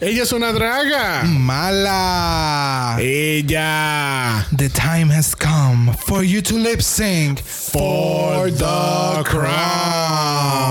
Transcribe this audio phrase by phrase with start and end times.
[0.00, 1.24] Ella es una draga.
[1.24, 2.98] Mala.
[3.00, 4.46] Ella.
[4.56, 10.68] The time has come for you to lip sync For the crown.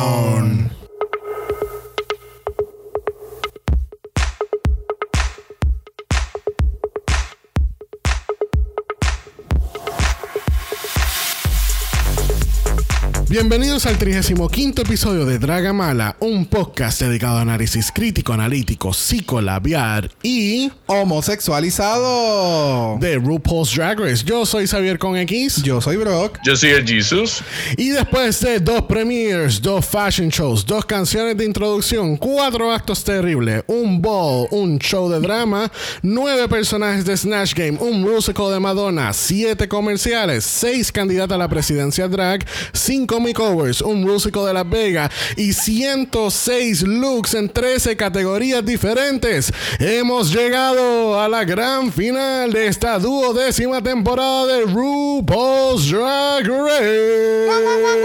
[13.29, 20.09] Bienvenidos al 35 episodio de Draga Mala, un podcast dedicado a análisis crítico, analítico, psicolabiar
[20.23, 22.97] y Homosexualizado.
[23.01, 24.23] de RuPaul's Drag Race.
[24.23, 25.61] Yo soy Xavier con X.
[25.61, 26.39] Yo soy Brock.
[26.45, 27.43] Yo soy el Jesus.
[27.75, 33.61] Y después de dos premieres, dos fashion shows, dos canciones de introducción, cuatro actos terribles,
[33.67, 35.69] un ball, un show de drama,
[36.01, 41.49] nueve personajes de Snatch Game, un musical de Madonna, siete comerciales, seis candidatas a la
[41.49, 48.65] presidencia drag, cinco makeovers, un musical de Las Vegas y 106 looks en 13 categorías
[48.65, 49.51] diferentes.
[49.79, 57.97] Hemos llegado a la gran final de esta duodécima temporada de RuPaul's Drag Race.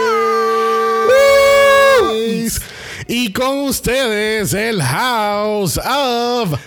[3.08, 6.58] Y con ustedes el House of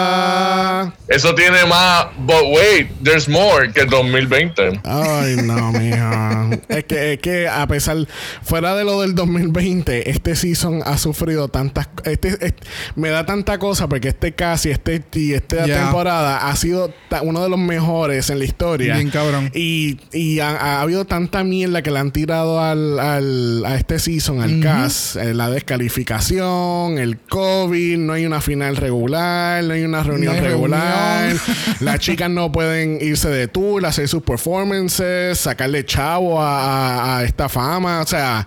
[0.00, 0.94] Mala.
[1.08, 2.06] Eso tiene más.
[2.18, 4.80] But wait, there's more que el 2020.
[4.84, 6.48] Ay, no, mija.
[6.68, 7.96] es, que, es que a pesar,
[8.42, 11.88] fuera de lo del 2020, este season ha sufrido tantas.
[12.04, 12.54] Este, este-
[12.94, 17.42] me da tanta cosa porque este casi, este y esta temporada ha sido ta- uno
[17.42, 18.94] de los mejores en la historia.
[18.94, 19.50] Bien cabrón.
[19.54, 23.98] Y, y ha, ha habido tanta mierda que le han tirado al, al- a este
[24.00, 25.16] season, al cast.
[25.16, 30.40] Eh, la descalificación, el COVID, no hay una final regular, no hay una reunión hay
[30.40, 31.22] regular.
[31.22, 31.40] reunión.
[31.80, 37.24] Las chicas no pueden irse de tour, hacer sus performances, sacarle chavo a, a- a
[37.24, 38.00] esta fama.
[38.00, 38.46] O sea,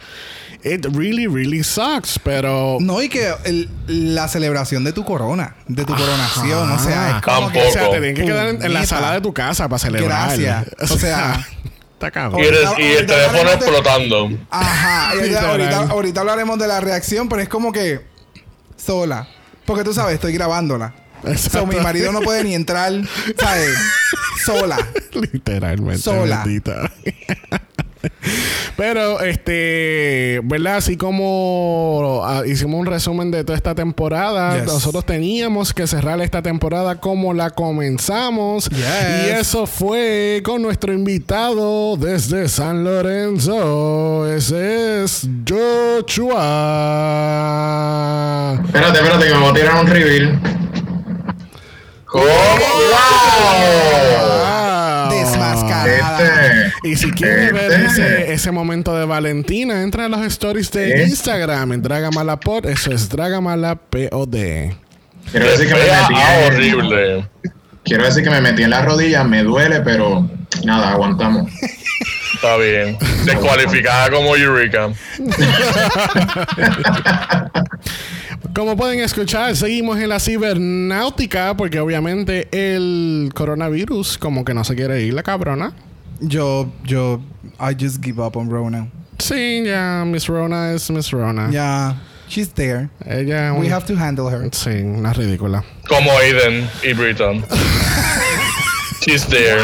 [0.64, 2.20] it really, really sucks.
[2.24, 2.78] Pero.
[2.82, 7.22] No, y que el- la celebración de tu corona, de tu coronación, o sea, es
[7.22, 7.62] como que...
[7.62, 10.38] O sea, te tienen que quedar en, en la sala de tu casa para celebrar.
[10.40, 10.66] Gracias.
[10.92, 11.46] O sea,
[12.08, 12.42] está Y, cabrón.
[12.42, 14.30] el, y teléfono de- explotando.
[14.50, 15.50] Ajá, ahorita, Literal.
[15.50, 18.02] ahorita, ahorita hablaremos de la reacción, pero es como que
[18.78, 19.28] sola.
[19.66, 20.94] Porque tú sabes, estoy grabándola.
[21.24, 21.60] Exacto.
[21.60, 22.92] So, mi marido no puede ni entrar,
[23.40, 23.70] ¿sabes?
[24.46, 24.78] Sola.
[25.14, 26.02] Literalmente.
[26.02, 26.44] Sola.
[28.76, 30.78] Pero, este, ¿verdad?
[30.78, 34.66] Así como ah, hicimos un resumen de toda esta temporada, Yes.
[34.66, 38.70] nosotros teníamos que cerrar esta temporada como la comenzamos.
[38.70, 38.80] Yes.
[39.28, 44.28] Y eso fue con nuestro invitado desde San Lorenzo.
[44.28, 46.34] Ese es Joshua.
[48.66, 50.40] Espérate, espérate, que me voy a tirar un reveal.
[52.06, 52.26] ¿Cómo?
[52.26, 52.34] ¡Wow!
[54.44, 55.10] Wow.
[55.12, 56.24] Desmascarada.
[56.24, 56.63] Este.
[56.84, 57.86] Y si quieren ver Este.
[57.86, 61.04] ese, ese momento de Valentina, entra a los stories de Este.
[61.04, 62.66] Instagram en Dragamalapod.
[62.66, 64.10] Eso es Dragamalapod.
[65.32, 67.26] Quiero decir que me metí ah, en, horrible.
[67.84, 70.30] Quiero decir que me metí en las rodillas, me duele, pero
[70.66, 71.52] nada, aguantamos.
[72.34, 72.98] Está bien.
[73.26, 74.90] Descualificada como Eureka.
[78.54, 84.76] Como pueden escuchar, seguimos en la cibernáutica porque obviamente el coronavirus como que no se
[84.76, 85.74] quiere ir la cabrona.
[86.28, 87.22] Yo, yo,
[87.60, 88.88] I just give up on Rona.
[89.20, 91.50] Sí, ya, Miss Rona es Miss Rona.
[91.52, 91.96] Yeah,
[92.28, 92.90] she's there.
[93.06, 94.50] Ella We un- have to handle her.
[94.52, 95.64] Sí, una ridícula.
[95.88, 97.44] Como Aiden y Britton.
[99.06, 99.62] She's there.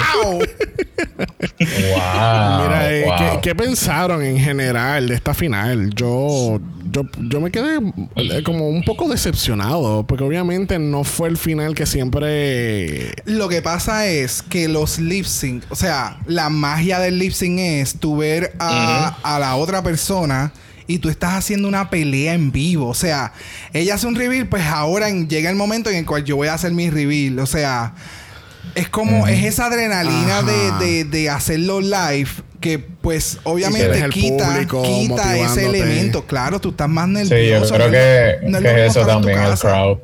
[1.59, 2.61] wow.
[2.63, 5.89] Mira, eh, ¿qué, qué pensaron en general de esta final?
[5.95, 6.59] Yo,
[6.91, 7.79] yo, yo me quedé
[8.15, 13.13] eh, como un poco decepcionado, porque obviamente no fue el final que siempre...
[13.25, 17.59] Lo que pasa es que los lip sync, o sea, la magia del lip sync
[17.59, 20.51] es tú ver a, a la otra persona
[20.87, 22.87] y tú estás haciendo una pelea en vivo.
[22.87, 23.33] O sea,
[23.73, 26.47] ella hace un reveal, pues ahora en- llega el momento en el cual yo voy
[26.47, 27.37] a hacer mi reveal.
[27.39, 27.93] O sea,
[28.75, 34.45] es como, es esa adrenalina de, de, de hacerlo live que pues obviamente el quita,
[34.51, 36.25] público quita ese elemento.
[36.25, 37.65] Claro, tú estás más nervioso.
[37.65, 39.97] Sí, yo creo no que, no es que es eso también, el crowd.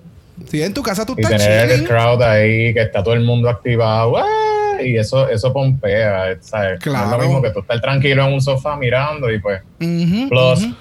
[0.50, 1.88] Si en tu casa tú Y estás tener el chilling.
[1.88, 4.82] crowd ahí, que está todo el mundo activado, ¡ah!
[4.84, 6.73] y eso, eso pompea, ¿sabes?
[6.73, 7.06] No Claro.
[7.06, 9.62] es lo mismo que tú estar tranquilo en un sofá mirando y pues.
[9.82, 10.76] Ujú, Plus, ujú.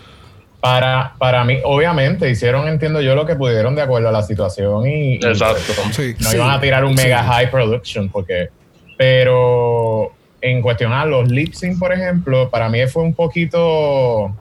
[0.64, 4.86] Para, para mí, obviamente, hicieron, entiendo yo, lo que pudieron de acuerdo a la situación
[4.86, 5.60] y, y, Exacto.
[5.92, 6.14] Sí.
[6.18, 6.36] no Sí.
[6.36, 8.48] iban a tirar un mega high production porque
[8.96, 14.34] pero en cuestión a los lip sync por ejemplo para mí fue un poquito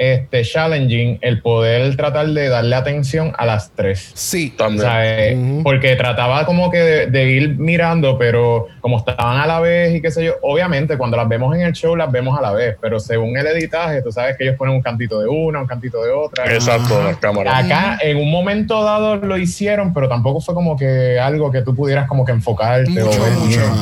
[0.00, 4.12] este, challenging el poder tratar de darle atención a las tres.
[4.14, 4.50] Sí.
[4.54, 4.80] O También.
[4.80, 5.60] sea, eh.
[5.62, 10.00] Porque trataba como que de, de ir mirando, pero como estaban a la vez y
[10.00, 12.78] qué sé yo, obviamente cuando las vemos en el show las vemos a la vez,
[12.80, 16.02] pero según el editaje, tú sabes que ellos ponen un cantito de una, un cantito
[16.02, 16.50] de otra.
[16.50, 17.62] Exacto, las cámaras.
[17.62, 21.76] Acá en un momento dado lo hicieron, pero tampoco fue como que algo que tú
[21.76, 23.32] pudieras como que enfocarte Mucho, o ver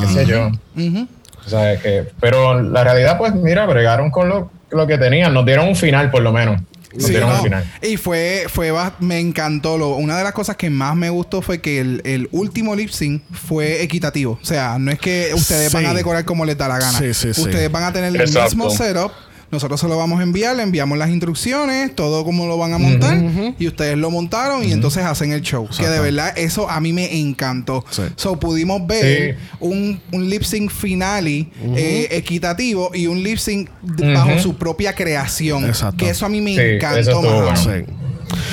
[0.01, 0.47] qué sé yo.
[0.75, 1.07] Ujú.
[1.45, 5.45] O sea, que, pero la realidad, pues mira, bregaron con lo, lo que tenían, nos
[5.45, 6.61] dieron un final por lo menos.
[6.93, 7.35] Nos Sí, dieron no.
[7.35, 7.63] un final.
[7.83, 9.77] Y fue, fue me encantó.
[9.77, 12.89] Lo, una de las cosas que más me gustó fue que el, el último lip
[12.89, 14.39] sync fue equitativo.
[14.41, 15.75] O sea, no es que ustedes Sí.
[15.77, 16.97] van a decorar como les da la gana.
[16.97, 17.41] Sí, sí, sí.
[17.41, 19.11] ustedes van a tener el mismo setup.
[19.51, 22.77] Nosotros se lo vamos a enviar, le enviamos las instrucciones, todo como lo van a
[22.77, 23.17] montar.
[23.57, 25.67] Y ustedes lo montaron y entonces hacen el show.
[25.75, 27.83] Que de verdad eso a mí me encantó.
[27.89, 28.03] Sí.
[28.15, 29.55] So pudimos ver Sí.
[29.59, 33.69] un, un lip sync finale eh, equitativo y un lip sync
[34.13, 35.65] bajo su propia creación.
[35.65, 35.97] Exacto.
[36.05, 36.99] Que eso a mí me Sí, encantó.
[36.99, 37.45] eso bueno.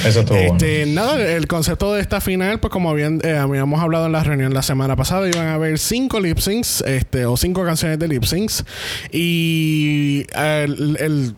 [0.05, 0.39] Eso estuvo.
[0.39, 4.55] Este, nada, el concepto de esta final, pues como eh, habíamos hablado en la reunión
[4.55, 8.25] la semana pasada, iban a haber cinco lip syncs, este, o cinco canciones de lip
[8.25, 8.65] syncs.
[9.13, 11.35] Y el-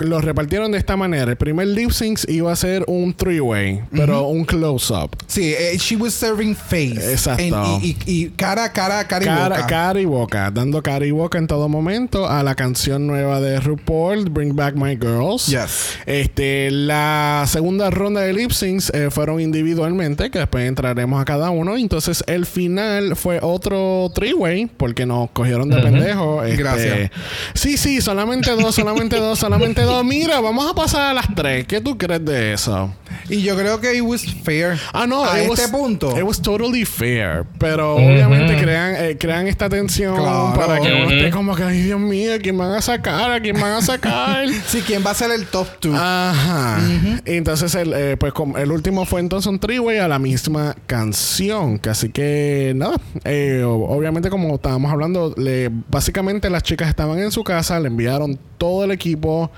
[0.00, 1.30] los repartieron de esta manera.
[1.30, 5.16] El primer lip sync iba a ser un three-way, pero un close-up.
[5.26, 7.12] Sí, eh, she was serving face.
[7.12, 7.42] Exacto.
[7.42, 9.66] En- y, y- y cara, cara, cara y Cara, boca.
[9.66, 13.60] cara y boca, dando cara y boca en todo momento a la canción nueva de
[13.60, 15.46] RuPaul, Bring Back My Girls.
[15.46, 15.96] Yes.
[16.06, 21.50] Este, la segunda ronda de lip syncs eh, fueron individualmente, que después entraremos a cada
[21.50, 21.76] uno.
[21.76, 26.42] Entonces, el final fue otro three-way, porque nos cogieron de pendejo.
[26.44, 27.10] Este, Gracias.
[27.54, 30.04] Sí, sí, solamente dos, solamente dos, solamente dos.
[30.04, 31.66] Mira, vamos a pasar a las tres.
[31.66, 32.92] ¿Qué tú crees de eso?
[33.28, 34.78] Y yo creo que it was fair.
[34.92, 36.16] Ah, no, a este was- punto.
[36.16, 37.44] It was totally fair.
[37.58, 40.52] Pero obviamente crean, eh, crean esta tensión Claro.
[40.54, 43.30] para que uno esté como que, ay, Dios mío, ¿a quién van a sacar?
[43.32, 44.46] ¿A quién van a sacar?
[44.66, 45.94] Sí, ¿quién va a ser el top 2?
[45.98, 46.78] Ajá.
[47.24, 51.78] Y entonces, el, eh, pues el último fue entonces un three-way a la misma canción.
[51.78, 52.96] Que así que, nada.
[53.24, 58.38] eh, obviamente, como estábamos hablando, le, básicamente las chicas estaban en su casa, le enviaron
[58.58, 59.50] todo el equipo.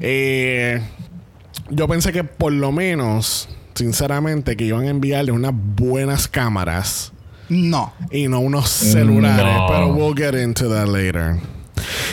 [0.00, 0.80] Eh,
[1.70, 7.12] yo pensé que por lo menos, sinceramente, que iban a enviarle unas buenas cámaras
[7.48, 7.92] no.
[8.10, 9.56] y no unos celulares.
[9.56, 9.66] No.
[9.68, 11.38] Pero we'll get into that later.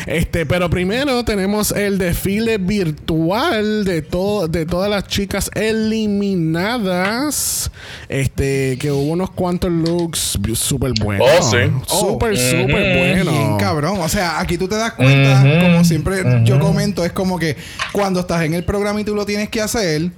[0.07, 7.71] Este, pero primero tenemos el desfile virtual de todo, de todas las chicas eliminadas.
[8.07, 11.27] Este, que hubo unos cuantos looks súper buenos.
[11.39, 11.57] Oh, sí.
[11.87, 12.37] Súper, Oh.
[12.37, 13.31] súper bueno.
[13.31, 13.99] Bien cabrón.
[13.99, 17.55] O sea, aquí tú te das cuenta, como siempre yo comento, es como que
[17.91, 20.09] cuando estás en el programa y tú lo tienes que hacer.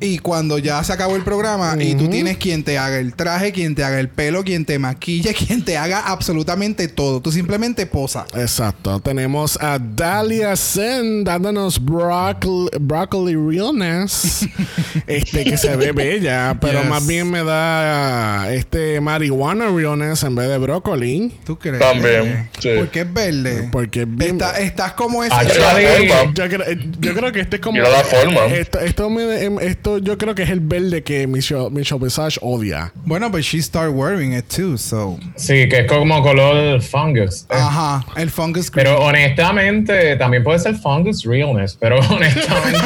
[0.00, 3.50] Y cuando ya se acabó el programa y tú tienes quien te haga el traje,
[3.52, 7.20] quien te haga el pelo, quien te maquille, quien te haga absolutamente todo.
[7.20, 8.24] Tú simplemente posa.
[8.34, 9.00] Exacto.
[9.00, 14.46] Tenemos a Dalia Sen dándonos broccoli, broccoli realness.
[15.06, 16.88] este que se ve bella, pero Yes.
[16.88, 21.32] más bien me da este marihuana realness en vez de brócoli.
[21.44, 21.80] ¿Tú crees?
[21.80, 22.70] También, sí.
[22.78, 23.68] Porque es verde.
[23.72, 24.32] Porque es bien.
[24.32, 25.34] Está- estás como ese.
[25.34, 26.32] Actually, forma.
[26.34, 26.64] yo, creo,
[27.00, 27.78] yo creo que este es como.
[27.78, 28.44] Mira la forma.
[28.46, 32.38] Esto, esto, me- em, esto yo creo que es el verde que Michelle, Michelle Visage
[32.42, 32.92] odia.
[33.06, 35.18] Bueno, but she started wearing it too, so.
[35.36, 37.44] Sí, que es como color fungus.
[37.44, 38.86] Eh, Ajá, el fungus green.
[38.86, 42.78] Pero honestamente, también puede ser fungus realness, pero honestamente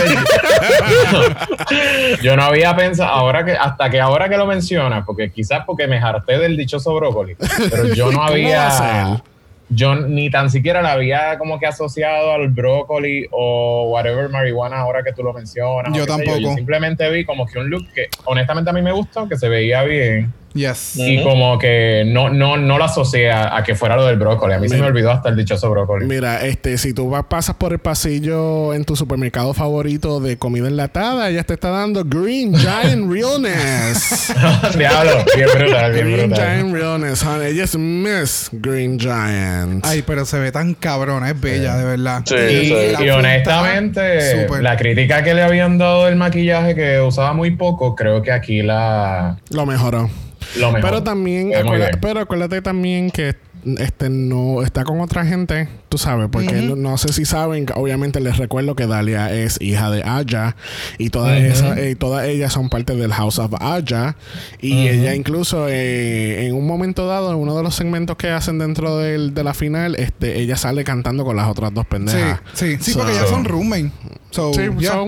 [1.71, 5.65] yo, yo no había pensado, ahora que, hasta que ahora que lo mencionas, porque quizás
[5.67, 7.37] porque me harté del dichoso brócoli,
[7.71, 9.32] pero yo no ¿Cómo va a había, ser?
[9.75, 15.03] Yo ni tan siquiera la había como que asociado al brócoli o whatever marihuana ahora
[15.03, 15.97] que tú lo mencionas.
[15.97, 16.39] Yo tampoco.
[16.39, 19.49] Yo simplemente vi como que un look que honestamente a mí me gustó, que se
[19.49, 20.33] veía bien.
[20.55, 20.93] Yes.
[20.97, 24.55] Y como que no, no, no lo asocié a, a que fuera lo del brócoli.
[24.55, 26.07] A mí se me olvidó hasta el dichoso brócoli.
[26.07, 30.69] Mira, este, si tú vas, pasas por el pasillo en tu supermercado favorito de comida
[30.69, 34.33] enlatada, ella te está dando Green Giant Realness.
[34.77, 36.47] Diablo, bien brutal, bien Green brutal.
[36.57, 37.49] Giant Realness, honey.
[37.53, 39.85] Ella es Miss Green Giant.
[39.87, 42.23] Ay, pero se ve tan cabrona, es bella, de verdad.
[42.25, 43.09] Sí, Y, sí.
[43.11, 48.33] honestamente, la crítica que le habían dado del maquillaje que usaba muy poco, creo que
[48.33, 50.09] aquí la Lo mejoró.
[50.59, 50.81] Lo mejor.
[50.91, 53.35] Pero también, acuérdate, pero acuérdate también que
[53.79, 57.73] este no está con otra gente, tú sabes, porque no, no sé si saben, que
[57.77, 60.57] obviamente les recuerdo que Dalia es hija de Aya
[60.99, 64.17] y todas esas, eh, todas ellas son parte del House of Aya
[64.61, 68.59] y ella incluso eh, en un momento dado, en uno de los segmentos que hacen
[68.59, 72.41] dentro del- de la final, este, ella sale cantando con las otras dos Sí, pendejas.
[72.55, 73.93] sí, sí, So- porque ya son roommate.
[74.33, 74.91] So, Sí, yeah.
[74.91, 75.07] so,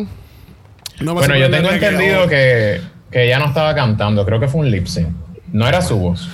[1.01, 4.61] no me Bueno, yo tengo entendido que, que ella no estaba cantando, creo que fue
[4.61, 5.09] un lip sync.
[5.55, 6.29] No era su voz.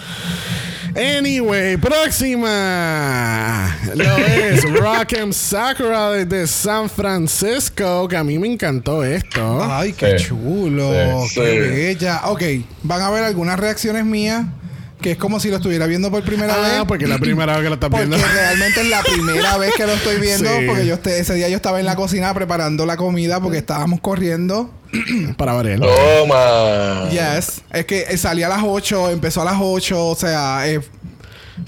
[0.97, 3.77] Anyway, próxima.
[3.95, 8.09] Lo es Rock'em Sakura desde San Francisco.
[8.09, 9.63] Que a mí me encantó esto.
[9.71, 10.27] Ay, qué Sí.
[10.29, 10.91] chulo.
[11.29, 11.59] Sí, qué sí.
[11.71, 12.23] bella.
[12.25, 12.43] Ok,
[12.83, 14.47] van a ver algunas reacciones mías
[15.01, 16.83] que es como si lo estuviera viendo por primera Ah, vez.
[16.87, 18.27] porque es la primera vez que lo estás Porque viendo.
[18.27, 20.51] realmente es la primera vez que lo estoy viendo.
[20.61, 20.67] Sí.
[20.67, 24.71] Porque yo ese día yo estaba en la cocina preparando la comida porque estábamos corriendo.
[25.37, 25.87] Para variarlo.
[25.87, 27.09] Toma.
[27.11, 27.63] Yes.
[27.73, 30.81] Es que eh, salía a las 8, empezó a las 8, o sea, eh,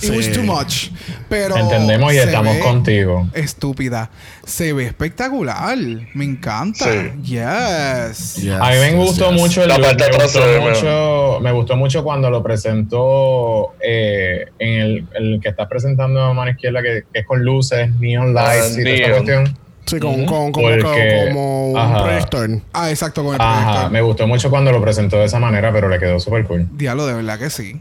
[0.01, 0.89] it was too much.
[1.29, 3.29] Pero Entendemos y se estamos ve contigo.
[3.33, 4.11] Estúpida.
[4.45, 5.77] Se ve espectacular.
[6.15, 6.85] Me encanta.
[6.85, 7.23] Sí.
[7.23, 8.37] Yes.
[8.37, 9.41] Yes, A mí me yes, gustó yes.
[9.41, 14.81] mucho el La parte me gustó mucho, me gustó mucho cuando lo presentó eh, en
[14.81, 18.79] el, el que está presentando a mano izquierda que, que es con luces, neon lights
[18.79, 19.59] y toda esta cuestión.
[19.87, 22.51] Sí, con, con, como, Porque- como un proyector.
[22.73, 23.91] Ah, exacto, con el Ajá, proyector.
[23.91, 26.69] me gustó mucho cuando lo presentó de esa manera, pero le quedó súper cool.
[26.73, 27.81] Diablo, de verdad que sí.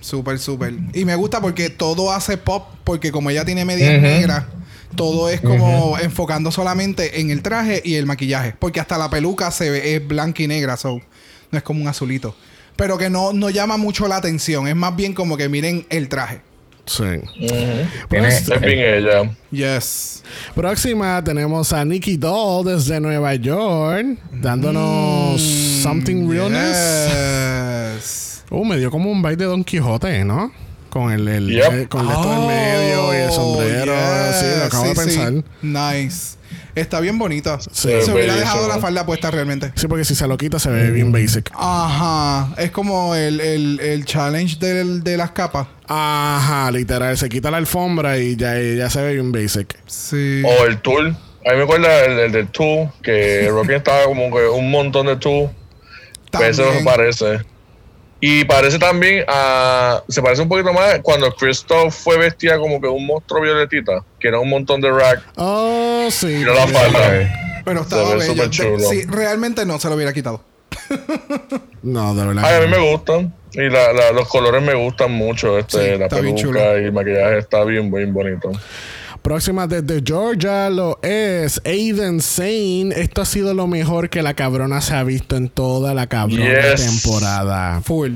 [0.00, 0.74] Súper, súper.
[0.92, 4.02] Y me gusta porque todo hace pop, porque como ella tiene medias Ujú.
[4.02, 4.44] negras,
[4.94, 8.54] todo es como enfocando solamente en el traje y el maquillaje.
[8.58, 11.00] Porque hasta la peluca se ve, es blanca y negra, so
[11.50, 12.36] no es como un azulito.
[12.76, 16.08] Pero que no, no llama mucho la atención, es más bien como que miren el
[16.08, 16.40] traje.
[16.86, 17.02] Sí.
[17.02, 17.88] Ujú.
[18.08, 19.30] Tiene- Es bien ella.
[19.50, 20.22] Yes.
[20.54, 25.40] Próxima tenemos a Nicky Doll desde Nueva York dándonos
[25.82, 27.92] Something Realness.
[27.96, 28.44] Yes.
[28.50, 30.52] Uh, me dio como un baile de Don Quijote, ¿no?
[30.90, 31.72] Con el, el Yep.
[31.72, 33.92] eh, con esto en medio y el sombrero.
[33.92, 34.36] Oh, yes.
[34.40, 35.32] Sí, lo acabo Sí, de pensar.
[35.32, 35.44] sí.
[35.62, 36.36] Nice.
[36.76, 37.58] Está bien bonita.
[37.60, 37.88] Sí.
[37.88, 38.38] Se hubiera Bellísimo.
[38.38, 39.72] dejado la falda puesta realmente.
[39.74, 41.50] Sí, porque si se lo quita se ve bien basic.
[41.54, 42.54] Ajá.
[42.58, 45.66] Es como el, el, el challenge del- de las capas.
[45.88, 47.16] Ajá, literal.
[47.16, 49.76] Se quita la alfombra y ya, ya se ve bien basic.
[49.86, 50.42] Sí.
[50.44, 51.06] O el tour.
[51.46, 55.06] A mí me acuerda el, el del tour, que Rocky estaba como que un montón
[55.06, 55.50] de tour.
[56.30, 56.84] Pues eso También.
[56.84, 57.40] parece.
[58.28, 60.02] Y parece también a.
[60.08, 64.26] Se parece un poquito más cuando Christoph fue vestida como que un monstruo violetita, que
[64.28, 65.22] era un montón de rack.
[65.36, 66.32] Oh, sí.
[66.40, 67.62] Y no la falda.
[67.64, 68.48] Pero estaba bello.
[68.50, 68.78] chulo.
[68.88, 70.42] Sí, realmente no se lo hubiera quitado.
[71.82, 72.42] No, de verdad.
[72.44, 73.32] Ay, a mí me gustan.
[73.52, 75.56] Y la, la- los colores me gustan mucho.
[75.56, 76.58] Este, Sí, la está bien chulo.
[76.58, 78.50] peluca y el maquillaje está bien, bien bonito.
[79.30, 82.90] Próxima desde Georgia lo es Aiden Sane.
[82.94, 86.44] Esto ha sido lo mejor que la cabrona se ha visto en toda la cabrona
[86.76, 86.86] Yes.
[87.02, 87.80] temporada.
[87.82, 88.12] Full.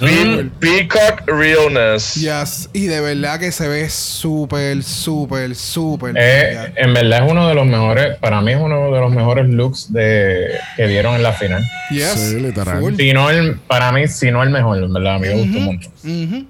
[0.00, 2.14] Pe- Peacock Realness.
[2.14, 2.70] Yes.
[2.72, 6.14] Y de verdad que se ve súper, súper, súper.
[6.16, 9.46] Eh, en verdad es uno de los mejores, para mí es uno de los mejores
[9.50, 10.46] looks de,
[10.78, 11.62] que dieron en la final.
[11.90, 12.12] Yes.
[12.30, 12.80] sí, literal.
[12.80, 12.94] Full.
[12.96, 15.58] Si no el, para mí, si no el mejor, en verdad, a mí me gustó
[15.60, 15.90] mucho.
[16.04, 16.46] Ujú.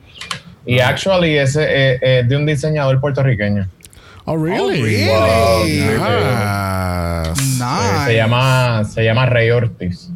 [0.67, 3.69] Y actually ese eh, es de un diseñador puertorriqueño.
[4.27, 4.81] Oh, really?
[4.81, 5.07] Oh, really?
[5.09, 5.81] Wow, sí.
[5.85, 7.35] Nice.
[7.35, 8.05] Eh, Nice.
[8.07, 10.09] se llama se llama Rey Ortiz.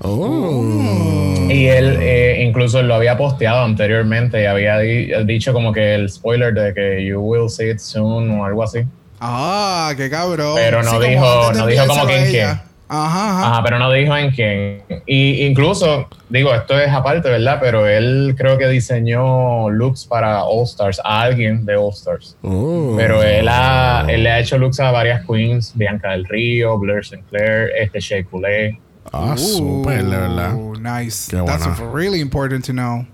[0.00, 1.46] Oh.
[1.48, 6.10] Y él eh, incluso lo había posteado anteriormente y había di- dicho como que el
[6.10, 8.80] spoiler de que you will see it soon o algo así.
[9.20, 10.54] Ah, qué cabrón.
[10.56, 12.64] Pero no dijo- no dijo como en ella.
[12.94, 13.50] Ajá, ajá.
[13.52, 14.82] Ajá, pero no dijo en quién.
[15.06, 17.58] Y incluso, digo, esto es aparte, ¿verdad?
[17.60, 22.36] Pero él creo que diseñó looks para All Stars, a alguien de All Stars.
[22.42, 22.94] Oh.
[22.96, 27.04] Pero él, ha- él le ha hecho looks a varias queens, Bianca del Río, Blair
[27.04, 28.78] Sinclair, este Shea Coulee.
[29.12, 30.54] Ah, súper, de verdad.
[30.80, 31.30] Nice.
[31.30, 31.92] Qué That's buena.
[31.92, 33.06] really important to know.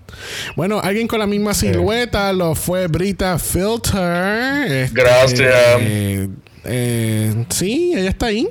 [0.55, 4.65] Bueno, alguien con la misma silueta lo fue Brita Filter.
[4.71, 5.53] Este, Gracias.
[5.79, 6.29] eh,
[6.63, 8.47] eh, sí, ella está ahí.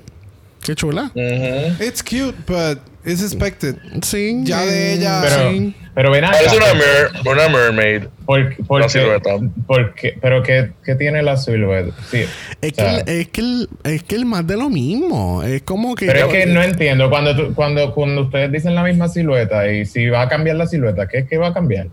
[0.63, 1.11] Qué chula.
[1.15, 1.81] Ujú.
[1.81, 3.77] It's cute, but it's expected.
[4.03, 4.41] Sí.
[4.45, 5.75] Ya de ella- Pero, sí.
[5.95, 6.37] pero ven acá.
[6.39, 8.03] Parece una, mer- una mermaid.
[8.27, 9.31] ¿Por, por La qué- silueta.
[9.67, 11.93] por qué- pero ¿qué, qué tiene la silueta?
[12.13, 12.25] Sí.
[12.61, 15.43] Es, o sea, que, el- es, que el, es que el más de lo mismo.
[15.43, 16.07] Es como que.
[16.07, 17.11] pero es que no entiendo.
[17.11, 20.67] Cuando, tú- cuando, cuando ustedes dicen la misma silueta y si va a cambiar la
[20.69, 21.89] silueta, ¿qué, qué va a cambiar?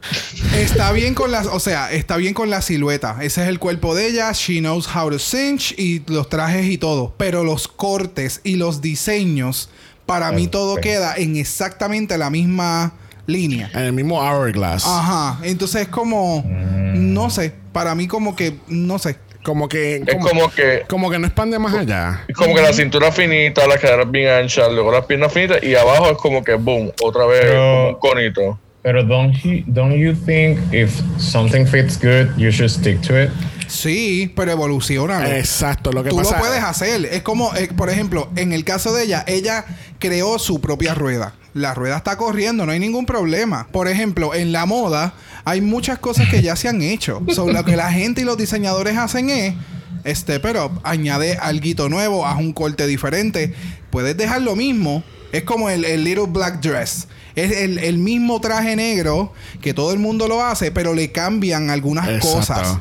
[0.55, 3.17] Está bien con las, o sea, está bien con la silueta.
[3.21, 4.31] Ese es el cuerpo de ella.
[4.33, 7.15] She knows how to cinch y los trajes y todo.
[7.17, 9.69] Pero los cortes y los diseños,
[10.07, 12.93] para mí todo queda en exactamente la misma
[13.27, 13.69] línea.
[13.73, 14.85] En el mismo Hourglass.
[14.87, 15.39] Ajá.
[15.43, 17.53] Entonces es como, no sé.
[17.71, 19.17] Para mí como que, no sé.
[19.43, 19.97] Como que.
[20.05, 22.23] Es como que como que no expande más allá.
[22.27, 25.75] Es como que la cintura finita, las caderas bien anchas, luego las piernas finitas y
[25.75, 28.59] abajo es como que boom, otra vez Pero- un conito.
[28.81, 33.29] Pero don't you, don't you think if something fits good, you should stick to it?
[33.67, 35.37] Sí, pero evoluciona.
[35.37, 35.91] Exacto.
[35.91, 36.37] Lo que Tú pasa.
[36.37, 37.05] lo puedes hacer.
[37.05, 39.65] Es como, eh, por ejemplo, en el caso de ella, ella
[39.99, 41.33] creó su propia rueda.
[41.53, 43.67] La rueda está corriendo, no hay ningún problema.
[43.71, 47.21] Por ejemplo, en la moda hay muchas cosas que ya se han hecho.
[47.33, 49.55] Sobre lo que la gente y los diseñadores hacen es,
[50.03, 53.53] este, pero añade algo nuevo, haz un corte diferente.
[53.89, 57.07] Puedes dejar lo mismo, Es como el, el Little Black Dress.
[57.35, 61.69] Es el, el mismo traje negro que todo el mundo lo hace, pero le cambian
[61.69, 62.31] algunas Exacto.
[62.37, 62.77] cosas.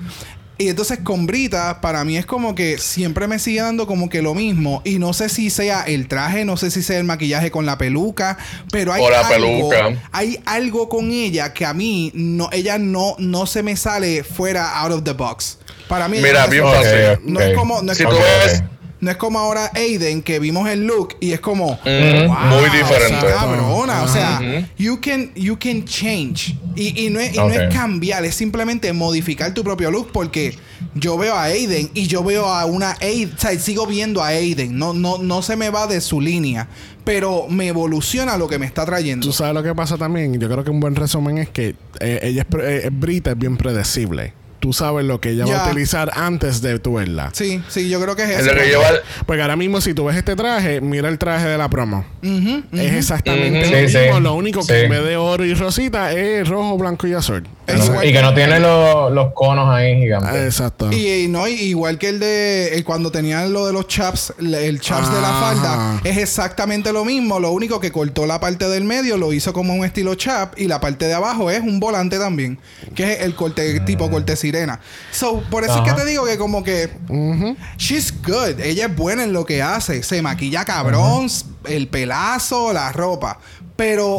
[0.58, 4.22] Y entonces con Brita, para mí es como que siempre me sigue dando como que
[4.22, 4.80] lo mismo.
[4.86, 7.76] Y no sé si sea el traje, no sé si sea el maquillaje con la
[7.76, 8.38] peluca,
[8.72, 10.08] pero hay O la algo, peluca.
[10.12, 14.78] hay algo con ella que a mí no, ella no, no se me sale fuera
[14.80, 15.58] out of the box.
[15.88, 17.10] Para mí Mira, no bien es- fácil.
[17.10, 18.62] Ok, no es como, no es Si como, tú ves-
[19.00, 23.26] no es como ahora Aiden que vimos el look y es como Mm, muy diferente.
[23.28, 24.40] cabrona, o sea,
[24.78, 27.52] you can you can change y, y no es, y no Ok.
[27.52, 30.54] es cambiar, es simplemente modificar tu propio look porque
[30.94, 34.28] yo veo a Aiden y yo veo a una Aiden, o sea, sigo viendo a
[34.28, 36.68] Aiden, no no no se me va de su línea,
[37.04, 39.26] pero me evoluciona lo que me está trayendo.
[39.26, 40.38] Tú sabes lo que pasa también.
[40.40, 43.38] Yo creo que un buen resumen es que eh, ella es, pre- eh, Brita es
[43.38, 44.32] bien predecible.
[44.60, 47.30] Tú sabes lo que ella va a utilizar antes de tu verla.
[47.34, 48.52] Sí, sí, yo creo que es Es eso.
[48.54, 49.00] lo que.
[49.26, 52.04] Porque ahora mismo, si tú ves este traje, mira el traje de la promo.
[52.72, 54.16] Es exactamente lo Sí, mismo.
[54.16, 54.22] sí.
[54.22, 54.84] Lo único que Sí.
[54.84, 57.44] en vez de oro y rosita es rojo, blanco y azul.
[58.02, 60.30] Y que no tiene los, los conos ahí gigantes.
[60.32, 60.92] Ah, Exacto.
[60.92, 64.34] Y, y no, y- igual que el de el cuando tenían lo de los chaps,
[64.38, 65.40] el chaps de la Ajá.
[65.40, 67.40] falda, es exactamente lo mismo.
[67.40, 70.68] Lo único que cortó la parte del medio, lo hizo como un estilo chap, y
[70.68, 72.58] la parte de abajo es un volante también,
[72.94, 74.80] que es el corte tipo corte sirena.
[75.10, 76.88] So, por eso es que te digo que como que
[77.78, 81.28] she's good, ella es buena en lo que hace, se maquilla cabrón,
[81.68, 83.38] el pelazo, la ropa,
[83.76, 84.18] pero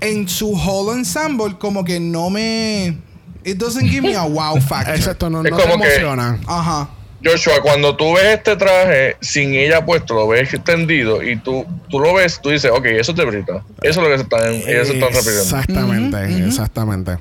[0.00, 2.98] en su whole ensemble como que no me
[3.44, 4.94] it doesn't give me a wow factor.
[4.94, 6.38] Exacto, no, no te emociona.
[6.46, 6.88] Ajá.
[7.24, 11.98] Joshua, cuando tú ves este traje sin ella puesto, lo ves extendido y tú, tú
[11.98, 13.64] lo ves, tú dices, ok, eso es de Brita.
[13.82, 15.42] Eso es lo que se están, ellas se están repitiendo.
[15.42, 17.18] Exactamente, exactamente.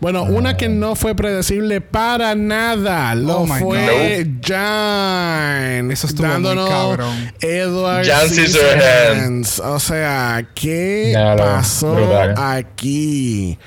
[0.00, 5.90] Bueno, una que no fue predecible para nada lo Oh fue Jan.
[5.90, 7.32] Eso estuvo muy dándonos cabrón.
[7.40, 9.58] Edward Jan Scissorhands.
[9.60, 12.34] O sea, ¿qué pasó brutal.
[12.38, 13.58] aquí?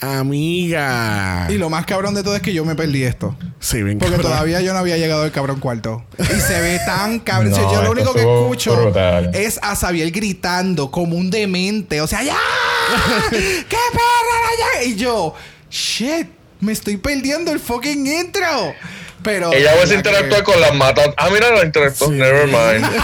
[0.00, 1.46] Amiga.
[1.50, 3.36] Y lo más cabrón de todo es que yo me perdí esto.
[3.58, 4.32] Sí, bien Porque cabrón.
[4.32, 6.04] todavía yo no había llegado al cabrón cuarto.
[6.18, 7.52] Y se ve tan cabrón.
[7.52, 9.30] O sea, No, yo lo único que escucho brutal.
[9.34, 12.00] es a Xavier gritando como un demente.
[12.00, 12.36] O sea, ¡ya!
[13.30, 13.36] ¡Qué
[13.68, 14.50] perra!
[14.76, 14.82] ya!
[14.84, 15.34] Y yo,
[15.70, 16.28] shit,
[16.60, 18.74] me estoy perdiendo el fucking intro.
[19.22, 19.52] Pero.
[19.52, 21.10] Ella va a interactuar que- con las matas.
[21.18, 22.08] Ah, mira, la interactuó.
[22.08, 22.14] Sí.
[22.14, 22.86] Never mind.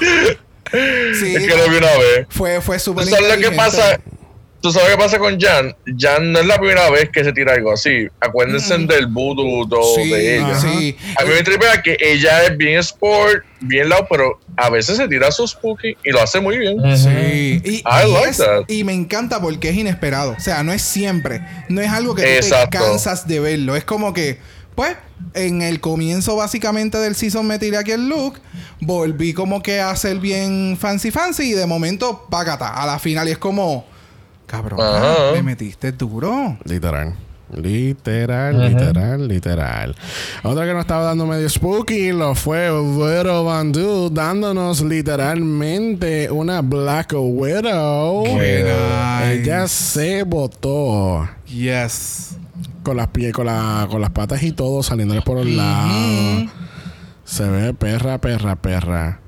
[0.72, 2.26] Sí, es que lo vi una vez.
[2.28, 3.98] fue, fue ¿Tú súper sabes lo que pasa?
[4.62, 5.74] ¿Tú sabes qué pasa con Jan?
[5.98, 8.06] Jan no es la primera vez que se tira algo así.
[8.20, 10.60] Acuérdense del voodoo Sí, de ella.
[10.60, 10.96] Sí.
[11.18, 15.08] A mí me tripea que ella es bien sport, bien loud, pero a veces se
[15.08, 16.76] tira su spooky y lo hace muy bien.
[16.96, 17.62] Sí.
[17.64, 18.64] Y, I y like es- that.
[18.68, 20.32] y me encanta porque es inesperado.
[20.36, 21.40] O sea, no es siempre.
[21.70, 23.76] No es algo que tú te cansas de verlo.
[23.76, 24.38] Es como que,
[24.74, 24.94] pues,
[25.34, 28.38] en el comienzo básicamente del season me tiré aquí el look.
[28.82, 31.50] Volví como que a hacer bien fancy fancy.
[31.50, 32.68] Y de momento, págata.
[32.68, 33.26] A la final.
[33.28, 33.86] Y es como,
[34.50, 35.32] cabrón, Ajá.
[35.34, 36.56] me metiste duro.
[36.64, 37.14] Literal.
[37.52, 39.96] Literal, literal, literal.
[40.44, 46.62] Otra que nos estaba dando medio spooky lo fue Widow Van Du dándonos literalmente una
[46.62, 48.22] Black Widow.
[48.24, 49.32] Qué nice.
[49.42, 52.36] Ella se botó Yes.
[52.84, 56.50] con las pies, con, la, con las patas y todo saliéndole por los lados.
[57.24, 59.19] Se ve perra, perra, perra.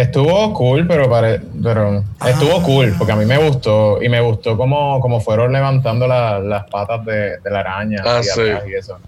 [0.00, 4.56] Estuvo cool, pero, pare- pero estuvo cool, porque a mí me gustó y me gustó
[4.56, 8.40] cómo, cómo fueron levantando la- las patas de, de la araña Ah, sí.
[8.68, 8.98] y eso.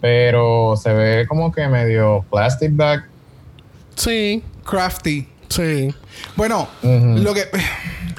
[0.00, 3.04] Pero se ve como que medio plastic bag.
[3.96, 5.26] Sí, Crafty.
[5.48, 5.94] sí.
[6.36, 7.44] Bueno, lo que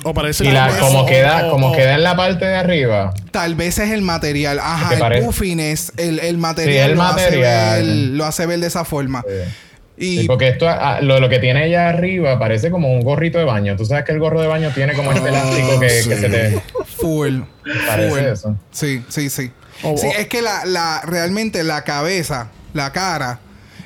[0.07, 2.55] O parece Y la, como o- queda, o- como o- queda en la parte de
[2.55, 3.11] arriba.
[3.31, 4.59] tal vez es el material.
[4.59, 5.25] Ajá, ¿Te el parece?
[5.25, 7.71] puffiness, el, el material, Sí, el lo, material.
[7.79, 9.23] Hace ver, lo hace ver de esa forma.
[9.27, 9.51] Sí.
[9.97, 13.37] Y Sí, porque esto, ah, lo, lo que tiene ella arriba parece como un gorrito
[13.37, 13.75] de baño.
[13.77, 16.09] Tú sabes que el gorro de baño tiene como este Ah, elástico que, sí.
[16.09, 16.61] que se te
[16.97, 17.39] full.
[17.87, 18.19] parece full.
[18.19, 18.57] eso.
[18.71, 19.51] Sí, sí, sí.
[19.83, 23.39] O- sí, o- es que la, la, realmente la cabeza, la cara,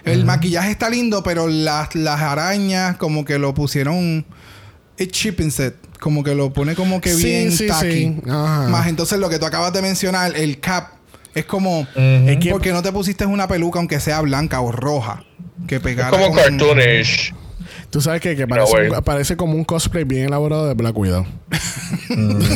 [0.04, 4.26] el maquillaje está lindo, pero las, las arañas como que lo pusieron
[4.98, 5.76] it chipping set.
[6.00, 8.22] Como que lo pone como que Sí, bien sí, tacky.
[8.26, 10.94] Más entonces lo que tú acabas de mencionar, el cap,
[11.36, 11.82] es como...
[11.82, 11.90] Ujú.
[11.96, 15.24] Es que- ¿Por qué no te pusiste una peluca aunque sea blanca o roja?
[15.68, 17.34] Que Es pegara como con- cartoonish.
[17.90, 21.26] Tú sabes que, que No, parece, parece como un cosplay bien elaborado de Black Widow.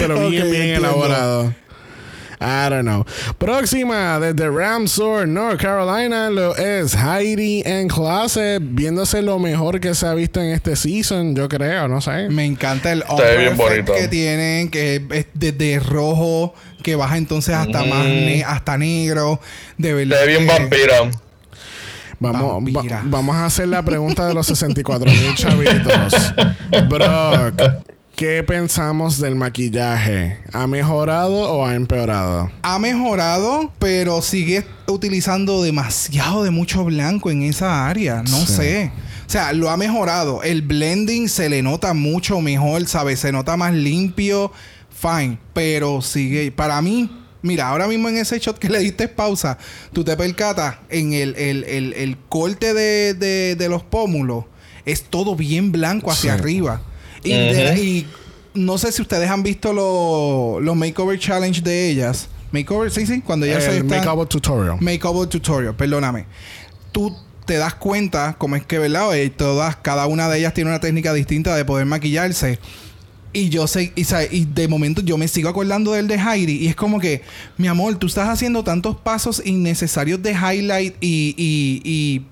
[0.00, 0.88] Pero bien, bien entiendo.
[0.88, 1.54] elaborado.
[2.38, 3.04] I don't know.
[3.38, 10.06] Próxima, desde Ramsor, North Carolina, lo es Heidi en Closet, viéndose lo mejor que se
[10.06, 12.28] ha visto en este season, yo creo, no sé.
[12.28, 13.02] Me encanta el
[13.56, 13.94] bonito.
[13.94, 16.54] que tienen, que es desde rojo,
[16.86, 19.40] que baja entonces hasta más ne- hasta negro.
[19.76, 20.20] De verdad.
[20.20, 21.10] Se ve bien vampira.
[22.20, 26.32] Vamos, va- vamos a hacer la pregunta de los 64 mil chavitos.
[26.88, 27.60] Brock,
[28.14, 30.38] ¿qué pensamos del maquillaje?
[30.52, 32.50] ¿Ha mejorado o ha empeorado?
[32.62, 38.22] Ha mejorado, pero sigue utilizando demasiado de mucho blanco en esa área.
[38.22, 38.52] No Sí.
[38.54, 38.92] sé.
[39.26, 40.44] O sea, lo ha mejorado.
[40.44, 43.18] El blending se le nota mucho mejor, ¿sabes?
[43.18, 44.52] Se nota más limpio.
[45.00, 45.38] Fine.
[45.52, 46.50] Pero sigue.
[46.52, 47.10] Para mí,
[47.42, 49.58] mira, ahora mismo en ese shot que le diste pausa,
[49.92, 54.44] tú te percatas en el, el- el- el corte de, de- de los pómulos.
[54.84, 56.40] Es todo bien blanco hacia Sí.
[56.40, 56.80] arriba.
[57.24, 58.06] Y, de- y
[58.54, 62.28] no sé si ustedes han visto lo- los makeover challenge de ellas.
[62.52, 64.76] Makeover, sí, sí, cuando ellas El están- Makeover Tutorial.
[64.80, 66.24] Makeover tutorial, perdóname.
[66.92, 69.14] Tú te das cuenta cómo es que, ¿verdad?
[69.16, 72.58] Eh, todas, cada una de ellas tiene una técnica distinta de poder maquillarse.
[73.36, 76.54] Y yo sé, y, y de momento yo me sigo acordando del de Heidi.
[76.54, 77.20] Y es como que,
[77.58, 82.22] mi amor, tú estás haciendo tantos pasos innecesarios de highlight y, y, y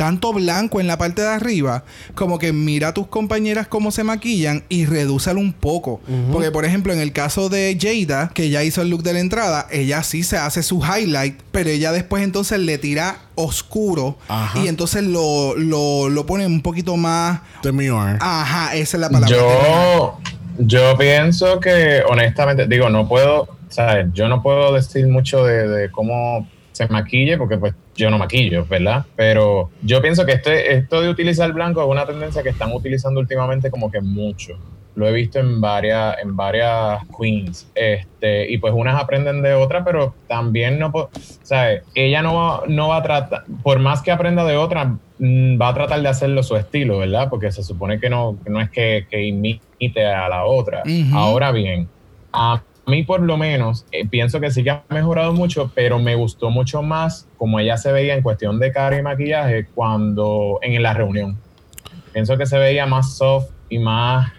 [0.00, 1.84] tanto blanco en la parte de arriba,
[2.14, 6.00] como que mira a tus compañeras cómo se maquillan y redúcelo un poco.
[6.32, 9.20] Porque, por ejemplo, en el caso de Jada, que ya hizo el look de la
[9.20, 14.58] entrada, ella sí se hace su highlight, pero ella después entonces le tira oscuro Ajá.
[14.58, 17.40] y entonces lo, lo, lo pone un poquito más...
[17.62, 18.16] Demure.
[18.20, 19.36] Ajá, esa es la palabra.
[19.36, 20.18] Yo,
[20.60, 24.06] yo pienso que, honestamente, digo, no puedo, ¿sabes?
[24.14, 28.64] Yo no puedo decir mucho de, de cómo se maquille, porque pues yo no maquillo,
[28.66, 29.04] ¿verdad?
[29.14, 33.20] Pero yo pienso que este, esto de utilizar blanco es una tendencia que están utilizando
[33.20, 34.54] últimamente como que mucho.
[34.96, 37.68] Lo he visto en varias, en varias queens.
[37.74, 40.92] Este, y pues unas aprenden de otras, pero también no
[41.42, 41.82] ¿sabes?
[41.94, 45.68] Ella no va, no va a tratar, por más que aprenda de otra, mm, va
[45.68, 47.28] a tratar de hacerlo su estilo, ¿verdad?
[47.28, 50.82] Porque se supone que no, no es que, que imite a la otra.
[51.12, 51.88] Ahora bien,
[52.32, 56.14] a mí por lo menos eh, pienso que sí que ha mejorado mucho, pero me
[56.14, 60.82] gustó mucho más como ella se veía en cuestión de cara y maquillaje cuando en
[60.82, 61.38] la reunión.
[62.12, 64.32] Pienso que se veía más soft y más,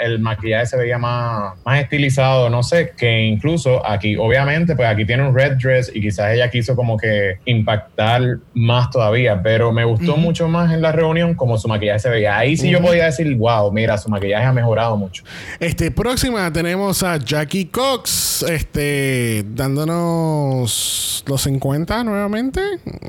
[0.00, 5.04] el maquillaje se veía más, más estilizado, no sé, que incluso aquí, obviamente, pues aquí
[5.04, 8.22] tiene un red dress y quizás ella quiso como que impactar
[8.54, 12.36] más todavía, pero me gustó mucho más en la reunión como su maquillaje se veía.
[12.38, 15.24] Ahí sí yo podía decir, wow, mira, su maquillaje ha mejorado mucho.
[15.58, 22.60] Este, próxima tenemos a Jackie Cox, este, dándonos los 50 nuevamente.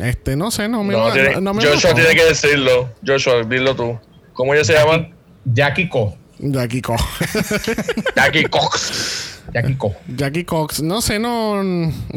[0.01, 2.89] Este, no sé, no me, No, ma- tiene- no- no me Joshua tiene que decirlo.
[3.05, 3.97] Joshua, dilo tú.
[4.33, 5.09] ¿Cómo ella se llama?
[5.45, 6.15] Jackie Co.
[6.55, 7.03] Jackie Cox.
[8.15, 9.27] Jackie Cox.
[9.53, 9.93] Jackie Co.
[10.15, 11.61] Jackie Cox, no sé, no.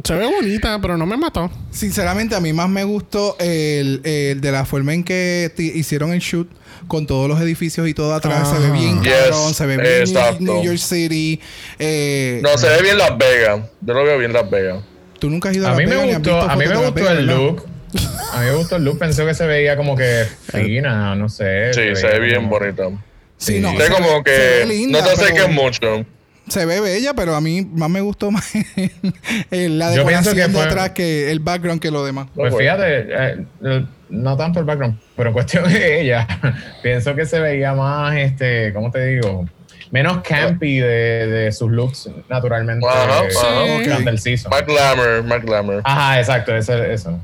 [0.05, 1.51] Se ve bonita, pero no me mató.
[1.71, 6.21] Sinceramente, a mí más me gustó el, el de la forma en que hicieron el
[6.21, 6.49] shoot
[6.87, 8.49] con todos los edificios y todo atrás.
[8.51, 10.43] Se ve bien Yes, cabrón, se ve bien New- exacto.
[10.45, 11.41] New York City.
[11.79, 13.61] Eh, No, se ve bien Las Vegas.
[13.81, 14.85] Yo lo veo bien Las Vegas.
[15.19, 17.11] Tú nunca has ido a, A Las mí me Vegas gustó, a mí me gustó
[17.11, 17.65] el look.
[18.33, 21.73] A mí me gustó el look, pensé que se veía como que fina, no sé.
[21.75, 22.85] Sí, se ve bien como- bonita.
[23.45, 26.07] Sí, no, Se ve como se que ve linda, no te pero acerques mucho.
[26.49, 28.53] Se ve bella, pero a mí más me gustó más
[29.51, 32.27] la Yo pienso decoración que de fue- atrás que el background que lo demás.
[32.35, 36.27] Pues No, fíjate, eh, eh, no tanto el background, pero en cuestión de ella,
[36.83, 39.47] pienso que se veía más, este, ¿cómo te digo?
[39.91, 44.51] Menos campy de, de sus looks naturalmente Ajá, eh, el season.
[44.51, 45.81] Mark Glamour, Mark Glamour.
[45.85, 46.75] Ajá, exacto, eso.
[46.83, 47.21] eso.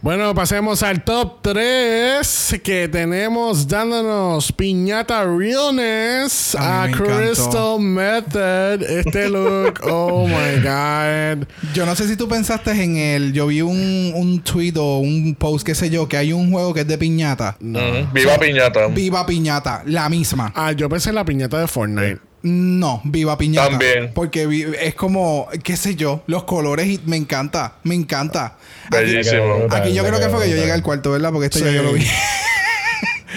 [0.00, 7.04] Bueno, pasemos al top 3 que tenemos dándonos piñata realness A encantó.
[7.04, 8.82] Crystal Method.
[8.82, 11.46] Este look, oh my god.
[11.74, 13.32] Yo no sé si tú pensaste en el.
[13.32, 16.72] Yo vi un, un tweet o un post, qué sé yo, que hay un juego
[16.74, 17.56] que es de piñata.
[17.60, 18.08] Ujú.
[18.12, 18.86] Viva Piñata.
[18.88, 20.52] Viva Piñata, la misma.
[20.54, 22.31] Ah, yo pensé en la piñata de Fortnite.
[22.42, 23.70] No, Viva Piñata.
[23.70, 24.10] También.
[24.14, 28.56] Porque vi- es como, qué sé yo, los colores y me encanta, me encanta.
[28.86, 29.66] Aquí, Bellísimo.
[29.70, 31.30] aquí yo creo que fue que yo llegué al cuarto, ¿verdad?
[31.30, 32.04] Porque esto ya yo lo vi.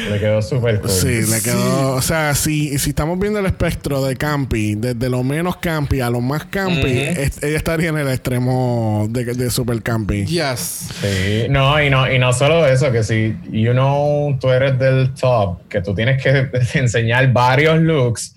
[0.10, 0.90] Le quedó súper cool.
[0.90, 1.96] Sí, le quedó.
[1.96, 6.10] O sea, si, si estamos viendo el espectro de campi, desde lo menos campi a
[6.10, 10.26] lo más campi, es- ella estaría en el extremo de, de super campi.
[10.26, 10.90] Yes.
[11.02, 15.14] Sí, no, y no, y no solo eso, que si, you know, tú eres del
[15.14, 18.35] top, que tú tienes que enseñar varios looks,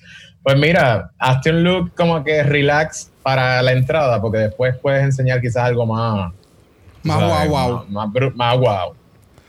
[0.48, 5.42] pues mira, hazte un look como que relax para la entrada, porque después puedes enseñar
[5.42, 6.32] quizás algo más...
[7.02, 7.28] Más ¿sabes?
[7.28, 7.84] guau guau.
[7.90, 8.94] Más, más, más guau.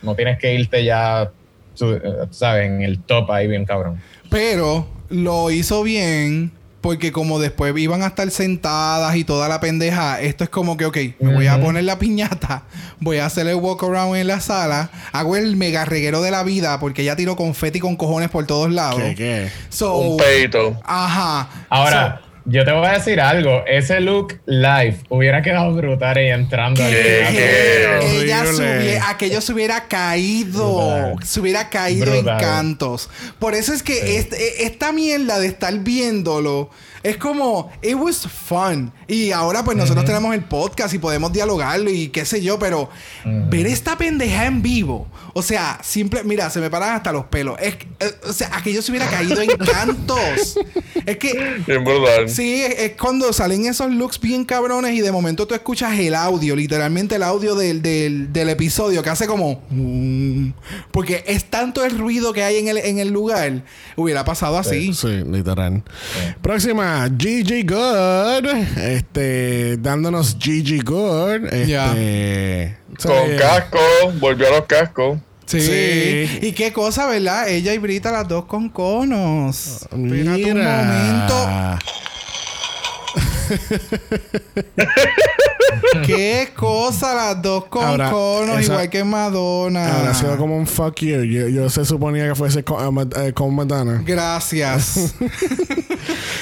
[0.02, 1.30] No tienes que irte ya, eh,
[1.78, 1.98] tú
[2.32, 4.02] sabes, en el top ahí bien cabrón.
[4.30, 10.22] Pero lo hizo bien porque como después iban a estar sentadas y toda la pendeja,
[10.22, 12.64] esto es como que, ok, me voy a poner la piñata,
[13.00, 16.44] voy a hacer el walk around en la sala, hago el mega reguero de la
[16.44, 19.02] vida porque ya tiró confeti con cojones por todos lados.
[19.02, 19.52] ¿Qué, qué?
[19.70, 20.80] So, Un peito.
[20.86, 21.50] Ajá.
[21.70, 23.64] Ahora, yo te voy a decir algo.
[23.68, 26.92] Ese look live hubiera quedado brutal y entrando ahí.
[26.94, 27.22] ¿Qué?
[27.32, 28.58] Eh, Ella Horrible.
[28.58, 30.76] se hubiera- aquello se hubiera caído,
[31.10, 31.24] Brutal.
[31.28, 32.34] se hubiera caído Brutal.
[32.36, 33.10] en cantos.
[33.40, 36.70] Por eso es que este- esta mierda de estar viéndolo
[37.04, 38.92] es como, it was fun.
[39.08, 42.90] Y ahora pues nosotros tenemos el podcast y podemos dialogarlo y qué sé yo, pero
[43.26, 47.58] ver esta pendeja en vivo, o sea, simple, mira, se me paran hasta los pelos.
[47.60, 50.58] Es, que, eh, o sea, aquello se hubiera caído en cantos.
[51.06, 52.30] es que Bien brutal.
[52.30, 56.16] Sí, es, es cuando salen esos looks bien cabrones y de momento tú escuchas el
[56.16, 59.62] audio, literalmente el audio del, del, del episodio que hace como...
[59.70, 60.50] mm,
[60.92, 63.64] porque es tanto el ruido que hay en el, en el lugar.
[63.96, 64.94] Hubiera pasado así.
[64.94, 65.84] Sí, literal.
[66.42, 68.46] Próxima, Gigi Good.
[68.78, 71.46] Este, dándonos Gigi Good.
[71.46, 71.94] Este, Ya.
[73.02, 73.80] Con casco,
[74.20, 75.20] volvió a los cascos.
[75.46, 75.60] Sí.
[75.62, 76.40] Sí.
[76.44, 77.48] Y qué cosa, ¿verdad?
[77.50, 79.82] Ella y Brita las dos con conos.
[79.84, 80.84] Espérate un Mira.
[80.84, 81.80] momento.
[86.06, 89.98] Qué cosa las dos con Ahora, conos, esa- igual que Madonna.
[90.00, 91.24] Habrá sido como un fuck you.
[91.24, 94.02] Yo, yo se suponía que fuese con, eh, eh, con Madonna.
[94.06, 95.14] Gracias.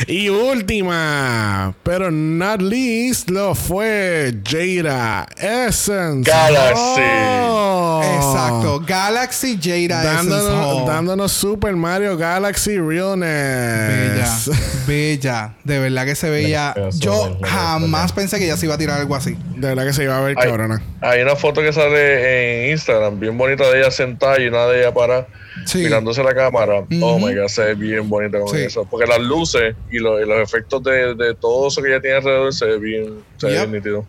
[0.08, 6.30] Y última, pero not least, lo fue Jada Essence.
[6.30, 7.02] Galaxy.
[7.44, 8.02] Oh.
[8.04, 8.82] Exacto.
[8.86, 9.76] Galaxy Jada
[10.14, 10.86] Essence Dándonos, Hall.
[10.88, 12.88] dándonos Super Mario Galaxy Bella.
[13.16, 14.52] Realness.
[14.88, 15.56] Bella.
[15.64, 16.74] De verdad que se veía.
[17.00, 19.38] Yo jamás pensé que ella se iba a tirar algo así.
[19.56, 20.82] De verdad que se iba a ver Hay, cabrona.
[21.02, 24.82] hay una foto que sale en Instagram, bien bonita de ella sentada y una de
[24.82, 25.28] ella para
[25.66, 25.80] Sí.
[25.80, 26.86] mirándose la cámara.
[27.02, 28.64] Oh my god, se ve bien bonita con Sí.
[28.64, 28.86] eso.
[28.90, 32.18] Porque las luces y, lo- y los efectos de, de todo eso que ella tiene
[32.18, 33.62] alrededor se ve bien, se ve Yep.
[33.62, 34.06] bien nítido.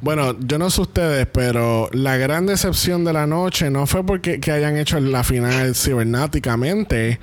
[0.00, 4.40] Bueno, yo no sé ustedes, pero la gran decepción de la noche no fue porque
[4.40, 7.18] que hayan hecho la final cibernáticamente,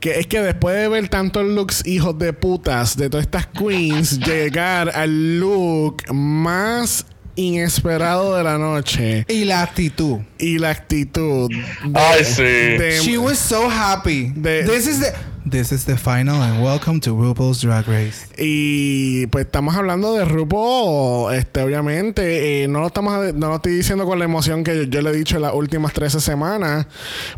[0.00, 4.18] que es que después de ver tantos looks hijos de putas de todas estas queens,
[4.26, 10.20] llegar al look más inesperado de la noche Y la actitud.
[10.38, 11.64] y la actitud de,
[11.98, 12.42] Ay, sí.
[12.42, 14.32] de- She was so happy.
[14.34, 15.12] de- this is the
[15.46, 18.26] This is the final and welcome to RuPaul's Drag Race.
[18.38, 22.62] Y pues estamos hablando de RuPaul, este, obviamente.
[22.62, 25.10] eh, no lo estamos no lo estoy diciendo con la emoción que yo, yo le
[25.10, 26.86] he dicho en las últimas 13 semanas.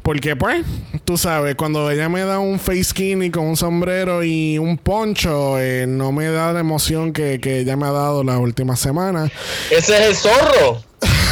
[0.02, 0.64] Porque, pues,
[1.04, 5.58] tú sabes, cuando ella me da un face skinny con un sombrero y un poncho,
[5.58, 9.32] eh, no me da la emoción que, que ella me ha dado las últimas semanas.
[9.68, 10.80] Ese es el zorro.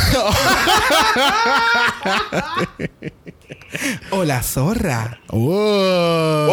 [4.10, 5.20] O la zorra.
[5.28, 6.50] ¡Oh!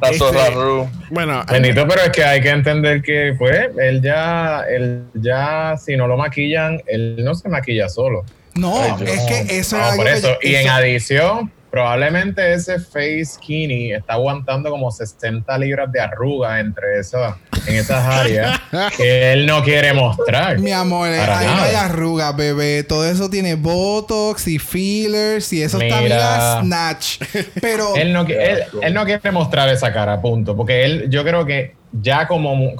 [0.00, 0.88] La zorra Este- Ru.
[1.10, 5.96] Bueno, Bendito, pero es que hay que entender que, pues, él ya, él ya, si
[5.96, 8.24] no lo maquillan, él no se maquilla solo.
[8.54, 10.36] No, Ay, es que eso No, es algo por eso.
[10.42, 17.00] y en adición, probablemente ese face skinny está aguantando como 60 libras de arruga entre
[17.00, 17.34] esas,
[17.66, 18.60] en esas áreas
[18.96, 20.58] que él no quiere mostrar.
[20.58, 22.84] Mi amor, Para ahí no hay arrugas, bebé.
[22.84, 26.16] Todo eso tiene botox y fillers y eso está Mira.
[26.16, 27.22] mira snatch.
[27.62, 30.54] Pero Él no, qui- él, él no quiere mostrar esa cara, punto.
[30.54, 32.72] Porque él, yo creo que ya como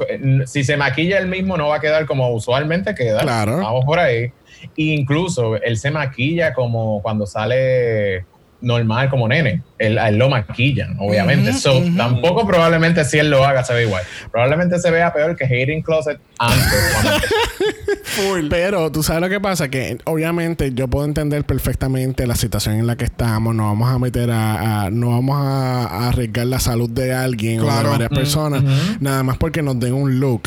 [0.45, 3.21] si se maquilla él mismo, no va a quedar como usualmente queda.
[3.21, 3.57] Claro.
[3.57, 4.31] Vamos por ahí.
[4.77, 8.25] Incluso él se maquilla como cuando sale
[8.63, 9.63] normal como nene.
[9.79, 11.53] Él, a él lo maquillan, obviamente.
[11.53, 11.83] So.
[11.97, 14.03] Tampoco probablemente si él lo haga se ve igual.
[14.31, 16.65] Probablemente se vea peor que Hating Closet antes.
[18.51, 22.87] Pero tú sabes lo que pasa, que obviamente yo puedo entender perfectamente la situación en
[22.87, 23.55] la que estamos.
[23.55, 27.61] No vamos a meter a, a- no vamos a, a arriesgar la salud de alguien
[27.61, 28.63] o de varias personas,
[29.01, 30.43] nada más porque nos den un look.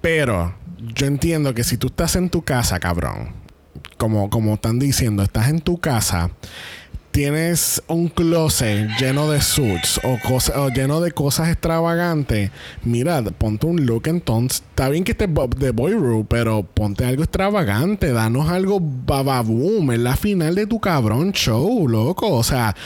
[0.00, 0.54] Pero
[0.94, 3.32] yo entiendo que si tú estás en tu casa, cabrón,
[3.96, 6.30] como, como están diciendo, estás en tu casa.
[7.10, 12.52] Tienes un closet lleno de suits o, cosas, o lleno de cosas extravagantes.
[12.84, 14.62] Mira, ponte un look entonces.
[14.70, 18.12] Está bien que estés de Boy Ru, pero ponte algo extravagante.
[18.12, 19.90] Danos algo bababoom.
[19.90, 22.30] Es la final de tu cabrón show, loco.
[22.32, 22.76] O sea,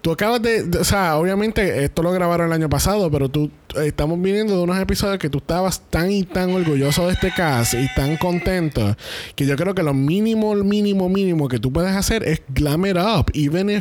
[0.00, 0.62] tú acabas de.
[0.62, 3.50] de- o sea, obviamente esto lo grabaron el año pasado, pero tú.
[3.76, 7.32] eh, Estamos viniendo de unos episodios que tú estabas tan y tan orgulloso de este
[7.34, 8.96] cast y tan contento
[9.34, 12.96] que yo creo que lo mínimo, mínimo, mínimo que tú puedes hacer es glam it
[12.96, 13.71] up, even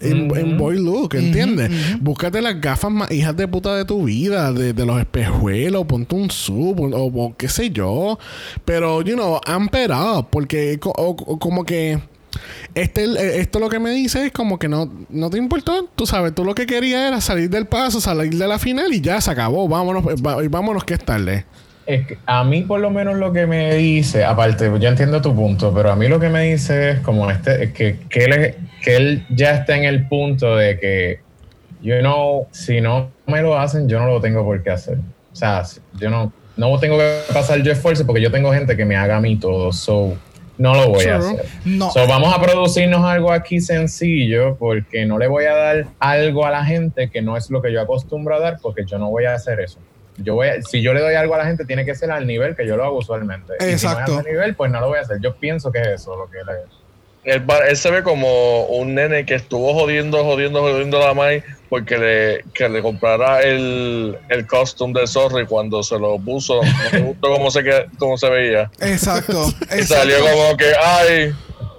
[0.00, 1.70] en, en boy look, ¿entiendes?
[2.00, 6.14] Búscate las gafas más hijas de puta de tu vida, de, de los espejuelos, ponte
[6.14, 8.18] un sub o, o qué sé yo.
[8.64, 11.98] Pero, you know, amp it up, porque o- o como que.
[12.74, 16.06] Este, eh, esto lo que me dice es como que no, no te importó, tú
[16.06, 19.20] sabes, tú lo que querías era salir del paso, salir de la final y ya
[19.20, 21.44] se acabó, vámonos, va- vámonos que es tarde.
[21.84, 25.34] Es que a mí por lo menos lo que me dice, aparte, yo entiendo tu
[25.34, 28.54] punto, pero a mí lo que me dice es como este, es que, que, él,
[28.82, 31.20] que él ya está en el punto de que
[31.82, 34.98] you know, si no me lo hacen, yo no lo tengo por qué hacer.
[35.32, 35.62] O sea,
[35.94, 39.16] yo no, no tengo que pasar yo esfuerzo porque yo tengo gente que me haga
[39.16, 39.72] a mí todo.
[39.72, 40.14] So,
[40.58, 41.44] no lo voy a hacer.
[41.64, 41.90] No.
[41.90, 46.50] So, vamos a producirnos algo aquí sencillo porque no le voy a dar algo a
[46.50, 49.24] la gente que no es lo que yo acostumbro a dar porque yo no voy
[49.24, 49.78] a hacer eso.
[50.18, 52.26] Yo voy a- si yo le doy algo a la gente tiene que ser al
[52.26, 53.54] nivel que yo lo hago usualmente.
[53.60, 54.12] Y si Exacto.
[54.12, 55.18] no es a ese nivel, pues no lo voy a hacer.
[55.20, 56.81] Yo pienso que es eso lo que le Él, va-
[57.24, 61.96] él se ve como un nene que estuvo jodiendo, jodiendo, jodiendo a la Mai porque
[61.96, 66.90] le, que le comprara el, el costume de Zorro y cuando se lo puso, no
[66.92, 67.64] le gustó cómo se,
[67.98, 68.70] cómo se veía.
[68.80, 69.46] Exacto.
[69.70, 69.94] Y exacto.
[69.94, 71.34] salió como que, ay,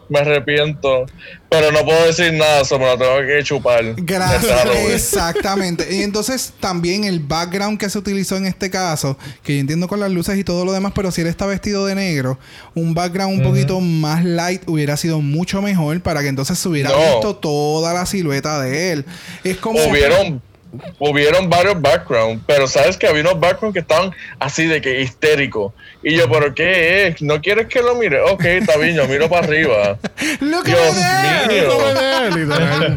[0.09, 1.05] me arrepiento.
[1.49, 3.93] Pero no puedo decir nada, solo me lo tengo que chupar.
[3.97, 5.95] Gracias, exactamente.
[5.95, 9.99] Y entonces también el background que se utilizó en este caso, que yo entiendo con
[9.99, 12.39] las luces y todo lo demás, pero si él está vestido de negro,
[12.73, 16.89] un background un poquito más light hubiera sido mucho mejor para que entonces se hubiera
[16.89, 16.97] No.
[16.97, 19.05] visto toda la silueta de él.
[19.43, 19.79] Es como...
[19.83, 20.41] Hubieron,
[20.99, 25.73] hubieron varios backgrounds, pero sabes que había unos backgrounds que estaban así de que histéricos.
[26.03, 27.21] Y yo, ¿pero qué es?
[27.21, 28.19] ¿No quieres que lo mire?
[28.21, 29.97] Ok, está bien, yo miro para arriba.
[30.41, 30.95] Look Dios
[31.47, 31.71] mío.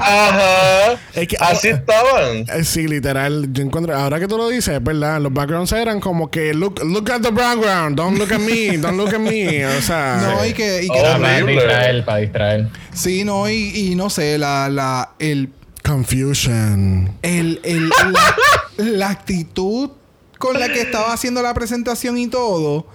[0.00, 0.98] Ajá.
[1.14, 2.38] Es que- así estaban.
[2.52, 3.46] Eh, Sí, literal.
[3.52, 5.20] Yo encuentro, ahora que tú lo dices, es verdad.
[5.20, 8.96] Los backgrounds eran como que look, look at the background, don't look at me, don't
[8.96, 9.64] look at me.
[9.66, 10.82] O sea, No, y que...
[10.82, 11.52] y que- Oh, para Horrible.
[11.52, 12.66] distraer, para distraer.
[12.92, 15.48] sí, no, y, y no sé, la, la, el
[15.86, 17.10] confusion.
[17.22, 18.36] el, el- la,
[18.78, 19.90] la actitud
[20.38, 22.86] con la que estaba haciendo la presentación y todo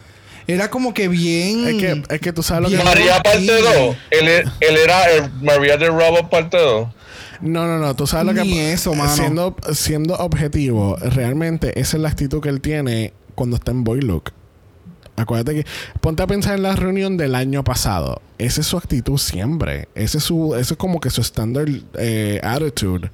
[0.47, 2.83] era como que bien Es que, es que tú sabes lo que.
[2.83, 3.85] María parte horrible.
[3.87, 3.95] 2.
[4.11, 6.87] Él, e- él era el María de Robot parte 2.
[7.41, 7.95] No, no, no.
[7.95, 8.47] Tú sabes lo que.
[8.47, 9.15] Ni eso, mano.
[9.15, 14.01] Siendo, siendo objetivo, realmente esa es la actitud que él tiene cuando está en Boy
[14.01, 14.33] Look.
[15.17, 15.69] Acuérdate que.
[15.99, 18.21] Ponte a pensar en la reunión del año pasado.
[18.37, 19.87] Esa es su actitud siempre.
[19.93, 20.55] Ese es su.
[20.55, 21.69] Ese es como que su standard
[21.99, 23.11] eh, attitude.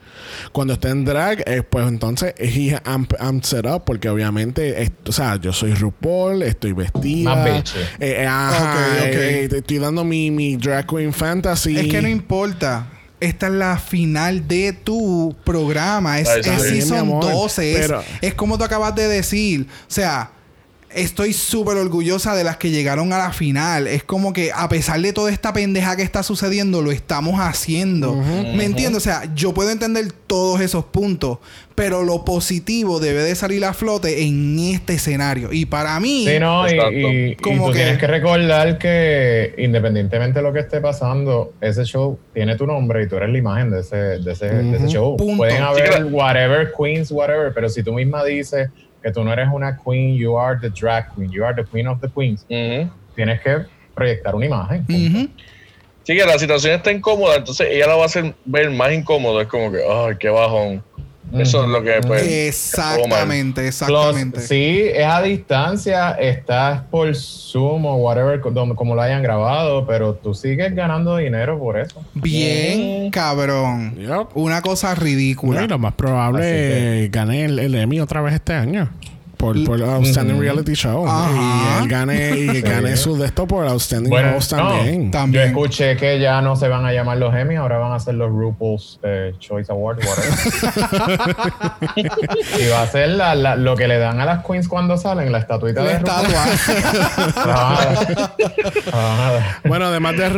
[0.53, 3.83] Cuando está en drag, eh, pues entonces he amp, amps it up.
[3.85, 4.81] Porque obviamente.
[4.81, 7.35] es- o sea, yo soy RuPaul, estoy vestida.
[7.35, 9.15] Más eh, eh, ajá, Ok, ok.
[9.15, 11.77] eh, te estoy dando mi, mi drag queen fantasy.
[11.77, 12.87] es que no importa
[13.19, 16.19] esta es la final de tu programa.
[16.19, 17.71] Es, es season mi amor, 12.
[17.73, 19.65] es- pero- es, como tú acabas de decir.
[19.69, 20.29] O sea,
[20.93, 23.87] estoy súper orgullosa de las que llegaron a la final.
[23.87, 28.15] Es como que a pesar de toda esta pendeja que está sucediendo, lo estamos haciendo.
[28.15, 28.97] ¿Me entiendes?
[28.97, 31.39] O sea, yo puedo entender todos esos puntos.
[31.75, 35.53] Pero lo positivo debe de salir a flote en este escenario.
[35.53, 36.25] Y para mí...
[36.27, 40.81] Sí, no, y, Como tú que- tienes que recordar que independientemente de lo que esté
[40.81, 44.47] pasando, ese show tiene tu nombre y tú eres la imagen de ese, de ese,
[44.47, 44.91] de ese Ujú.
[44.91, 45.17] show.
[45.17, 45.37] Punto.
[45.37, 48.69] Pueden haber whatever, queens, whatever, pero si tú misma dices
[49.01, 51.87] que tú no eres una queen, you are the drag queen, you are the queen
[51.87, 52.45] of the queens,
[53.15, 54.85] tienes que proyectar una imagen.
[54.89, 55.29] Ujú.
[56.03, 59.41] Sí, que la situación está incómoda, entonces ella la va a hacer ver más incómodo.
[59.41, 60.81] Es como que, ay, qué bajón.
[61.33, 62.23] Eso es lo que, pues.
[62.25, 64.41] Exactamente, Plus, exactamente.
[64.41, 70.13] sí, es a distancia, estás por Zoom o whatever, donde, como lo hayan grabado, pero
[70.15, 72.01] tú sigues ganando dinero por eso.
[72.13, 73.95] Bien, cabrón.
[73.97, 74.35] Yep.
[74.35, 75.63] Una cosa No, ridícula.
[75.63, 78.89] y lo más probable que- gane el, el Emmy otra vez este año.
[79.37, 81.07] Por, por Outstanding Reality Show.
[81.07, 81.29] Ajá.
[81.79, 82.61] Y él gane, y Sí.
[82.61, 84.67] gane su de esto por Outstanding Bueno, Host no.
[84.67, 85.11] también.
[85.11, 87.99] Tam- Yo escuché que ya no se van a llamar los Emmy, ahora van a
[87.99, 90.33] ser los RuPaul's eh, Choice Awards, whatever.
[92.59, 95.31] y va a ser la- la- lo que le dan a las queens cuando salen,
[95.31, 96.25] la estatuita La de RuPaul.
[96.25, 96.45] estatua.
[97.45, 98.31] La van a dar.
[98.85, 99.43] La van a dar.
[99.65, 100.37] Bueno, además de La van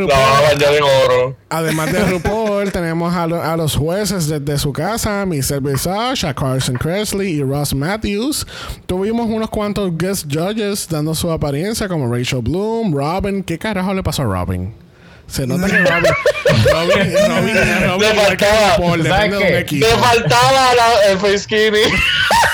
[0.60, 5.60] RuPaul, además de RuPaul, tenemos a, lo- a los jueces desde su casa, Mr.
[5.60, 8.46] Visage, a Carson Kressley y Ross Matthews.
[8.90, 13.44] Tuvimos unos cuantos guest judges dando su apariencia, como Rachel Bloom, Robin.
[13.44, 14.74] ¿Qué carajo le pasó a Robin?
[15.28, 16.12] Se nota que Robin,
[16.72, 17.54] Robin, Robin,
[17.86, 19.58] Robin, Le faltaba.
[19.60, 19.86] Equipo.
[19.86, 21.78] Le faltaba la- el face skinny.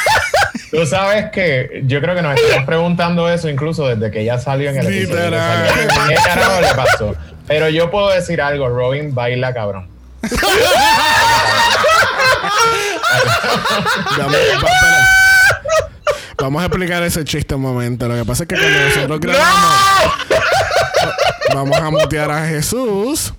[0.73, 4.69] Tú sabes que yo creo que nos estamos preguntando eso incluso desde que ella salió
[4.69, 5.25] en el episodio.
[5.25, 5.71] Literal.
[6.07, 7.15] ¿Qué carajo le pasó?
[7.47, 9.89] Pero yo puedo decir algo, Robin baila cabrón.
[14.17, 15.16] Espera.
[16.39, 18.09] Vamos a explicar ese chiste un momento.
[18.09, 20.26] Lo que pasa es que cuando nosotros grabamos,
[21.55, 23.33] vamos a mutear a Jesús.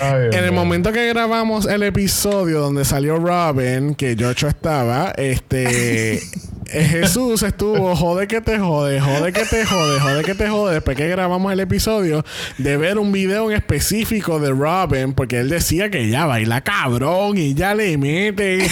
[0.00, 6.20] Ay, En el momento que grabamos el episodio donde salió Robin, que Jocho estaba, este,
[6.70, 10.74] Jesús estuvo jode que te jode, jode que te jode, jode que te jode.
[10.74, 12.24] Después que grabamos el episodio,
[12.58, 17.36] de ver un video en específico de Robin, porque él decía que ya baila cabrón
[17.38, 18.68] y ya le mete.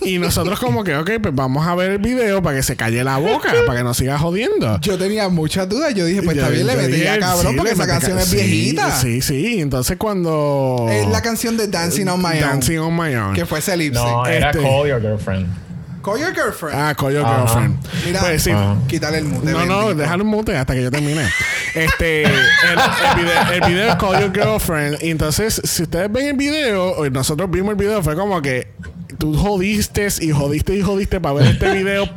[0.00, 3.04] y nosotros, como que, ok, pues vamos a ver el video para que se calle
[3.04, 4.80] la boca, para que no siga jodiendo.
[4.80, 5.94] Yo tenía muchas dudas.
[5.94, 8.06] Yo dije, pues Yo- está bien, le yo metí dije, ya cabrón, sí, porque metí
[8.06, 8.90] canción ca- es viejita.
[9.00, 9.60] Sí, sí.
[9.60, 10.86] Entonces cuando...
[10.90, 12.40] Es la canción de Dancing on My Own.
[12.40, 13.34] Dancing on My Own.
[13.34, 15.66] Que fue ese No, era Este- Call Your Girlfriend.
[16.06, 16.78] Call your girlfriend.
[16.78, 17.26] Ah, Call Your.
[17.26, 17.78] Girlfriend.
[18.06, 18.52] Mira, Pues sí.
[18.86, 19.50] Quítale el mute.
[19.50, 21.22] No, no, déjalo en mute hasta que yo termine.
[21.74, 25.02] Este, el, el video, el video es Call Your Girlfriend.
[25.02, 28.68] Y entonces, si ustedes ven el video, nosotros vimos el video, fue como que
[29.16, 32.08] tú jodiste y jodiste y jodiste para ver este video.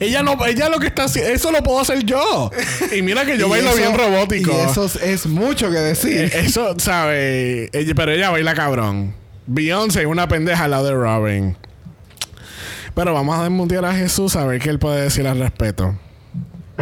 [0.00, 2.50] Ella no, ella lo que está haciendo, eso lo puedo hacer yo.
[2.96, 4.52] Y mira que yo bailo eso- bien robótico.
[4.52, 6.30] Y eso es, mucho que decir.
[6.32, 7.70] Eh, Eso, ¿sabe?
[7.72, 9.14] Ella- Pero ella baila cabrón.
[9.46, 11.56] Beyoncé es una pendeja al lado de Robin.
[12.94, 15.96] Pero vamos a desmutear a Jesús a ver qué él puede decir al respecto.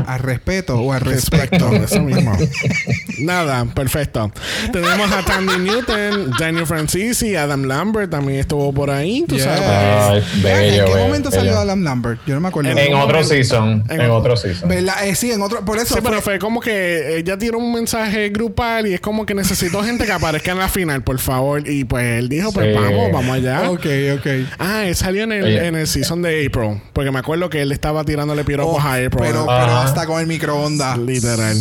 [0.06, 1.68] ¿Al respeto o al respecto?
[1.70, 2.36] Respecto, eso mismo.
[3.20, 4.30] Nada, perfecto.
[4.72, 9.56] Tenemos a Tandy Newton, Daniel Francisi, Adam Lambert también estuvo por ahí, tú Yeah.
[9.56, 10.24] sabes.
[10.24, 11.40] Ay, Vean, ¿En bello, qué bello, momento bello.
[11.42, 12.20] salió Adam Lambert?
[12.26, 12.70] Yo no me acuerdo.
[12.70, 13.84] En otro momento- season.
[13.88, 14.68] en En otro- season.
[14.68, 15.06] ¿Verdad?
[15.06, 15.64] Eh, sí, en otro.
[15.64, 19.00] Por eso Sí, fue- pero fue como que ella tiró un mensaje grupal y es
[19.00, 21.68] como que necesito gente que aparezca en la final, por favor.
[21.68, 22.80] Y pues él dijo, pues Sí.
[22.82, 23.70] vamos, vamos allá.
[23.70, 23.86] Ok,
[24.18, 24.26] ok.
[24.58, 25.66] Ah, él salió en el, Oye.
[25.66, 26.80] en el season de April.
[26.92, 29.10] Porque me acuerdo que él estaba tirándole piropos Oh, a April.
[29.18, 30.98] pero, pero hasta con el microondas.
[30.98, 31.56] Literal.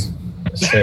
[0.53, 0.67] Sí.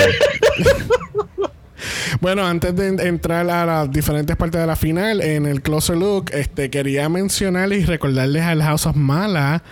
[2.21, 5.97] Bueno, antes de en- entrar a las diferentes partes de la final, en el closer
[5.97, 9.63] look, este quería mencionar y recordarles al House of Mala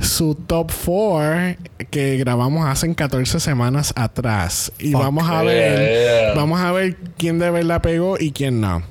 [0.00, 1.56] su top 4
[1.90, 4.72] que grabamos hace 14 semanas atrás.
[4.78, 6.34] Y vamos a ver, Yeah.
[6.34, 8.82] vamos a ver quién de verdad pegó y quién no.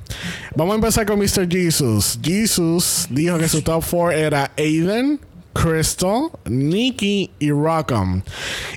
[0.55, 1.47] Vamos a empezar con Mr.
[1.49, 2.19] Jesus.
[2.21, 5.19] Jesus dijo que su top 4 era Aiden,
[5.61, 8.21] Crystal, Nikki y Rockham.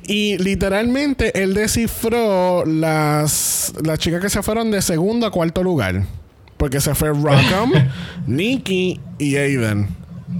[0.04, 6.04] Y literalmente él descifró las, las chicas que se fueron de segundo a cuarto lugar.
[6.56, 7.72] Porque se fue Rockham,
[8.26, 9.88] Nikki y Aiden.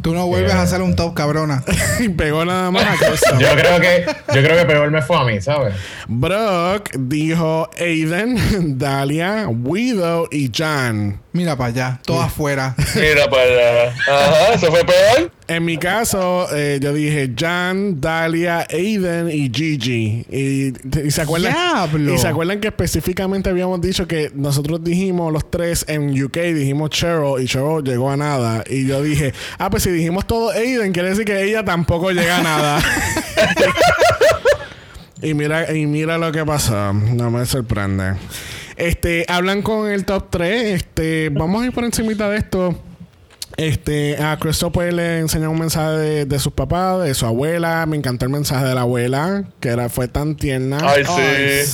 [0.02, 1.62] Tú no vuelves a hacer un top, cabrona.
[2.00, 3.38] y pegó nada más a Crystal.
[3.38, 5.74] Yo creo que, yo creo que peor me fue a mí, ¿sabes?
[6.08, 11.20] Brock dijo Aiden, Dalia, Widow y Jan.
[11.32, 12.74] Mira para allá, todo afuera.
[12.94, 13.94] Mira para allá.
[14.08, 15.32] Ajá, ¿se fue peor?
[15.50, 20.24] En mi caso, eh, yo dije Jan, Dalia, Aiden y Gigi.
[20.30, 20.72] Y,
[21.04, 21.52] y se acuerdan.
[21.52, 22.14] ¡Diablo!
[22.14, 26.90] Y se acuerdan que específicamente habíamos dicho que nosotros dijimos los tres en UK, dijimos
[26.90, 28.62] Cheryl y Cheryl llegó a nada.
[28.70, 32.36] Y yo dije, ah, pues si dijimos todo Aiden, quiere decir que ella tampoco llega
[32.36, 32.80] a nada.
[35.20, 36.92] y mira, y mira lo que pasó.
[36.92, 38.14] No me sorprende.
[38.76, 40.74] Este, hablan con el top 3.
[40.74, 42.80] Este, vamos a ir por encimita de esto.
[43.60, 47.84] Este, a Christopher le enseñó un mensaje de, de sus papás, de su abuela.
[47.86, 50.78] Me encantó el mensaje de la abuela, que era, fue tan tierna.
[50.82, 51.72] Ay, Ay, sí.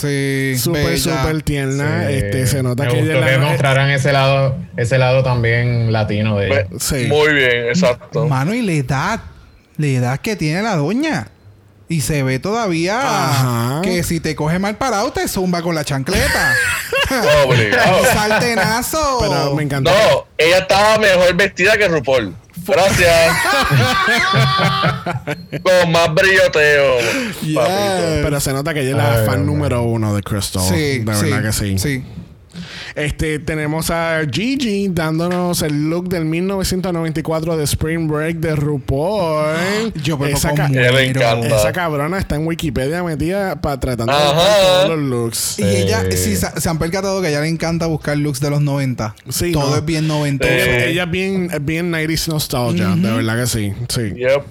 [0.57, 0.59] sí.
[0.59, 2.07] Súper, súper tierna.
[2.09, 2.15] Sí.
[2.15, 5.93] Este, se nota me que ella gustó que la- mostraran ese lado, ese lado también
[5.93, 6.67] latino de ella.
[6.79, 7.07] Sí.
[7.09, 8.27] Muy bien, exacto.
[8.27, 9.21] Mano, y la edad.
[9.77, 11.29] La edad que tiene la doña.
[11.89, 13.81] Y se ve todavía Ajá.
[13.83, 16.53] que si te coge mal parado, te zumba con la chancleta.
[17.47, 18.05] Obligado.
[18.13, 19.19] ¡Saltenazo!
[19.21, 19.93] Pero me encantó.
[19.93, 22.35] No, ella estaba mejor vestida que RuPaul.
[22.67, 23.13] Gracias.
[25.63, 26.99] Con más brilloteo.
[27.43, 27.63] Yeah.
[27.63, 28.23] papito.
[28.23, 30.63] Pero se nota que ella es la fan número uno de Crystal.
[30.63, 31.79] Sí, de verdad que sí.
[31.79, 32.05] Sí.
[32.97, 39.93] Este, tenemos a Gigi dándonos el look del 1994 de Spring Break de RuPaul.
[40.03, 41.21] Yo por esa, ca- Ella me muero.
[41.21, 41.47] encanta.
[41.59, 45.59] esa cabrona está en Wikipedia metida para tratando de todos los looks.
[45.59, 46.17] Y ella, Sí.
[46.17, 49.15] sí, se, han percatado que a ella le encanta buscar looks de los 90.
[49.29, 49.77] Sí, Todo ¿no?
[49.77, 50.49] es bien 90.
[50.49, 50.91] Ella, Sí.
[50.93, 53.73] ella es bien, bien 90s nostalgia, de verdad que sí.
[53.89, 54.15] sí.
[54.17, 54.43] Yep.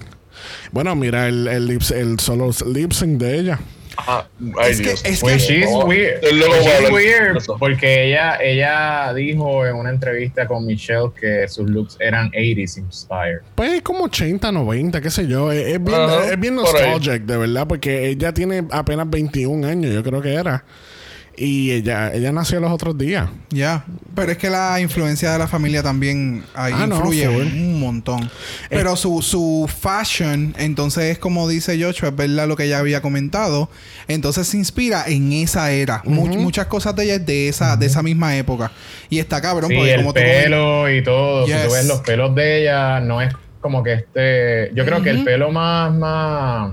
[0.70, 3.58] Bueno, mira el, el, lip- el solo lip sync de ella.
[3.98, 4.26] Ah,
[4.58, 6.22] ay, Es que- es que- Which is Oh, weird.
[6.22, 6.92] Which is Waller.
[6.92, 12.76] weird porque ella, ella dijo en una entrevista con Michelle que sus looks eran 80s
[12.78, 13.40] inspired.
[13.54, 15.50] Pues es como 80, 90, qué sé yo.
[15.50, 19.92] Es, es bien, Ajá, es bien nostalgic, de verdad, porque ella tiene apenas 21 años,
[19.94, 20.64] yo creo que era.
[21.38, 23.28] Y ella, ella nació los otros días.
[23.50, 23.84] Ya.
[24.14, 27.42] Pero es que la influencia de la familia también ahí Ah, no, influye full.
[27.42, 28.30] un montón.
[28.70, 33.02] Pero su, su fashion, entonces es como dice Joshua, es verdad lo que ella había
[33.02, 33.68] comentado.
[34.08, 36.02] Entonces se inspira en esa era.
[36.04, 38.72] Much- muchas cosas de ella es de esa, de esa misma época.
[39.10, 41.46] Y está cabrón, Sí, porque el como tú pelo y todo.
[41.46, 41.66] Si Yes.
[41.66, 44.70] tú ves los pelos de ella, no es como que este.
[44.74, 46.72] Yo creo que el pelo más, más.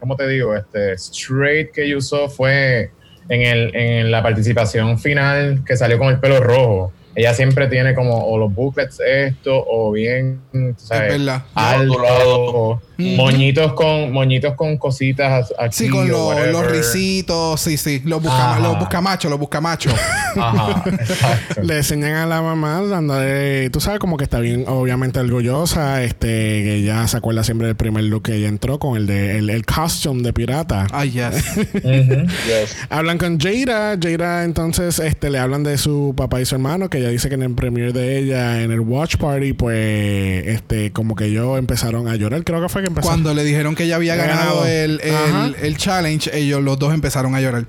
[0.00, 0.56] ¿Cómo te digo?
[0.56, 2.90] Este straight que ella usó fue
[3.28, 6.92] en, el, en la participación final que salió con el pelo rojo.
[7.14, 10.40] ella siempre tiene como o los booklets esto o bien
[10.76, 11.12] ¿sabes?
[11.14, 11.42] Es verdad.
[11.54, 12.82] alto, Ondulado.
[12.98, 18.02] Moñitos con moñitos con cositas aquí Sí, con o los- risitos, sí, sí.
[18.04, 19.94] Los, busca, los buscamachos, los buscamachos.
[20.36, 21.62] Ajá, exacto.
[21.62, 26.26] Le enseñan a la mamá dándole, tú sabes, como que está bien, obviamente orgullosa, este,
[26.26, 29.50] que ella se acuerda siempre del primer look que ella entró con el de el,
[29.50, 30.86] el costume de pirata.
[30.92, 32.76] Ay, yes.
[32.90, 36.98] Hablan con Jada, Jada entonces este le hablan de su papá y su hermano, que
[36.98, 41.14] ella dice que en el premiere de ella, en el watch party, pues este como
[41.14, 43.22] que ellos empezaron a llorar, creo que fue que empezaron.
[43.22, 44.66] Cuando le dijeron que ella había ganado ganado.
[44.66, 47.66] el, el, el challenge, ellos los dos empezaron a llorar.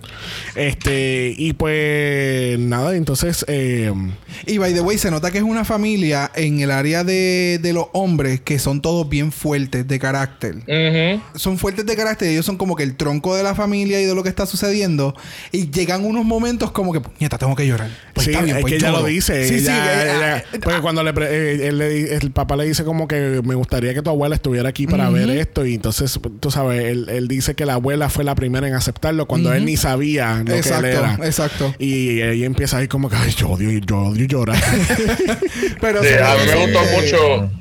[0.55, 3.91] Este, y pues nada, entonces eh,
[4.45, 7.74] Y by the way, se nota que es una familia en el área de, de
[7.74, 10.55] los hombres que son todos bien fuertes de carácter.
[11.36, 14.16] Son fuertes de carácter, ellos son como que el tronco de la familia y de
[14.16, 15.16] lo que está sucediendo.
[15.51, 17.89] Y llegan unos momentos como que, nieta, tengo que llorar.
[18.14, 19.47] Pues sí, está bien, es pues que ella lo dice.
[19.47, 20.03] Sí, sí, ella-
[20.38, 23.41] ella- ah, porque cuando le pre- eh, él le el papá le dice como que
[23.43, 25.65] me gustaría que tu abuela estuviera aquí para ver esto.
[25.65, 29.25] Y entonces, tú sabes, él, él dice que la abuela fue la primera en aceptarlo
[29.27, 31.17] cuando él ni sabía lo que él Exacto, era.
[31.23, 31.75] exacto.
[31.79, 34.57] Y ella empieza ahí como que, ay, yo odio, yo odio llorar.
[35.81, 37.51] Pero Sí, a mí me que- gustó mucho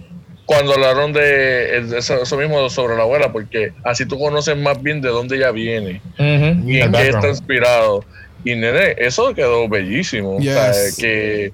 [0.45, 5.09] cuando hablaron de eso, mismo sobre la abuela, porque así tú conoces más bien de
[5.09, 8.05] dónde ella viene y en qué está inspirado.
[8.45, 10.37] Y nene, eso quedó bellísimo.
[10.37, 11.53] O sea, que,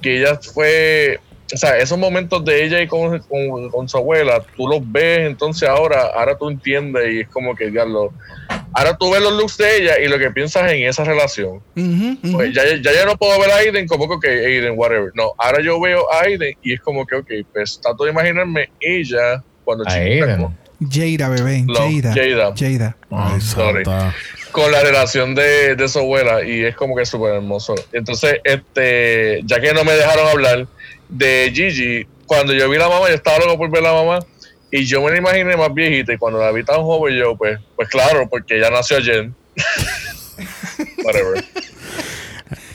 [0.00, 1.18] que ella fue.
[1.52, 5.20] O sea, esos momentos de ella y con, con, con su abuela, tú los ves,
[5.20, 8.12] entonces ahora, ahora tú entiendes y es como que ya lo.
[8.74, 11.62] Ahora tú ves los looks de ella y lo que piensas en esa relación.
[12.32, 15.10] Pues ya, ya, ya no puedo ver a Aiden como que Aiden, whatever.
[15.14, 18.70] No, ahora yo veo a Aiden y es como que, ok, pues trato de imaginarme
[18.80, 21.64] ella cuando A chiquita Jada, bebé.
[21.66, 22.14] Jada.
[22.14, 22.54] Jada.
[22.56, 22.96] Jada.
[23.10, 23.84] Ay, sorry.
[23.84, 24.14] santa.
[24.52, 27.74] con la relación de, de su abuela y es como que súper hermoso.
[27.92, 30.68] Entonces, este, ya que no me dejaron hablar
[31.08, 34.18] de Gigi, cuando yo vi la mamá, yo estaba loco por ver la mamá
[34.70, 37.58] y yo me la imaginé más viejita y cuando la vi tan joven yo, pues,
[37.76, 39.30] pues claro, porque ella nació ayer.
[41.04, 41.44] Whatever.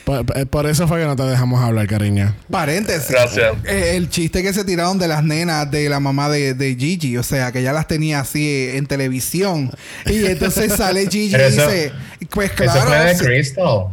[0.04, 2.34] Por, por eso fue que no te dejamos hablar, cariño.
[2.50, 3.08] Paréntesis.
[3.08, 3.54] Gracias.
[3.64, 7.16] Eh, el chiste que se tiraron de las nenas de la mamá de, de Gigi,
[7.16, 9.70] o sea, que ya las tenía así eh, en televisión.
[10.04, 11.92] Y entonces sale Gigi y eso- dice,
[12.28, 13.16] pues Eso claro, fue de.
[13.24, 13.86] Crystal.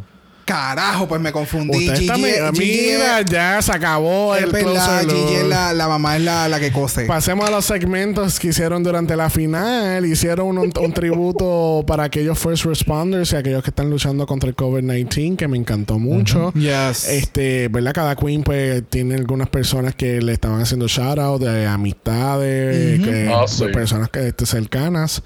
[0.46, 1.78] Carajo, pues me confundí.
[1.90, 5.02] Usted Gigi, está mi- Gigi mira, ya se acabó es el verdad.
[5.02, 7.06] Gigi la, la mamá es la, la que cose.
[7.06, 10.06] Pasemos a los segmentos que hicieron durante la final.
[10.06, 14.56] Hicieron un, un tributo para aquellos first responders y aquellos que están luchando contra el
[14.56, 16.52] COVID-19, que me encantó mucho.
[16.54, 17.08] Yes.
[17.08, 17.94] Este, ¿verdad?
[17.94, 23.30] Cada queen, pues, tiene algunas personas que le estaban haciendo shout out de amistades, que-
[23.32, 23.66] Ah, de sí.
[23.72, 25.22] personas que este, cercanas.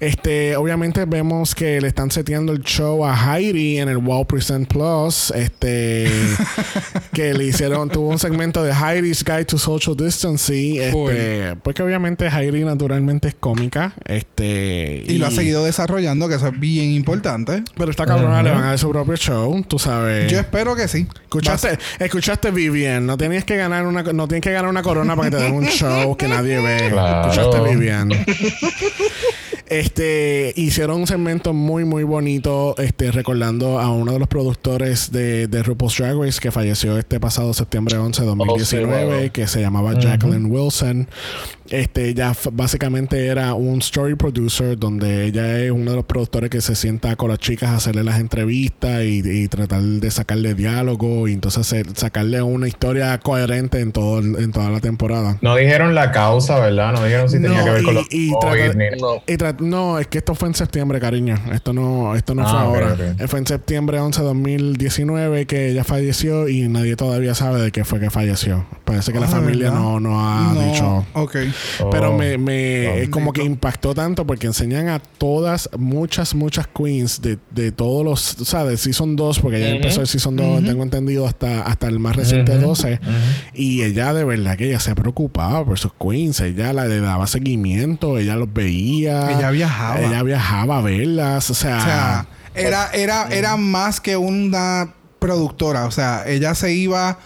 [0.00, 4.67] Este, obviamente vemos que le están seteando el show a Heidi en el Wow Present
[4.68, 5.32] Plus.
[5.34, 6.10] Este,
[7.12, 10.80] que le hicieron, tuvo un segmento de Heidi's Guide to Social Distancing.
[10.80, 13.94] Este, porque obviamente Heidi naturalmente es cómica.
[14.04, 17.62] Este, y, lo ha seguido desarrollando, que eso es bien importante.
[17.76, 20.30] Pero esta cabrona le van a dar su propio show, tú sabes.
[20.30, 21.06] Yo espero que sí.
[21.22, 25.30] Escuchaste, escuchaste Vivian, no tenías que ganar una no tienes que ganar una corona para
[25.30, 26.90] que te den un show que nadie ve.
[26.90, 27.30] Claro.
[27.30, 28.10] Escuchaste Vivian.
[29.70, 35.46] Este hicieron un segmento muy muy bonito este recordando a uno de los productores de,
[35.46, 39.30] de RuPaul's Drag Race que falleció este pasado septiembre 11 de 2019 Oh, sí, wow.
[39.32, 41.08] que se llamaba Jacqueline Wilson.
[41.70, 46.60] Este ella básicamente era un story producer donde ella es uno de los productores que
[46.60, 51.28] se sienta con las chicas a hacerle las entrevistas y, y tratar de sacarle diálogo
[51.28, 55.38] y entonces hacer- sacarle una historia coherente en todo el- en toda la temporada.
[55.42, 56.92] No dijeron la causa, ¿verdad?
[56.92, 59.14] No dijeron si tenía No, que ver con y- los y COVID trata- ni- No.
[59.26, 61.36] Y tra- no, es que esto fue en septiembre, cariño.
[61.52, 62.92] Esto no, esto no Ah, fue ok, ahora.
[62.94, 63.20] ok.
[63.20, 67.72] Eh, Fue en septiembre 11 de 2019 que ella falleció y nadie todavía sabe de
[67.72, 68.66] qué fue que falleció.
[68.84, 69.80] Parece que la Ah, familia ¿verdad?
[69.84, 71.06] no, no ha no, dicho.
[71.14, 71.36] Ok.
[71.80, 71.90] Oh.
[71.90, 72.94] Pero me, me Oh.
[72.94, 78.04] es como que impactó tanto porque enseñan a todas, muchas, muchas queens de, de todos
[78.04, 81.62] los, o sea, de Season 2, porque ya empezó el Season 2, tengo entendido, hasta,
[81.62, 82.68] hasta el más reciente Ujú.
[82.68, 83.00] 12.
[83.54, 87.26] Y ella de verdad que ella se preocupaba por sus queens, ella la, le daba
[87.26, 89.30] seguimiento, ella los veía.
[89.36, 90.00] Ella viajaba.
[90.00, 91.78] Ella viajaba a verlas, o sea...
[91.78, 95.86] O sea, era, era, era más que una productora.
[95.86, 97.18] O sea, ella se iba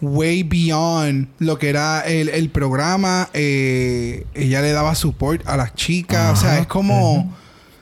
[0.00, 3.28] way beyond lo que era el, el programa.
[3.34, 6.38] Eh, ella le daba support a las chicas.
[6.38, 7.34] o sea, es como.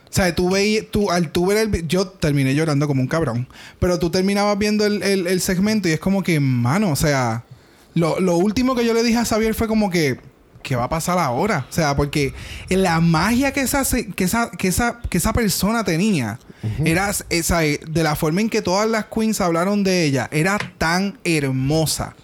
[0.08, 3.46] O sea, tú veías, tú, al tú ver el yo terminé llorando como un cabrón.
[3.78, 7.44] Pero tú terminabas viendo el, el- el segmento y es como que, mano, o sea,
[7.92, 10.18] lo, lo último que yo le dije a Xavier fue como que,
[10.62, 11.66] ¿qué va a pasar ahora?
[11.68, 12.32] O sea, porque
[12.70, 13.82] la magia que esa,
[14.16, 16.38] que esa, que esa, que esa persona tenía.
[16.84, 20.58] Era esa, eh, de la forma en que todas las queens hablaron de ella, era
[20.78, 22.14] tan hermosa.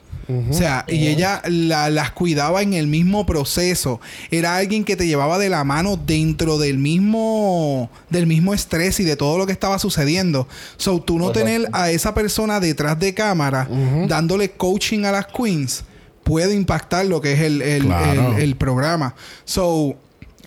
[0.51, 4.01] O sea, y ella la- las cuidaba en el mismo proceso.
[4.31, 9.05] Era alguien que te llevaba de la mano dentro del mismo, del mismo estrés y
[9.05, 10.49] de todo lo que estaba sucediendo.
[10.79, 13.69] So, tú no tener a esa persona detrás de cámara
[14.09, 15.85] dándole coaching a las queens
[16.25, 18.35] puede impactar lo que es el, el- Claro.
[18.37, 19.15] el- el programa.
[19.45, 19.97] So,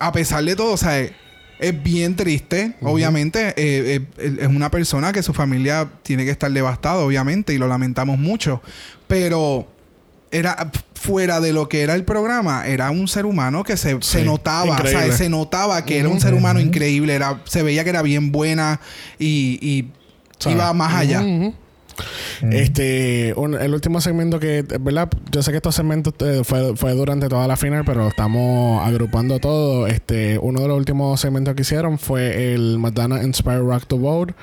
[0.00, 1.06] a pesar de todo, o sea,
[1.58, 3.48] es, bien triste, obviamente.
[3.56, 7.68] eh, eh, es una persona que su familia tiene que estar devastada, obviamente, y lo
[7.68, 8.62] lamentamos mucho.
[9.06, 9.66] Pero
[10.30, 14.24] era fuera de lo que era el programa, era un ser humano que se, se
[14.24, 17.90] notaba, o sea, se notaba que era un ser humano increíble, era, se veía que
[17.90, 18.80] era bien buena
[19.18, 19.86] y,
[20.46, 21.22] iba más allá.
[22.42, 22.52] Ujú.
[22.52, 25.08] Este, el último segmento que, ¿verdad?
[25.30, 29.38] Yo sé que estos segmentos eh, fue, fue durante toda la final, pero estamos agrupando
[29.38, 29.86] todo.
[29.86, 34.34] Este, uno de los últimos segmentos que hicieron fue el Madonna Inspire Rock to Vote,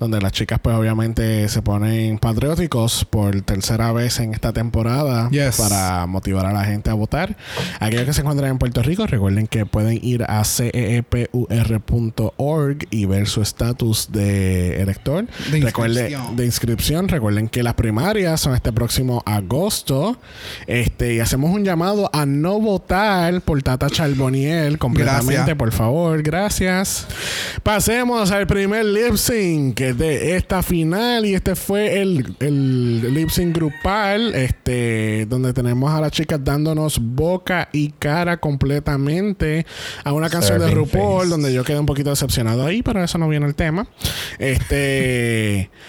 [0.00, 5.56] donde las chicas, pues obviamente se ponen patrióticos por tercera vez en esta temporada Yes.
[5.56, 7.36] para motivar a la gente a votar.
[7.78, 10.42] Aquellos que se encuentran en Puerto Rico, recuerden que pueden ir a
[11.40, 15.26] ceepur.org y ver su estatus de elector.
[15.50, 16.36] De Recuerde- inscripción.
[16.36, 17.08] de inscripción.
[17.08, 20.16] Recuerden que las primarias son este próximo agosto.
[20.66, 25.56] Este, y hacemos un llamado a no votar por Tata Charboniel completamente, Gracias.
[25.56, 26.22] por favor.
[26.22, 27.06] Gracias.
[27.62, 31.26] Pasemos al primer lip sync de esta final.
[31.26, 34.34] Y este fue el, el lip sync grupal.
[34.34, 39.66] Este, donde tenemos a las chicas dándonos boca y cara completamente
[40.04, 41.30] a una canción de RuPaul, face.
[41.30, 43.86] donde yo quedé un poquito decepcionado ahí, pero eso no viene el tema.
[44.38, 45.70] Este.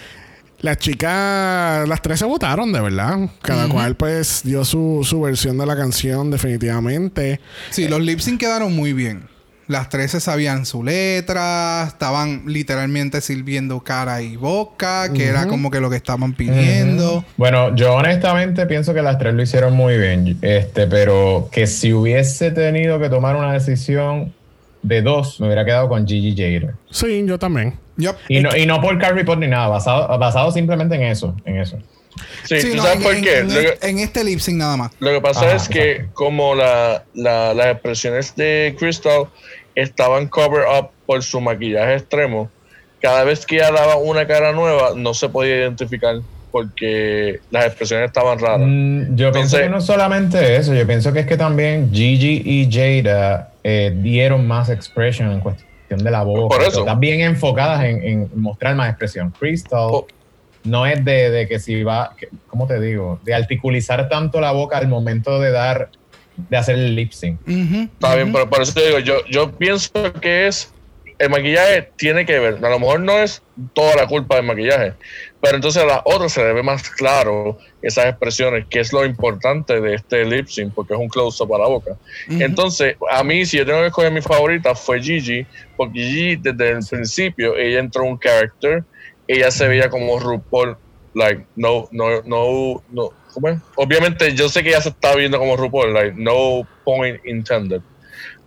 [0.62, 3.18] Las chicas, las tres se votaron, de verdad.
[3.42, 7.40] Cada cual, pues, dio su, su versión de la canción, definitivamente.
[7.70, 9.31] Sí, los lip sync quedaron muy bien.
[9.68, 15.70] Las tres se sabían su letra, estaban literalmente sirviendo cara y boca, que era como
[15.70, 17.24] que lo que estaban pidiendo.
[17.36, 21.92] Bueno, yo honestamente pienso que las tres lo hicieron muy bien, este, pero que si
[21.92, 24.32] hubiese tenido que tomar una decisión
[24.82, 26.74] de dos, me hubiera quedado con Gigi Jader.
[26.90, 27.74] Sí, yo también.
[28.28, 31.58] Y no, y no por Carrie Pot ni nada, basado, basado simplemente en eso, en
[31.58, 31.78] eso.
[32.44, 33.38] Sí, Sí, ¿tú no, sabes en, por en- qué?
[33.38, 34.92] en Lo que- este, en este lip sync nada más.
[34.98, 36.14] Lo que pasa Ajá, es que exacto.
[36.14, 39.24] como la, la- las expresiones de Crystal
[39.74, 42.50] estaban cover up por su maquillaje extremo,
[43.00, 46.16] cada vez que ella daba una cara nueva no se podía identificar
[46.50, 48.60] porque las expresiones estaban raras.
[48.68, 52.42] Mm, yo pienso Entonces- que no solamente eso, yo pienso que es que también Gigi
[52.44, 56.48] y Jada eh, dieron más expression en cuestión de la voz.
[56.54, 56.80] Por eso.
[56.80, 59.32] Están bien enfocadas en, en mostrar más expresión.
[59.38, 59.90] Crystal.
[60.64, 63.20] No es de, de que si va, que- ¿cómo te digo?
[63.24, 65.90] De articulizar tanto la boca al momento de dar,
[66.36, 67.40] de hacer el lip sync.
[67.94, 69.90] Está bien, pero por eso te digo, yo, yo pienso
[70.20, 70.72] que es.
[71.18, 72.54] El maquillaje tiene que ver.
[72.64, 73.42] A lo mejor no es
[73.74, 74.94] toda la culpa del maquillaje,
[75.40, 79.04] pero entonces a la otra se le ve más claro esas expresiones, que es lo
[79.04, 81.92] importante de este lip sync, porque es un close-up a la boca.
[82.28, 85.46] Entonces, a mí, si yo tengo que escoger mi favorita, fue Gigi,
[85.76, 88.82] porque Gigi, desde el principio, ella entró en un character,
[89.34, 90.76] ella se veía como RuPaul,
[91.14, 93.60] like, no, no, no, no, ¿cómo es?
[93.76, 97.80] Obviamente, yo sé que ella se está viendo como RuPaul, like, no point intended.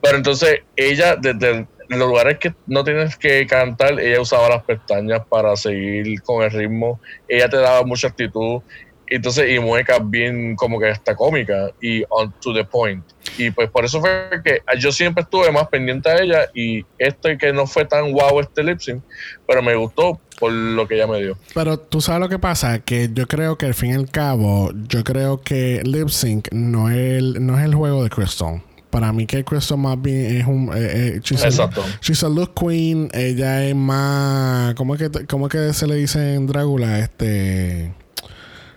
[0.01, 5.21] Pero entonces, ella, desde los lugares que no tienes que cantar, ella usaba las pestañas
[5.27, 8.61] para seguir con el ritmo, ella te daba mucha actitud,
[9.07, 13.03] entonces, y muecas bien como que hasta cómica y on to the point.
[13.37, 17.37] Y pues por eso fue que yo siempre estuve más pendiente a ella y este
[17.37, 19.03] que no fue tan guau este lip sync,
[19.47, 21.37] pero me gustó por lo que ella me dio.
[21.53, 24.71] Pero tú sabes lo que pasa, que yo creo que al fin y al cabo,
[24.87, 28.61] yo creo que lip sync no es el, no es el juego de Crystal.
[28.89, 30.71] Para mí que Crystal más bien es un...
[30.73, 31.83] Eh, eh, she's, a, Exacto.
[31.99, 33.09] she's a look queen.
[33.13, 34.73] Ella es más...
[34.75, 36.99] ¿Cómo es que, cómo es que se le dice en Drácula?
[36.99, 37.93] Este...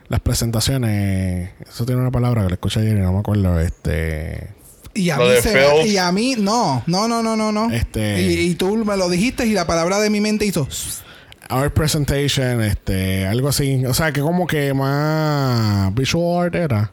[0.09, 1.51] Las presentaciones...
[1.69, 3.61] Eso tiene una palabra que le escuché ayer y no me acuerdo.
[3.61, 4.55] Este...
[4.95, 7.71] Y a, mí se y a mí, no, no, no, no, no, no.
[7.71, 10.67] Este- Y, y tú me lo dijiste y la palabra de mi mente hizo.
[11.49, 13.27] Art presentation, este...
[13.27, 13.85] Algo así.
[13.87, 15.95] O sea, que como que más...
[15.95, 16.93] Visual art era.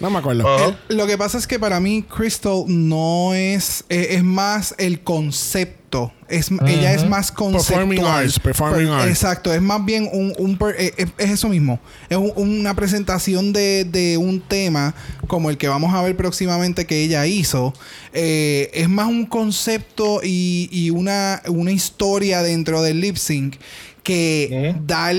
[0.00, 0.76] No me acuerdo.
[0.88, 5.00] El- lo que pasa es que para mí Crystal no es eh, es más el
[5.02, 6.12] concepto.
[6.28, 7.86] Es ella es más conceptual.
[7.88, 9.08] Performing arts, performing arts.
[9.08, 11.78] exacto es más bien un, un per- eh, eh, es eso mismo.
[12.08, 14.92] Es un- una presentación de, de un tema
[15.28, 17.72] como el que vamos a ver próximamente que ella hizo.
[18.12, 23.54] Eh, es más un concepto y, y una, una historia dentro del lip sync
[24.02, 25.14] que dar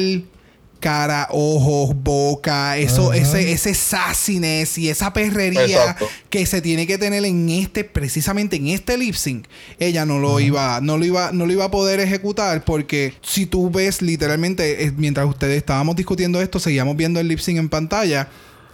[0.86, 6.08] cara, ojos, boca, eso, ese, ese sassiness y esa perrería Exacto.
[6.30, 9.48] que se tiene que tener en este, precisamente en este lip sync,
[9.80, 13.48] ella no lo iba, no lo iba, no lo iba a poder ejecutar porque si
[13.48, 17.70] tú ves literalmente, eh, mientras ustedes estábamos discutiendo esto, seguíamos viendo el lip sync en
[17.70, 18.28] pantalla.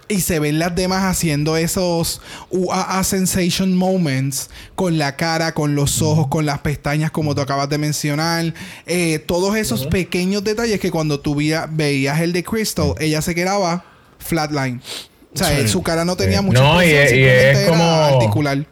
[0.08, 6.02] Y se ven las demás haciendo esos UAA sensation moments con la cara, con los
[6.02, 8.52] ojos, con las pestañas, como tú acabas de mencionar.
[8.86, 13.34] Eh, todos esos pequeños detalles que cuando tú veía- veías el de Crystal, ella se
[13.34, 13.84] quedaba
[14.18, 14.82] flatline.
[15.34, 15.68] O sea, Sí.
[15.68, 16.44] su cara no tenía Sí.
[16.44, 18.66] mucha No, y es- y es como- articular.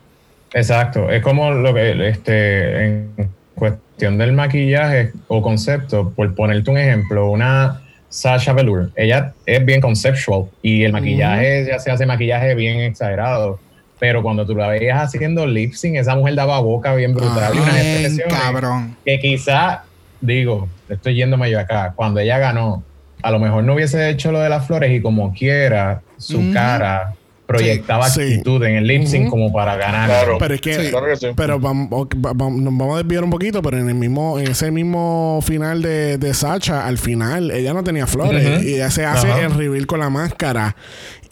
[0.53, 6.77] Exacto, es como lo que este en cuestión del maquillaje o concepto, por ponerte un
[6.79, 12.55] ejemplo, una Sasha Velour, ella es bien conceptual y el maquillaje ya se hace maquillaje
[12.55, 13.59] bien exagerado,
[13.99, 17.59] pero cuando tú la veías haciendo lip sync, esa mujer daba boca bien brutal y
[17.59, 18.97] unas expresiones cabrón.
[19.05, 19.85] que quizá
[20.21, 22.83] digo, estoy yéndome yo acá, cuando ella ganó,
[23.23, 27.15] a lo mejor no hubiese hecho lo de las flores y como quiera su cara
[27.59, 28.21] proyectaba Sí.
[28.23, 30.07] actitud en el lip sync como para ganar.
[30.09, 30.37] Claro.
[30.39, 30.91] Pero es que, Sí.
[30.91, 31.27] Claro que sí.
[31.37, 35.83] pero vamos, nos a desviar un poquito, pero en el mismo, en ese mismo final
[35.83, 39.87] de, de Sacha, al final, ella no tenía flores y ella se hace el reveal
[39.87, 40.77] con la máscara.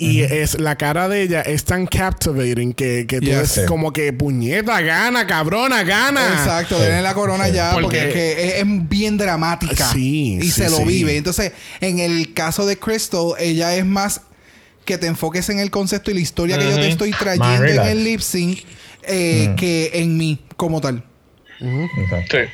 [0.00, 3.58] Y es la cara de ella es tan captivating que, que tú Yes.
[3.58, 6.20] es como que puñeta, gana, cabrona, gana.
[6.34, 10.42] Exacto, denle la corona ya Porque- porque, es, que es, es bien dramática Sí, y
[10.42, 10.84] sí, se lo sí.
[10.84, 11.16] vive.
[11.16, 11.50] Entonces,
[11.80, 14.20] en el caso de Crystal, ella es más
[14.88, 17.80] que te enfoques en el concepto y la historia que yo te estoy trayendo en
[17.88, 18.60] el lip sync
[19.02, 19.54] eh, Mm.
[19.56, 21.04] que en mí como tal.
[21.60, 22.38] Exacto.
[22.38, 22.44] Sí.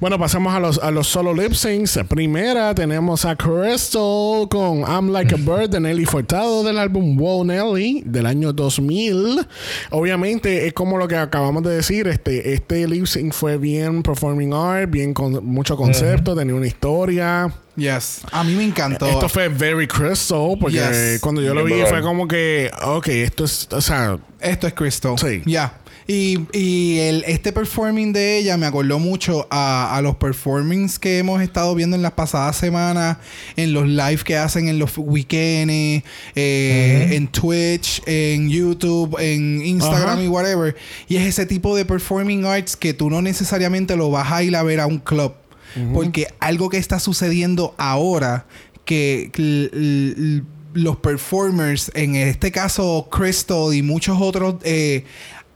[0.00, 1.98] Bueno, pasamos a los, a los solo lip syncs.
[2.08, 7.44] Primera tenemos a Crystal con I'm Like a Bird de Nelly Furtado del álbum Wow
[7.44, 9.46] Nelly del año 2000.
[9.90, 12.06] Obviamente es como lo que acabamos de decir.
[12.08, 17.52] Este, este lip sync fue bien performing art, bien con mucho concepto, tenía una historia.
[17.76, 18.22] Yes.
[18.32, 19.06] A mí me encantó.
[19.06, 21.20] Esto fue very Crystal porque Yes.
[21.20, 25.16] cuando yo lo vi fue como que, ok, esto es, o sea, Esto es Crystal.
[25.18, 25.42] Sí.
[25.46, 25.74] Ya.
[26.10, 31.18] Y, y el, este performing de ella me acordó mucho a, a los performings que
[31.18, 33.18] hemos estado viendo en las pasadas semanas,
[33.56, 36.02] en los live que hacen en los weekends,
[36.34, 40.74] eh, en Twitch, en YouTube, en Instagram y whatever.
[41.08, 44.56] Y es ese tipo de performing arts que tú no necesariamente lo vas a ir
[44.56, 45.34] a ver a un club.
[45.92, 48.46] Porque algo que está sucediendo ahora,
[48.86, 49.30] que
[50.72, 55.04] los performers, en este caso Crystal y muchos otros, eh,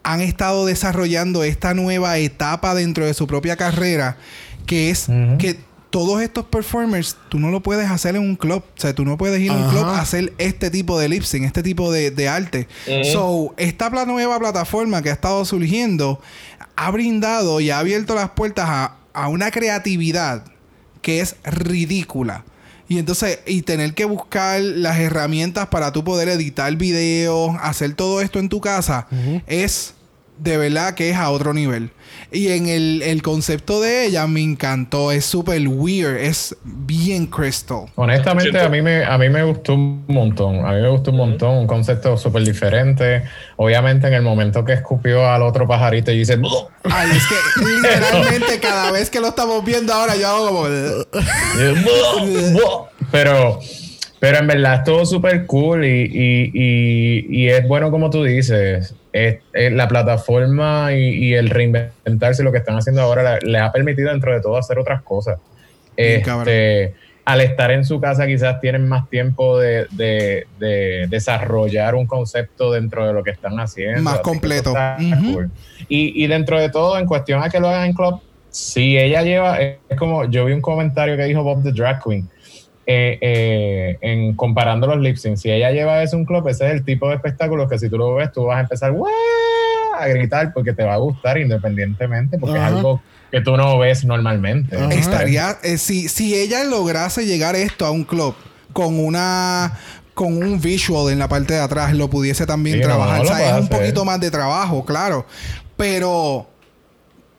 [0.02, 4.16] han estado desarrollando esta nueva etapa dentro de su propia carrera,
[4.66, 5.06] que es
[5.38, 5.58] que
[5.92, 8.64] todos estos performers, tú no lo puedes hacer en un club.
[8.76, 9.70] O sea, tú no puedes ir a un Ajá.
[9.70, 12.66] club a hacer este tipo de lip sync, este tipo de, de arte.
[12.86, 13.04] Ujú.
[13.12, 16.18] So, esta nueva plataforma que ha estado surgiendo
[16.76, 20.44] ha brindado y ha abierto las puertas a, a una creatividad
[21.02, 22.44] que es ridícula.
[22.88, 28.20] Y entonces, y tener que buscar las herramientas para tú poder editar videos, hacer todo
[28.20, 29.06] esto en tu casa,
[29.46, 29.94] es
[30.42, 31.90] de verdad que es a otro nivel.
[32.30, 37.86] Y en el, el concepto de ella me encantó, es súper weird, es bien crystal.
[37.94, 40.64] Honestamente, a mí, me, a mí me gustó un montón.
[40.64, 41.58] A mí me gustó un montón.
[41.58, 43.24] Un concepto súper diferente.
[43.56, 46.40] Obviamente, en el momento que escupió al otro pajarito y dice...
[46.84, 50.68] Ay, es que literalmente cada vez que lo estamos viendo ahora yo hago como...
[53.10, 53.60] pero,
[54.22, 58.94] pero en verdad estuvo súper cool y, y, y, y es bueno como tú dices.
[59.12, 64.10] Es, es la plataforma y, el reinventarse, lo que están haciendo ahora, les ha permitido
[64.12, 65.40] dentro de todo hacer otras cosas.
[65.96, 66.94] Bien, Este,
[67.24, 72.70] al estar en su casa quizás tienen más tiempo de, de- de desarrollar un concepto
[72.70, 74.02] dentro de lo que están haciendo.
[74.02, 74.68] Más completo.
[74.70, 75.32] está Ujú.
[75.32, 75.50] cool.
[75.88, 78.20] y, y dentro de todo, en cuestión a que lo hagan en club,
[78.50, 82.28] si ella lleva, es como yo vi un comentario que dijo Bob the Drag Queen.
[82.86, 86.72] Eh, eh, en comparando los lip syncs, si ella lleva eso un club, ese es
[86.72, 88.92] el tipo de espectáculos que si tú lo ves, tú vas a empezar
[89.98, 92.68] a gritar porque te va a gustar independientemente, porque Ajá.
[92.70, 94.76] es algo que tú no ves normalmente.
[94.76, 94.88] Ajá.
[94.92, 98.34] Estaría, eh, si, si ella lograse llegar esto a un club
[98.72, 99.78] con una
[100.14, 103.18] con un visual en la parte de atrás, lo pudiese también Sí, no, trabajar.
[103.18, 105.24] lo O sea, es un poquito más de trabajo, claro.
[105.76, 106.46] Pero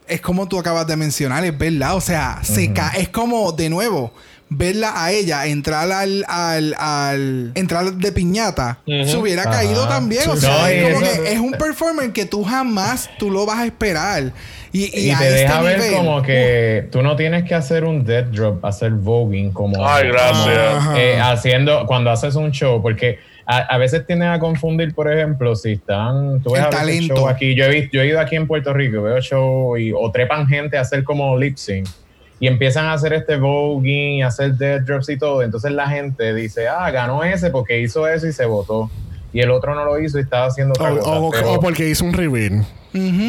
[0.08, 1.96] es como tú acabas de mencionar, es verdad.
[1.96, 4.12] O sea, se ca- es como, de nuevo,
[4.58, 10.30] verla a ella entrar al, al, al entrar de piñata, se hubiera caído también.
[10.30, 13.45] O sea, no, es como eso- que es un performance que tú jamás tú lo
[13.45, 14.32] vas a esperar.
[14.72, 18.04] Y, y te este deja ver nivel, como que tú no tienes que hacer un
[18.04, 20.84] dead drop, hacer voguing como, Ay, gracias.
[20.86, 25.12] como, eh, haciendo cuando haces un show, porque a, a veces tienden a confundir, por
[25.12, 27.16] ejemplo, si están, tú ves El a veces talento.
[27.18, 29.91] show aquí, yo he, visto- yo he ido aquí en Puerto Rico, veo show y,
[29.91, 31.88] o trepan gente a hacer como lip sync.
[32.44, 35.41] Y empiezan a hacer este voguing y hacer dead drops y todo.
[35.44, 38.91] Entonces la gente dice, ah, ganó ese porque hizo eso y se votó.
[39.32, 41.10] Y el otro no lo hizo y estaba haciendo O, otra cosa.
[41.22, 42.66] o- Pero- o porque hizo un reveal.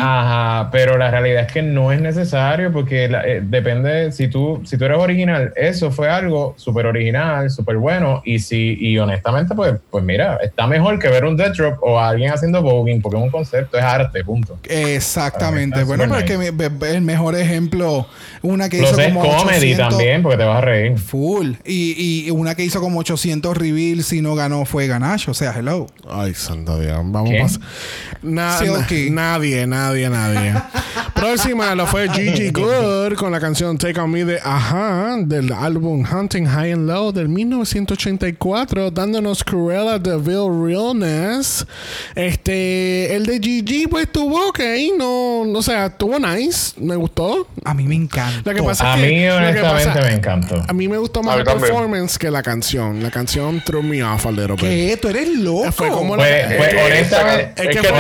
[0.01, 4.61] Ajá, pero la realidad es que no es necesario porque la- eh, depende, si tú,
[4.65, 9.55] si tú eres original, eso fue algo súper original, súper bueno y si y honestamente
[9.55, 13.01] pues, pues mira, está mejor que ver un death drop o a alguien haciendo voguing
[13.01, 14.59] porque es un concepto, es arte, punto.
[14.65, 15.81] Exactamente.
[15.81, 18.07] Está Bueno, super pero es que mi- be- el mejor ejemplo,
[18.43, 20.99] una que Los hizo es como comedy 800 también porque te vas a reír.
[20.99, 21.53] Full.
[21.65, 25.31] Y, y una que hizo como 800 reveals y no ganó fue Ganache.
[25.31, 25.87] O sea, hello.
[26.11, 26.99] Ay, santo Dios.
[27.05, 27.47] Vamos ¿Quién?
[27.47, 27.49] a
[28.23, 30.55] na- nadie, nadie, nadie.
[31.15, 36.05] Próxima lo fue Gigi Good con la canción Take On Me de Ajá del álbum
[36.05, 41.65] Hunting High and Low del 1984, dándonos Cruella de Vil Realness.
[42.15, 44.61] Este, el de Gigi, pues tuvo ok,
[44.99, 47.47] no, o sea, tuvo nice, me gustó.
[47.65, 48.51] A mí me encanta.
[48.51, 50.63] Lo que pasa A es que, mí honestamente pasa- me encantó.
[50.69, 51.61] A mí me gustó más también.
[51.61, 53.03] performance que la canción.
[53.03, 54.61] La canción threw me off a little bit.
[54.61, 54.99] ¿Qué?
[55.01, 55.73] ¿Tú eres loco?
[55.73, 57.99] Fue como Pues, la- pues, Es que- honestamente, es que, Es que fue,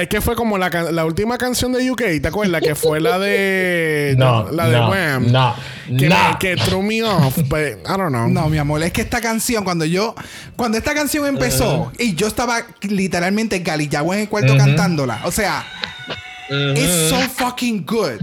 [0.00, 2.62] es que fue como la, la última canción de UK, ¿te acuerdas?
[2.62, 4.14] Que fue la de.
[4.18, 5.32] No, la de no, Wham.
[5.32, 5.54] no,
[5.98, 6.16] que, no.
[6.30, 7.36] me- que threw me off.
[7.48, 8.28] But I don't know.
[8.28, 10.14] No, mi amor, es que esta canción, cuando yo,
[10.56, 15.64] cuando esta canción empezó y yo estaba literalmente galillagua en el cuarto cantándola, o sea,
[16.50, 18.20] it's so fucking good.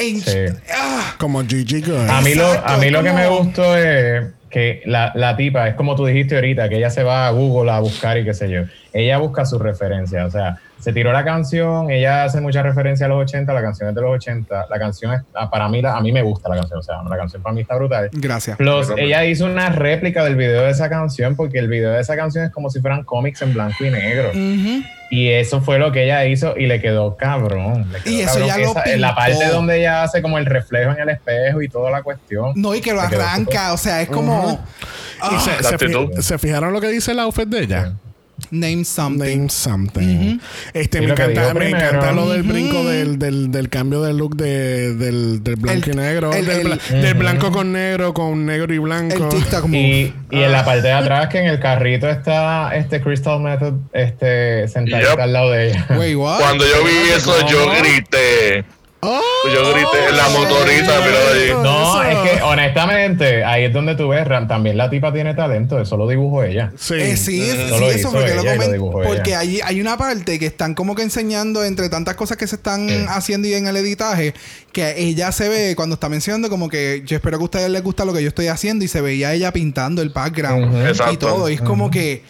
[0.00, 0.38] And- Sí.
[0.74, 2.08] ah, Como Gigi Good.
[2.08, 5.74] A mí, lo, a mí lo que me gustó es que la, la tipa, es
[5.76, 8.50] como tú dijiste ahorita, que ella se va a Google a buscar y qué sé
[8.50, 8.62] yo.
[8.92, 13.08] Ella busca sus referencias, o sea, se tiró la canción, ella hace mucha referencia a
[13.08, 15.96] los 80, la canción es de los 80, la canción es, ah, para mí, la-
[15.96, 18.10] a mí me gusta la canción, o sea, la canción para mí está brutal.
[18.12, 18.56] Gracias.
[18.56, 22.16] Plus, ella hizo una réplica del video de esa canción, porque el video de esa
[22.16, 24.32] canción es como si fueran cómics en blanco y negro.
[25.10, 27.86] Y eso fue lo que ella hizo y le quedó cabrón.
[27.92, 28.48] le quedó Y eso cabrón.
[28.48, 31.60] ya lo Esa- en la parte donde ella hace como el reflejo en el espejo
[31.62, 32.52] y toda la cuestión.
[32.56, 34.58] No, y que lo arranca, o sea, es como
[35.30, 36.18] Y se, actitud.
[36.20, 37.92] ¿se fijaron lo que dice el outfit de ella?
[38.52, 39.24] Name something.
[39.38, 40.38] Name something.
[40.72, 44.94] Este, me encanta, me encanta lo del brinco del, del, del cambio de look de,
[44.94, 46.32] del, del blanco El- y negro.
[46.32, 49.16] el- del, el- bla- del blanco con negro, con negro y blanco.
[49.24, 49.78] El TikTok move.
[49.78, 53.74] Y, y en la parte de atrás, que en el carrito está este Crystal Method
[53.92, 55.20] este, sentadita Yep.
[55.20, 55.86] al lado de ella.
[55.98, 56.38] Wait, what?
[56.38, 58.64] Cuando yo vi eso, yo grité.
[59.04, 59.20] Oh,
[59.52, 61.50] Yo grité en la motorita, mira ahí.
[61.60, 62.22] No, eso.
[62.22, 65.96] es que honestamente, ahí es donde tú ves, Ram, también la tipa tiene talento, eso
[65.96, 66.70] lo dibujó ella.
[66.78, 66.94] Sí.
[66.94, 69.30] Eh, sí, sí, Eso lo eso hizo porque lo ella y lo comen- dibujó Porque
[69.30, 69.38] ella.
[69.40, 72.88] hay, hay una parte que están como que enseñando entre tantas cosas que se están
[72.88, 73.04] Sí.
[73.08, 74.34] haciendo y en el editaje,
[74.70, 77.82] que ella se ve cuando está mencionando como que yo espero que a ustedes les
[77.82, 81.16] gusta lo que yo estoy haciendo y se veía ella pintando el background y Exacto.
[81.26, 81.48] todo.
[81.50, 82.22] Y es como que,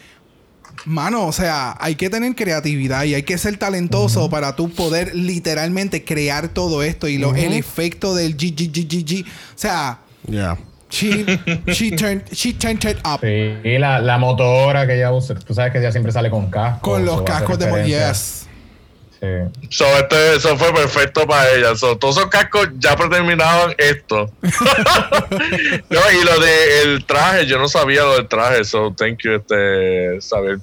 [0.85, 5.15] mano, o sea, hay que tener creatividad y hay que ser talentoso para tú poder
[5.15, 9.25] literalmente crear todo esto y lo, el efecto del G, G, G, G, G.
[9.25, 10.57] O sea, Yeah.
[10.89, 11.25] she,
[11.73, 13.21] she, turned, she turned it up.
[13.23, 16.51] Sí, y la, la motora que ella usa, tú sabes que ella siempre sale con
[16.51, 16.93] casco.
[16.93, 17.87] Con los cascos de.
[17.87, 18.42] Yes.
[19.23, 19.29] Sí.
[19.71, 21.77] So, este, eso fue perfecto para ella.
[21.77, 24.29] So, todos esos cascos ya preterminaban esto.
[24.43, 28.65] no, y lo del traje, yo no sabía lo del traje.
[28.65, 30.59] So, thank you, este, saber.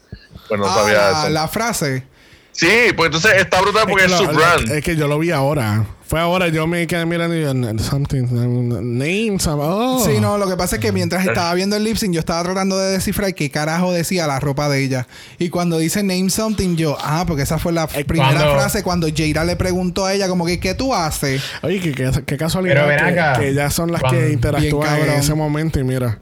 [0.49, 1.29] Pues no Ah, sabía la, eso.
[1.29, 2.03] la frase.
[2.51, 4.69] Sí, pues entonces está brutal porque es, que su brand.
[4.71, 5.85] es que yo lo vi ahora.
[6.09, 7.53] Fue ahora, yo me quedé mirando y yo,
[7.83, 10.03] something, name, some, oh.
[10.03, 12.41] Sí, no, lo que pasa es que mientras estaba viendo el lip sync, yo estaba
[12.43, 15.07] tratando de descifrar qué carajo decía la ropa de ella.
[15.37, 18.81] Y cuando dice name something, yo, ah, porque esa fue la Eh, primera cuando- frase
[18.81, 21.43] cuando Jaira le preguntó a ella, como que, ¿qué tú haces?
[21.61, 23.39] Oye, qué, qué, qué casualidad Pero ven que, acá.
[23.39, 26.17] que ellas son las Cuando- que interactúan en ese momento y mira.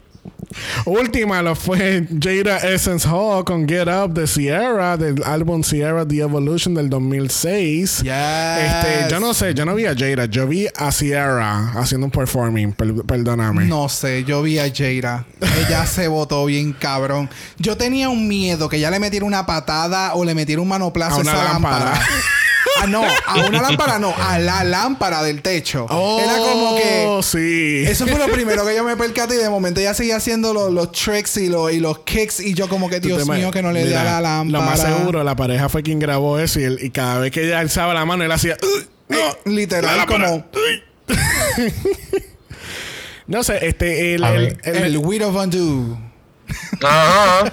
[0.86, 6.20] Última lo fue Jada Essence Hall con Get Up de Sierra, del álbum Sierra The
[6.20, 8.02] Evolution del 2006.
[8.04, 8.12] Yes.
[8.14, 12.12] Este, yo no sé, yo no vi a Jada, yo vi a Sierra haciendo un
[12.12, 13.66] performing, per- perdóname.
[13.66, 15.26] No sé, yo vi a Jaira.
[15.68, 17.30] Ella se botó bien cabrón.
[17.58, 21.16] Yo tenía un miedo que ella le metiera una patada o le metiera un manoplazo
[21.16, 21.86] A a una esa lámpara.
[21.86, 22.02] lámpara.
[22.82, 25.86] ah, no, a una lámpara no, a la lámpara del techo.
[25.89, 27.20] Oh, Era como que.
[27.24, 27.84] sí.
[27.88, 30.72] Eso fue lo primero que yo me percaté y de momento ella seguía haciendo los,
[30.72, 33.72] los tricks y los, y los kicks y yo como que Dios mío que no
[33.72, 34.63] le dé a la lámpara.
[34.65, 37.45] Lo más seguro, la pareja fue quien grabó eso y, él- y cada vez que
[37.45, 38.57] ella alzaba la mano, él hacía.
[38.61, 40.84] "Ugh, no, Eh, literal, como- uy".
[43.28, 45.97] no sé, este, el, el, el- El of Undo.
[46.84, 47.51] Ajá.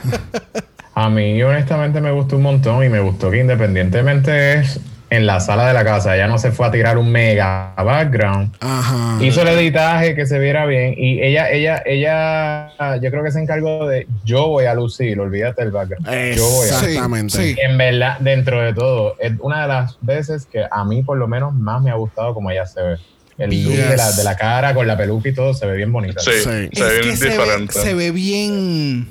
[0.94, 4.78] A mí honestamente me gustó un montón y me gustó que independientemente es
[5.14, 8.54] en la sala de la casa, ella no se fue a tirar un mega background.
[8.60, 9.18] Ajá.
[9.24, 13.40] Hizo el editaje que se viera bien y ella, ella, ella, yo creo que se
[13.40, 16.06] encargó de yo voy a lucir, olvídate del background.
[16.36, 17.36] Yo voy a Exactamente.
[17.36, 17.56] sí.
[17.62, 21.26] En verdad, dentro de todo, es una de las veces que a mí por lo
[21.28, 22.96] menos más me ha gustado como ella se ve.
[23.36, 23.64] El Yes.
[23.66, 26.20] look de la, de la cara con la peluca y todo se ve bien bonita.
[26.20, 26.68] Sí, Sí.
[26.72, 27.72] se ve bien se ve, diferente.
[27.72, 29.08] se ve bien.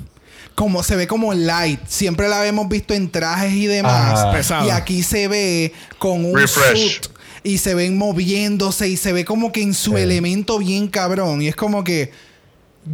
[0.54, 1.80] Como se ve como light.
[1.88, 4.26] Siempre la habemos visto en trajes y demás.
[4.34, 4.66] Pesado.
[4.66, 7.00] Y aquí se ve con un Refresh.
[7.02, 7.06] suit.
[7.42, 8.88] Y se ven moviéndose.
[8.88, 10.02] Y se ve como que en su Sí.
[10.02, 11.42] elemento bien cabrón.
[11.42, 12.12] Y es como que.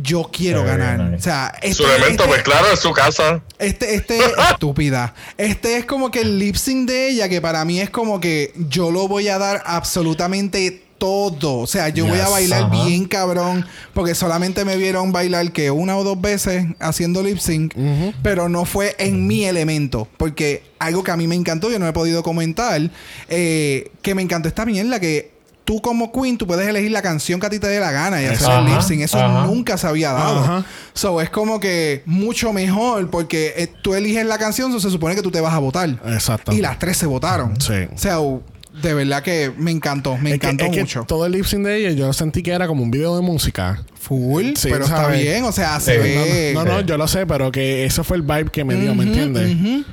[0.02, 1.00] Yo quiero Se ve ganar.
[1.00, 1.16] nice.
[1.16, 3.42] O sea, este, Su elemento, este- pues claro, es su casa.
[3.58, 4.20] este, este,
[4.52, 5.14] estúpida.
[5.36, 8.52] Este es como que el lip sync de ella, que para mí es como que
[8.68, 11.58] yo lo voy a dar absolutamente todo.
[11.58, 12.84] O sea, yo voy a bailar Ajá.
[12.84, 17.74] bien cabrón, porque solamente me vieron bailar que una o dos veces haciendo lip sync,
[18.22, 20.06] pero no fue en mi elemento.
[20.16, 22.80] Porque algo que a mí me encantó, yo no he podido comentar,
[23.28, 25.40] eh, que me encantó esta mierda que.
[25.62, 28.20] Tú como queen, tú puedes elegir la canción que a ti te dé la gana
[28.20, 29.02] y hacer el lip sync.
[29.02, 29.46] Eso ajá.
[29.46, 30.40] nunca se había dado.
[30.40, 30.64] Ajá.
[30.94, 35.14] So, es como que mucho mejor porque eh, tú eliges la canción, so se supone
[35.14, 35.88] que tú te vas a votar.
[36.06, 36.52] Exacto.
[36.52, 37.60] Y las tres se votaron.
[37.60, 37.86] Sí.
[37.94, 38.42] O sea, uh,
[38.82, 41.04] de verdad que me encantó, me Es que- encantó que mucho.
[41.06, 43.82] todo el lip sync de ella yo sentí que era como un video de música.
[43.98, 45.98] Full, Sí, pero está bien, o sea, se Sí.
[45.98, 46.52] ve.
[46.54, 49.04] No, no, yo lo sé, pero que eso fue el vibe que me dio, ¿me
[49.04, 49.84] entiendes?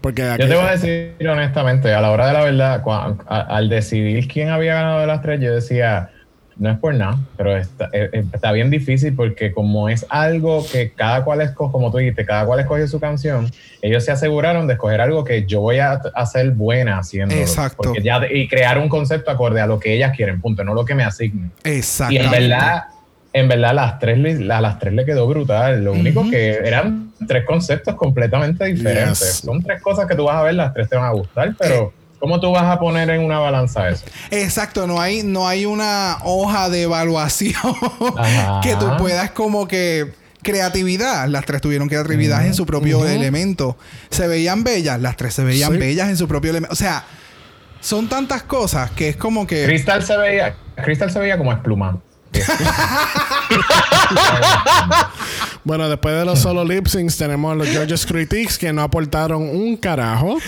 [0.00, 2.82] Porque Yo te voy a decir honestamente, a la hora de la verdad,
[3.28, 6.10] a- al decidir quién había ganado de las tres, yo decía,
[6.60, 10.64] no es por nada, pero está, eh, eh, está bien difícil porque como es algo
[10.70, 13.50] que cada cual escoge, como tú dijiste, cada cual escoge su canción,
[13.80, 17.34] ellos se aseguraron de escoger algo que yo voy a hacer buena haciendo.
[17.34, 17.94] Exacto.
[18.02, 20.94] Ya, y crear un concepto acorde a lo que ellas quieren, punto, no lo que
[20.94, 21.50] me asignen.
[21.64, 22.26] Y Exactamente.
[22.26, 22.84] en verdad,
[23.32, 25.82] en verdad las tres, a las tres le quedó brutal.
[25.82, 29.18] Lo único que eran tres conceptos completamente diferentes.
[29.18, 29.42] Yes.
[29.46, 31.94] Son tres cosas que tú vas a ver, las tres te van a gustar, pero
[32.20, 34.04] ¿cómo tú vas a poner en una balanza eso?
[34.30, 37.74] Exacto, no hay, no hay una hoja de evaluación
[38.62, 40.12] que tú puedas como que
[40.42, 41.26] creatividad.
[41.28, 43.76] Las tres tuvieron creatividad en su propio elemento.
[44.10, 45.78] Se veían bellas, las tres se veían Sí.
[45.78, 46.72] bellas en su propio elemento.
[46.72, 47.04] O sea,
[47.80, 49.64] son tantas cosas que es como que...
[49.64, 50.54] Crystal se veía,
[50.84, 52.02] Crystal se veía como esplumado.
[55.64, 59.76] Bueno, después de los solo lip syncs tenemos los Georges Critiques que no aportaron un
[59.76, 60.38] carajo.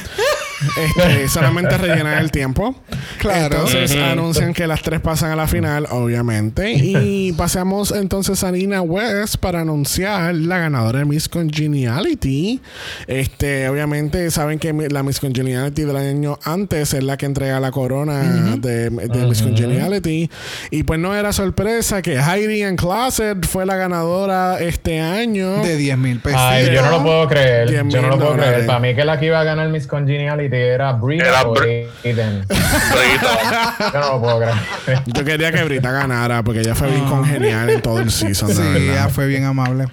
[0.76, 2.74] Este, solamente rellenar el tiempo.
[3.18, 3.66] Claro.
[3.66, 6.72] Entonces anuncian que las tres pasan a la final, obviamente.
[6.72, 12.60] Y pasamos entonces a Nina West para anunciar la ganadora de Miss Congeniality.
[13.06, 17.70] Este, obviamente saben que la Miss Congeniality del año antes es la que entrega la
[17.70, 20.30] corona de, de Miss Congeniality.
[20.70, 25.62] Y pues no era sorpresa que Heidi en Closet fue la ganadora este año.
[25.62, 26.40] De 10 mil pesos.
[26.40, 27.68] Ay, yo no lo puedo creer.
[27.68, 28.52] 10 Yo no lo puedo dólares.
[28.54, 28.66] creer.
[28.66, 31.86] Para mí que la que iba a ganar Miss Congeniality era Brita Era o Br-
[32.04, 32.42] Aiden.
[32.48, 33.76] Rita.
[33.92, 35.02] Yo no lo puedo creer.
[35.06, 38.48] Yo quería que Brita ganara porque ella fue bien congenial en todo el season.
[38.54, 39.86] Sí, ella fue bien amable.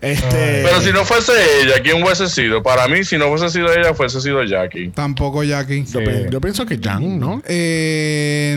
[0.00, 1.32] Este, Pero si no fuese
[1.62, 2.62] ella, ¿quién hubiese sido?
[2.62, 4.88] Para mí, si no fuese sido ella, fuese sido Jackie.
[4.90, 5.84] Tampoco Jackie.
[5.84, 6.06] yo, Sí.
[6.30, 7.42] yo pienso que Jan, ¿no?
[7.46, 8.54] Eh,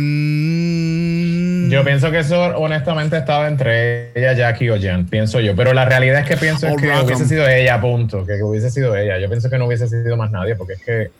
[1.69, 5.55] Yo pienso que eso honestamente estaba entre ella, Jackie o Jen, pienso yo.
[5.55, 7.05] Pero la realidad es que pienso es que Rackham.
[7.05, 8.25] hubiese sido ella, punto.
[8.25, 9.19] Que hubiese sido ella.
[9.19, 11.11] Yo pienso que no hubiese sido más nadie porque es que...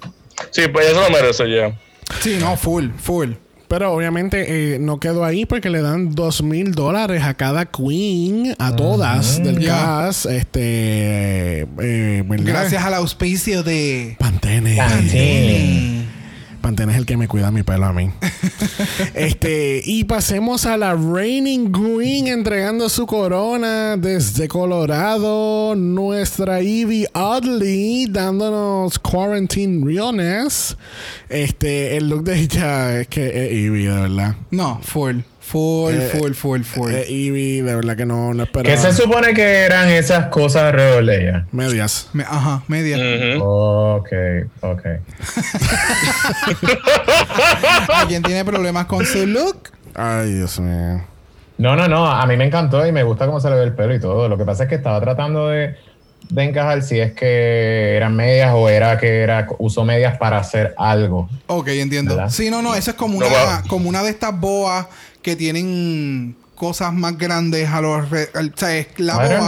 [0.52, 1.74] Sí, pues se lo merece ya.
[2.20, 3.32] Sí, no, full, full.
[3.68, 8.56] Pero obviamente eh, no quedó ahí porque le dan dos mil dólares a cada queen,
[8.60, 10.28] a todas del cast.
[10.28, 11.62] Este.
[11.62, 12.46] eh, ¿verdad?
[12.46, 14.16] Gracias al auspicio de.
[14.20, 14.76] Pantene.
[14.78, 14.78] Pantene.
[14.78, 16.15] Pantene
[16.68, 18.10] es el que me cuida mi pelo a mí.
[19.14, 25.76] este, y pasemos a la Reigning Queen entregando su corona desde Colorado.
[25.76, 30.76] Nuestra Evie Oddly dándonos Quarantine Realness.
[31.30, 34.36] Este, el look de ella es que es Evie, de verdad.
[34.50, 35.20] No, full.
[35.48, 36.92] Full, Eh, full, full, full.
[36.92, 38.76] Eh, Evie, de verdad que no, no esperaba.
[38.76, 41.46] ¿Qué se supone que eran esas cosas alrededor de ella?
[41.52, 42.10] Medias.
[42.14, 42.98] Me- ajá, media.
[42.98, 43.44] Ujú.
[43.44, 44.10] Ok,
[44.62, 44.82] ok.
[47.94, 49.70] ¿Alguien tiene problemas con su look?
[49.94, 51.04] Ay, Dios mío.
[51.58, 52.06] No, no, no.
[52.08, 54.28] A mí me encantó y me gusta cómo se le ve el pelo y todo.
[54.28, 55.76] Lo que pasa es que estaba tratando de,
[56.30, 60.74] de encajar si es que eran medias o era que era usó medias para hacer
[60.78, 61.30] algo.
[61.48, 62.16] Ok, entiendo.
[62.16, 62.30] ¿Verdad?
[62.30, 64.88] Sí, no, no, eso es como No, una, como una de estas boas
[65.26, 68.12] que tienen cosas más grandes a los.
[68.12, 69.40] re- al- o sea.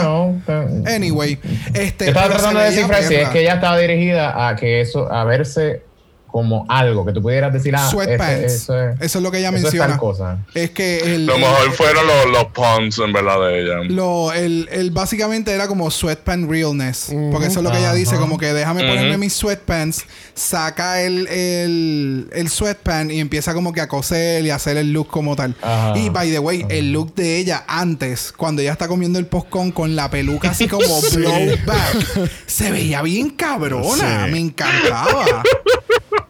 [0.96, 1.38] Anyway,
[1.76, 2.06] este.
[2.06, 5.24] Yo estaba tratando de descifrar si es que ella estaba dirigida a que eso, a
[5.24, 5.84] verse
[6.28, 8.44] como algo, que tú pudieras decir, ah, Sweatpants.
[8.44, 9.88] ese- eso, es, Eso es lo que ella es menciona.
[9.88, 10.38] tal cosa.
[10.54, 11.26] Es que el.
[11.26, 13.76] Lo mejor fueron los, los puns, en verdad, de ella.
[13.90, 17.12] Lo, el, el básicamente era como sweatpants realness.
[17.32, 21.28] Porque eso es lo que ella dice, como que déjame ponerme mis sweatpants, saca el,
[21.28, 25.36] el, el sweatpants y empieza como que a coser y a hacer el look como
[25.36, 25.56] tal.
[25.96, 29.72] Y by the way, el look de ella antes, cuando ella está comiendo el postcón
[29.72, 34.26] con la peluca así como blowback, se veía bien cabrona.
[34.26, 34.32] Sí.
[34.32, 35.44] Me encantaba.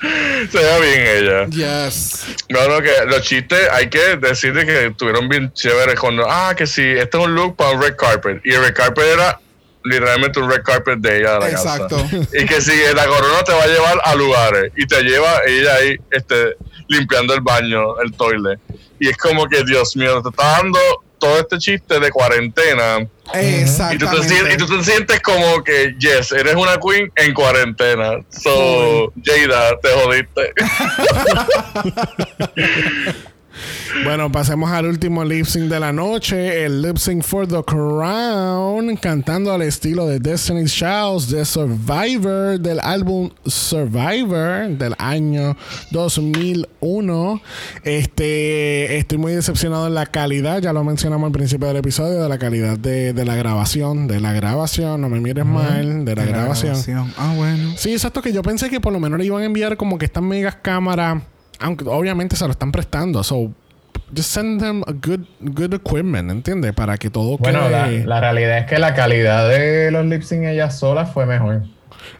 [0.50, 1.46] Se ve bien ella.
[1.86, 2.26] Yes.
[2.48, 6.18] No, no, que los chistes hay que decirle que estuvieron bien chéveres con.
[6.26, 8.40] Ah, que sí, este es un look para un red carpet.
[8.44, 9.40] Y el red carpet era
[9.84, 11.96] literalmente un red carpet de ella de la Exacto.
[11.96, 12.16] casa.
[12.34, 15.74] Y que si la corona te va a llevar a lugares y te lleva ella
[15.76, 16.56] ahí este,
[16.88, 18.58] limpiando el baño, el toilet.
[18.98, 20.78] Y es como que, Dios mío, te está dando
[21.26, 22.98] todo este chiste de cuarentena.
[23.00, 23.08] Y
[23.98, 24.56] tú, te, sien- y Exactamente.
[24.56, 28.12] tú te sientes como que, yes, eres una queen en cuarentena.
[28.30, 30.52] So, Jada, te jodiste.
[34.04, 38.96] Bueno, pasemos al último lip sync de la noche, el lip sync for the crown,
[38.96, 45.56] cantando al estilo de Destiny's Child, de Survivor, del álbum Survivor del año
[45.90, 47.40] 2001.
[47.84, 52.28] Este, estoy muy decepcionado en la calidad, ya lo mencionamos al principio del episodio, de
[52.28, 56.22] la calidad de, de la grabación, de la grabación, no me mires mal, de la
[56.24, 56.72] De la grabación.
[56.72, 57.14] grabación.
[57.18, 57.72] Ah, bueno.
[57.76, 60.04] Sí, exacto, que yo pensé que por lo menos le iban a enviar como que
[60.06, 61.22] estas megas cámaras,
[61.60, 63.50] aunque obviamente se lo están prestando, so
[64.14, 66.72] just send them a good, good equipment, ¿entiendes?
[66.74, 70.22] Para que todo Bueno, la, quede la realidad es que la calidad de los lip
[70.22, 71.62] sync ellas solas fue mejor.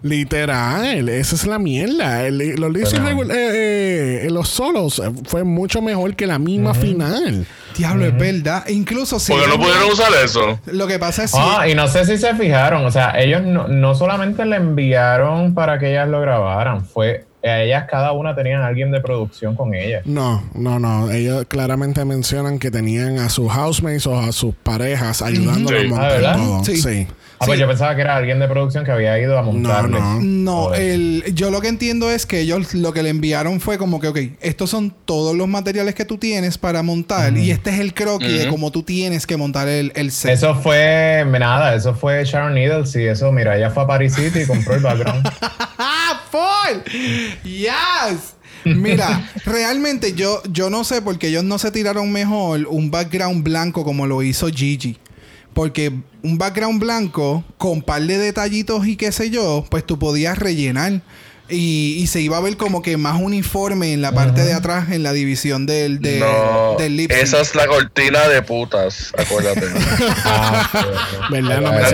[0.03, 1.09] literal.
[1.09, 2.27] Esa es la mierda.
[2.27, 6.39] El- los lip sync regu- eh, eh, los solos eh, fue mucho mejor que la
[6.39, 7.47] misma final.
[7.77, 8.67] Diablo, es verdad.
[8.69, 9.33] Incluso si.
[9.33, 10.59] Porque no pudieron usar eso.
[10.67, 11.39] Lo que pasa es que.
[11.41, 15.55] Ah, y no sé si se fijaron, o sea, ellos no, no solamente le enviaron
[15.55, 19.75] para que ellas lo grabaran, fue ellas cada una tenían a alguien de producción con
[19.75, 20.03] ellas.
[20.07, 21.11] No, no, no.
[21.11, 25.87] Ellos claramente mencionan que tenían a sus housemates o a sus parejas ayudándolos Sí.
[25.87, 26.37] a Ah, montar ¿verdad?
[26.37, 26.65] todo.
[26.65, 26.77] Sí.
[26.77, 27.07] sí.
[27.39, 29.99] Ah, pues yo pensaba que era alguien de producción que había ido a montarle.
[30.01, 30.21] no.
[30.21, 30.81] No, Joder.
[30.81, 34.09] el, yo lo que entiendo es que ellos lo que le enviaron fue como que,
[34.09, 37.93] ok, estos son todos los materiales que tú tienes para montar y este es el
[37.95, 40.31] croquis de cómo tú tienes que montar el, el set.
[40.33, 44.41] Eso fue, nada, eso fue Sharon Needles y eso, mira, ella fue a Paris City
[44.41, 45.29] y compró el background.
[45.79, 46.83] ¡Ah, Paul!
[47.45, 48.35] ¡Yes!
[48.65, 53.85] Mira, realmente yo, yo no sé porque ellos no se tiraron mejor un background blanco
[53.85, 54.97] como lo hizo Gigi.
[55.57, 55.91] Porque
[56.23, 61.01] un background blanco con par de detallitos y qué sé yo, pues tú podías rellenar.
[61.49, 64.91] Y, y se iba a ver como que más uniforme en la parte de atrás,
[64.91, 67.23] en la división del, de- no, del lip sync.
[67.23, 69.65] esa es la cortina de putas, acuérdate.
[70.25, 70.69] Ah.
[71.31, 71.41] No,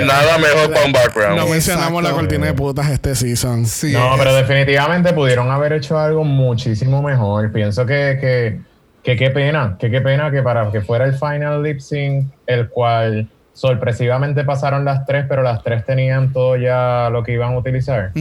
[0.07, 1.37] nada mejor para un background.
[1.37, 3.67] no mencionamos la cortina de putas este season.
[3.67, 7.53] Sí, No, es- pero definitivamente pudieron haber hecho algo muchísimo mejor.
[7.53, 8.61] Pienso que, que,
[9.05, 12.69] que qué pena, que qué pena que para que fuera el final lip sync, el
[12.71, 17.59] cual sorpresivamente pasaron las tres, pero las tres tenían todo ya lo que iban a
[17.59, 18.13] utilizar.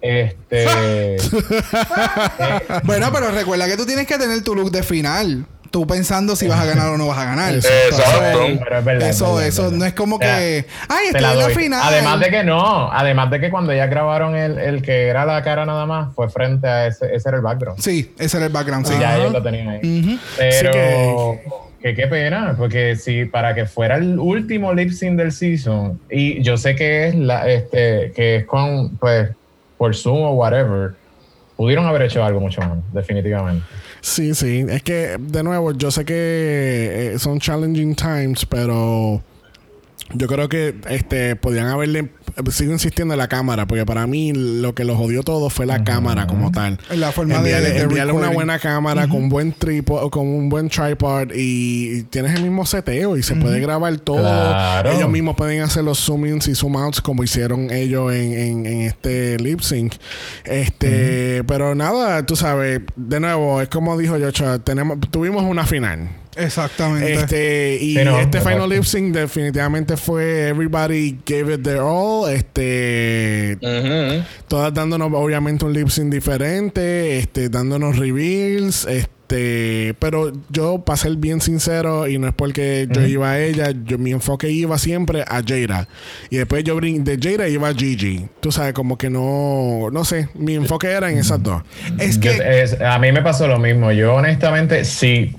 [0.00, 1.16] Este.
[2.84, 5.44] Bueno, pero recuerda que tú tienes que tener tu look de final.
[5.70, 7.54] Tú pensando si vas a ganar o no vas a ganar.
[7.54, 8.40] Exacto.
[8.64, 9.78] Pero es verdad, Eso, es verdad, eso verdad.
[9.78, 10.66] no es como que.
[10.88, 11.80] ¡Ay, te estoy la en la final!
[11.84, 15.40] Además de que no, además de que cuando ya grabaron el, el que era la
[15.44, 17.80] cara nada más, fue frente a ese, ese era el background.
[17.80, 18.94] Sí, ese era el background, sí.
[18.96, 20.20] Y ya ellos lo tenían ahí.
[20.36, 21.38] Pero
[21.80, 26.42] que qué pena, porque si para que fuera el último lip sync del season, y
[26.42, 29.30] yo sé que es la, este, que es con, pues,
[29.78, 30.92] por Zoom o whatever,
[31.56, 33.64] pudieron haber hecho algo mucho más, definitivamente.
[34.00, 34.64] Sí, sí.
[34.68, 39.22] Es que, de nuevo, yo sé que eh, son challenging times, pero
[40.14, 42.10] yo creo que este podían haberle.
[42.52, 45.82] Sigo insistiendo en la cámara, porque para mí lo que lo jodió todo fue la
[45.82, 46.78] cámara como tal.
[46.94, 50.68] La forma de- enviarle, de enviarle una buena cámara con buen tripod, con un buen
[50.68, 54.20] tripod y tienes el mismo seteo y se puede grabar todo.
[54.20, 54.92] Claro.
[54.92, 58.66] Ellos mismos pueden hacer los zoom ins y zoom outs como hicieron ellos en, en-
[58.66, 59.94] en este lip sync.
[60.44, 66.08] Este, pero nada, tú sabes, de nuevo, es como dijo Yocha, tenemos, tuvimos una final.
[66.40, 67.12] Exactamente.
[67.12, 72.30] Este, y Sí, no, este final lip sync definitivamente fue everybody gave it their all.
[72.32, 73.58] Este,
[74.48, 81.14] todas dándonos obviamente un lip sync diferente, este, dándonos reveals, este, pero yo para ser
[81.16, 85.22] bien sincero y no es porque yo iba a ella, yo mi enfoque iba siempre
[85.22, 85.86] a Jada
[86.30, 88.26] y después yo brin- de Jada iba a Gigi.
[88.40, 91.62] Tú sabes como que no, no sé, mi enfoque era en esas dos.
[91.98, 92.62] es Yo- que.
[92.62, 93.92] es- a mí me pasó lo mismo.
[93.92, 95.36] Yo honestamente, sí,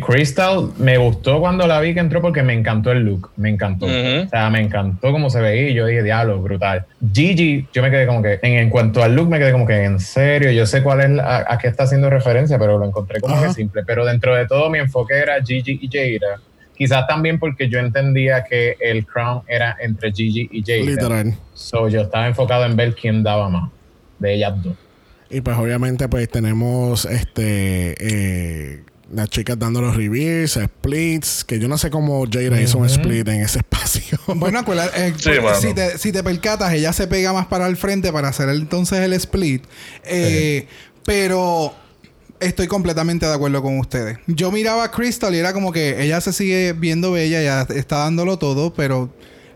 [0.00, 3.86] Crystal me gustó cuando la vi que entró porque me encantó el look, me encantó.
[3.86, 6.86] O sea, me encantó cómo se veía y yo dije, diablo, brutal.
[7.12, 9.84] Gigi, yo me quedé como que, en, en cuanto al look, me quedé como que,
[9.84, 12.86] en serio, yo sé cuál es, la- a, a qué está haciendo referencia, pero lo
[12.86, 13.82] encontré como que simple.
[13.86, 15.88] Pero dentro de todo mi enfoque era Gigi y
[16.18, 16.40] Jada.
[16.76, 20.90] Quizás también porque yo entendía que el crown era entre Gigi y Jada.
[20.90, 21.34] Literal.
[21.52, 23.70] So yo estaba enfocado en ver quién daba más
[24.18, 24.74] de ellas dos.
[25.28, 28.82] Y pues obviamente pues tenemos este eh,
[29.12, 33.26] las chicas dando los reveals, splits, que yo no sé cómo Jada hizo un split
[33.28, 34.18] en ese espacio.
[34.36, 35.60] Bueno, acuérdate, eh, Sí, mano.
[35.60, 38.98] si, te, si te percatas, ella se pega más para el frente para hacer entonces
[39.00, 39.64] el split.
[40.04, 40.66] Eh,
[41.04, 41.74] Pero
[42.38, 44.18] estoy completamente de acuerdo con ustedes.
[44.26, 47.98] Yo miraba a Crystal y era como que ella se sigue viendo bella, ya está
[47.98, 49.12] dándolo todo, pero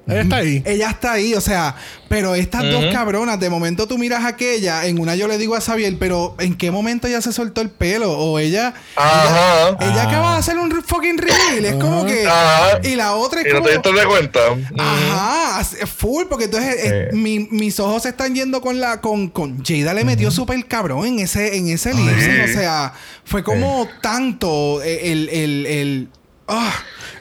[0.06, 0.62] Ella está ahí.
[0.66, 1.76] ella está ahí, o sea,
[2.08, 5.54] pero estas dos cabronas, de momento tú miras a aquella, en una yo le digo
[5.56, 8.12] a Xavier, pero ¿en qué momento ella se soltó el pelo?
[8.12, 8.74] O ella.
[8.96, 9.68] Ajá.
[9.80, 11.64] Ella, ella acaba de hacer un fucking reveal.
[11.64, 12.26] Es como que.
[12.26, 12.80] Ajá.
[12.84, 13.68] Y la otra es Y no como.
[13.68, 14.40] te diste cuenta.
[14.78, 17.16] Ajá, full, porque entonces eh, Sí.
[17.16, 21.06] mi- mis ojos se están yendo con la con, con Jada le metió súper cabrón
[21.06, 22.92] en ese en ese lip sync, o sea,
[23.24, 26.08] fue como tanto eh, el el, el
[26.48, 26.72] ah,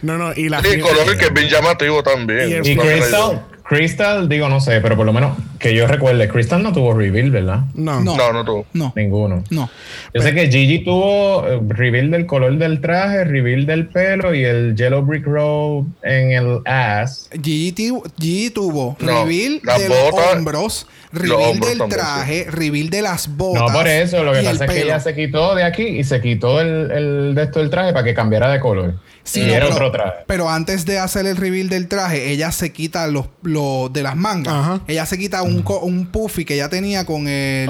[0.03, 2.49] No, no, y la Sí, color que es bien llamativo también.
[2.49, 6.27] Y el- Y Crystal, Crystal, digo, no sé, pero por lo menos que yo recuerde,
[6.27, 7.61] Crystal no tuvo reveal, ¿verdad?
[7.73, 8.01] No.
[8.01, 8.15] No.
[8.17, 8.65] No, no tú.
[8.73, 9.43] no, Ninguno.
[9.49, 9.69] no.
[10.13, 14.43] Yo sé que Gigi tuvo eh, reveal del color del traje, reveal del pelo y
[14.43, 17.29] el Yellow Brick Road en el ass.
[17.41, 21.99] Gigi, tu- Gigi tuvo No, reveal de los botas- hombros, los reveal hombros del también,
[21.99, 23.61] traje, reveal de las botas.
[23.71, 26.19] No por eso, lo que pasa es que ella se quitó de aquí y se
[26.21, 28.95] quitó el, el de esto del traje para que cambiara de color.
[29.25, 30.13] Sí, y no, era pero, otro traje.
[30.27, 34.17] pero antes de hacer el reveal del traje, ella se quita los, los de las
[34.17, 34.53] mangas.
[34.53, 34.81] Ajá.
[34.85, 37.67] Ella se quita un, un puffy que ella tenía con el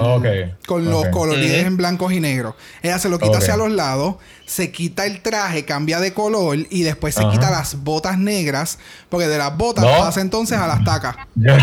[0.67, 1.09] con los ok.
[1.11, 1.67] colorides Ujú.
[1.67, 2.55] en blancos y negros.
[2.81, 4.15] Ella se lo quita hacia los lados,
[4.45, 7.31] se quita el traje, cambia de color y después se Ajá.
[7.31, 8.79] quita las botas negras,
[9.09, 9.97] porque de las botas No.
[9.97, 11.15] pasa entonces a las tacas.
[11.35, 11.55] Yo,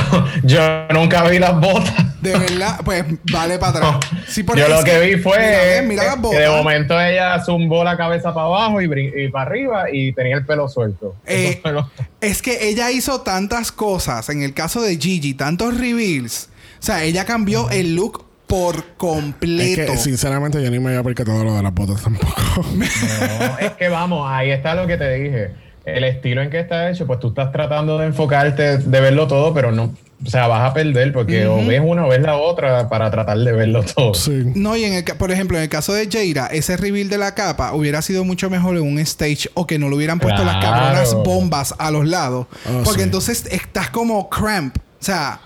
[0.44, 1.94] yo nunca vi las botas.
[2.20, 3.02] De verdad, pues
[3.32, 4.10] vale para atrás.
[4.28, 8.46] Sí, yo lo que vi fue Mira, que- de momento ella zumbó la cabeza para
[8.46, 11.16] abajo y, para arriba y tenía el pelo suelto.
[11.26, 11.90] Eh, Eso
[12.20, 14.28] Es que ella hizo tantas cosas.
[14.28, 15.99] En el caso de Gigi, tantos reveals.
[16.00, 19.92] O sea, ella cambió el look por Es completo.
[19.92, 22.34] que, sinceramente, yo ni me había percatado lo de las botas tampoco.
[22.74, 25.50] No, es que vamos, ahí está lo que te dije.
[25.84, 29.54] El estilo en que está hecho, pues tú estás tratando de enfocarte, de verlo todo,
[29.54, 29.94] pero no,
[30.24, 33.38] o sea, vas a perder porque o ves una o ves la otra para tratar
[33.38, 34.12] de verlo todo.
[34.14, 34.52] sí.
[34.54, 37.34] No, y en el, por ejemplo, en el caso de Jaira, ese reveal de la
[37.34, 40.62] capa hubiera sido mucho mejor en un stage o que no le hubieran puesto las
[40.62, 42.46] cabronas bombas a los lados.
[42.66, 43.04] Oh, porque sí.
[43.04, 44.76] entonces estás como cramp.
[44.76, 45.40] O sea,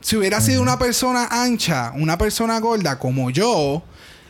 [0.00, 3.82] Si hubiera sido una persona ancha, una persona gorda como yo,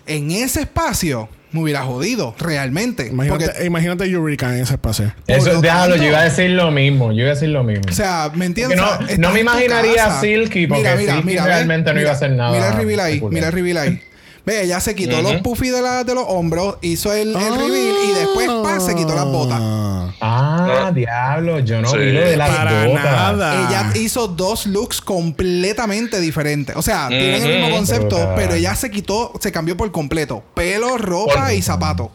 [0.06, 3.08] en ese espacio me hubiera jodido realmente.
[3.08, 5.12] Imagínate, Porque, imagínate Eureka en ese espacio.
[5.26, 7.62] Eso, lo déjalo, tanto- yo iba a decir lo mismo, yo iba a decir lo
[7.64, 7.84] mismo.
[7.90, 8.80] o sea, ¿me entiendes?
[8.80, 12.14] Porque no- O sea, no me imaginaría a Silky, porque Silky realmente no iba a
[12.14, 14.02] hacer nada Mira el reveal ahí, mira el reveal ahí.
[14.46, 17.96] Ve, ella se quitó los puffy de, la, de los hombros, hizo el, el reveal
[18.08, 19.58] y después pa, se quitó las botas.
[19.60, 20.12] Ah.
[20.20, 20.92] Ah, Ah.
[20.92, 21.98] diablo, yo no Sí.
[21.98, 23.04] vi lo de las Para botas.
[23.04, 23.68] nada.
[23.68, 26.76] Ella hizo dos looks completamente diferentes.
[26.76, 30.44] O sea, tienen el mismo concepto, pero ella se quitó, se cambió por completo.
[30.54, 32.08] Pelo, ropa Por- y zapatos.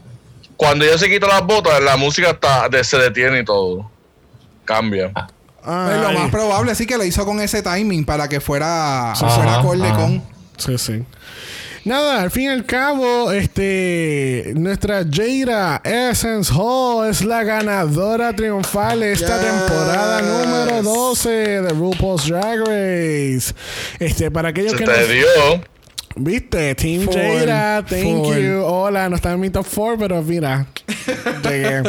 [0.55, 3.89] Cuando ella se quita las botas, la música está, de- se detiene y todo.
[4.63, 5.11] Cambia.
[5.63, 9.29] Es lo más probable, sí que lo hizo con ese timing para que fuera, Ajá,
[9.29, 9.99] fuera acorde ajá.
[9.99, 10.23] con.
[10.57, 11.03] Sí, sí.
[11.83, 18.99] Nada, al fin y al cabo, este, nuestra Jaira Essence Hall es la ganadora triunfal
[18.99, 19.47] de esta Yes.
[19.51, 23.53] temporada número 12 de RuPaul's Drag Race.
[23.99, 25.63] Este, para aquellos Se que te no dio.
[26.15, 28.61] Viste, Team Full, Jaira, thank you.
[28.65, 30.67] Hola, no está en mi top 4, pero mira,
[31.43, 31.83] llegué.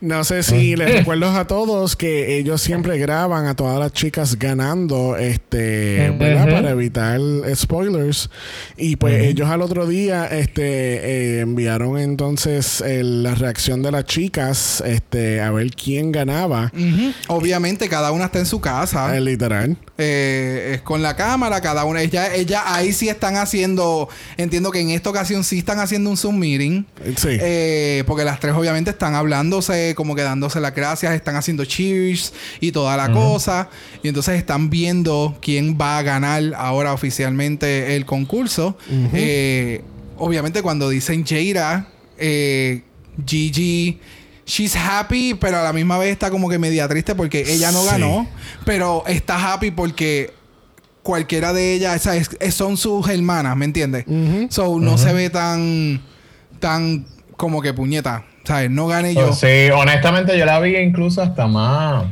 [0.00, 4.38] No sé si les recuerdo a todos que ellos siempre graban a todas las chicas
[4.38, 6.48] ganando, este, ¿verdad?
[6.50, 7.20] Para evitar
[7.54, 8.30] spoilers.
[8.76, 14.04] Y pues ellos al otro día, este, eh, enviaron entonces el- la reacción de las
[14.04, 16.72] chicas, este, a ver quién ganaba.
[16.74, 17.12] Ujú.
[17.28, 19.16] Obviamente, cada una está en su casa.
[19.16, 19.76] Eh, literal.
[19.98, 22.02] Eh, es con la cámara, cada una.
[22.02, 24.08] Ella, ella ahí sí están haciendo.
[24.36, 26.84] Entiendo que en esta ocasión sí están haciendo un Zoom meeting.
[27.16, 27.28] Sí.
[27.40, 32.32] Eh, porque las tres obviamente están hablándose, como que dándose las gracias, están haciendo cheers
[32.60, 33.68] y toda la cosa.
[34.02, 38.76] Y entonces están viendo quién va a ganar ahora oficialmente el concurso.
[39.12, 39.82] Eh,
[40.18, 41.88] obviamente cuando dicen Jaira,
[42.18, 42.82] eh,
[43.26, 43.98] Gigi,
[44.46, 47.82] she's happy, pero a la misma vez está como que media triste porque ella no
[47.82, 47.88] Sí.
[47.90, 48.28] ganó.
[48.64, 50.32] Pero está happy porque
[51.06, 54.04] cualquiera de ellas, o sea, es- es- son sus hermanas, ¿me entiendes?
[54.50, 56.02] So no se ve tan,
[56.60, 57.06] tan
[57.36, 58.70] como que puñeta, ¿sabes?
[58.70, 59.28] No gane yo.
[59.30, 62.04] Oh, Sí, honestamente yo la vi incluso hasta más,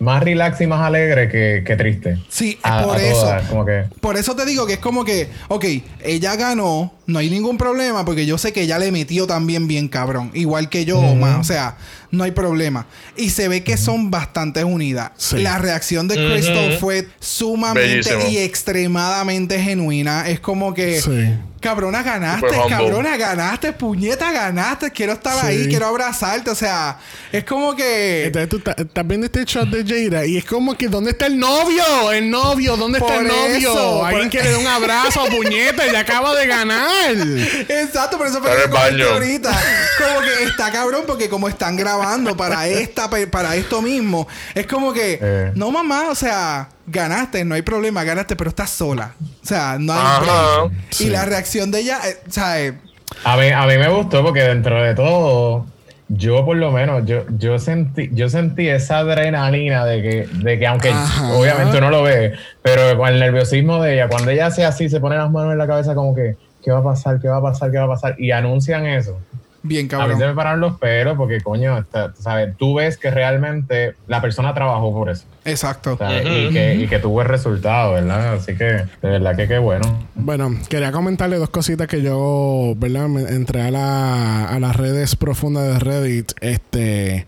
[0.00, 2.18] más relax y más alegre que, que triste.
[2.28, 3.20] Sí, A- por a eso.
[3.22, 5.64] todas, como que, Por eso te digo que es como que, ok,
[6.04, 9.88] ella ganó, no hay ningún problema porque yo sé que ella le metió también bien
[9.88, 11.76] cabrón, igual que yo o más, o sea,
[12.10, 12.86] no hay problema.
[13.16, 15.10] Y se ve que son bastante unidas.
[15.16, 15.38] Sí.
[15.38, 18.30] La reacción de Crystal fue sumamente Bellísimo.
[18.30, 20.28] y extremadamente genuina.
[20.28, 21.34] Es como que Sí.
[21.60, 22.76] Cabrona, ganaste, Super humble.
[22.76, 26.98] cabrona, ganaste, puñeta, ganaste, quiero estar ahí, quiero abrazarte, o sea,
[27.32, 28.26] es como que...
[28.26, 31.26] Entonces tú ta- estás viendo este shot de Jada y es como que ¿dónde está
[31.26, 32.12] el novio?
[32.12, 33.70] El novio, ¿dónde está Por el novio?
[33.72, 37.12] eso, Alguien por- quiere dar un abrazo, puñeta, ya acaba de ganar.
[37.68, 39.50] Exacto, por eso fue que ahorita.
[39.98, 44.92] Como que está cabrón porque como están grabando para esta para esto mismo, es como
[44.92, 45.52] que Eh.
[45.54, 49.12] no mamá, o sea, ganaste, no hay problema, ganaste, pero estás sola.
[49.42, 50.68] O sea, no hay Ajá.
[50.90, 51.06] Sí.
[51.06, 52.74] Y la reacción de ella, eh, o sea, eh,
[53.24, 55.66] A mí, a mí me gustó porque dentro de todo,
[56.08, 60.66] yo por lo menos, yo, yo sentí, yo sentí esa adrenalina de que, de que
[60.66, 61.32] aunque Ajá.
[61.32, 65.00] obviamente uno lo ve, pero con el nerviosismo de ella, cuando ella hace así, se
[65.00, 67.20] pone las manos en la cabeza como que, ¿qué va a pasar?
[67.20, 67.70] ¿Qué va a pasar?
[67.70, 68.14] ¿Qué va a pasar?
[68.20, 69.18] Y anuncian eso.
[69.62, 70.28] bien A mí se cabrón.
[70.30, 72.56] me pararon los pelos porque, coño, está- ¿sabes?
[72.56, 75.24] tú ves que realmente la persona trabajó por eso.
[75.50, 75.98] Exacto.
[76.00, 78.34] y, que, y que tuvo el resultado, ¿verdad?
[78.34, 80.06] Así que, de verdad que qué bueno.
[80.14, 83.08] Bueno, quería comentarle dos cositas que yo, ¿verdad?
[83.08, 86.32] Me entré a, la, a las redes profundas de Reddit.
[86.40, 87.26] Este.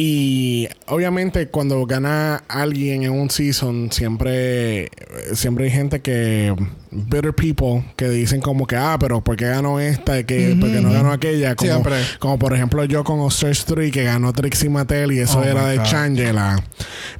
[0.00, 4.90] Y obviamente cuando gana alguien en un season, siempre,
[5.32, 6.54] siempre hay gente que.
[6.90, 10.22] Bitter people que dicen como que, ah, pero ¿por qué ganó esta?
[10.22, 11.54] Que, ¿Por qué no ganó aquella?
[11.54, 11.96] Como, Siempre.
[12.18, 15.66] como por ejemplo yo con Ostrich 3 que ganó Trixie Mattel y eso Oh era
[15.66, 15.84] de God.
[15.84, 16.62] Changela.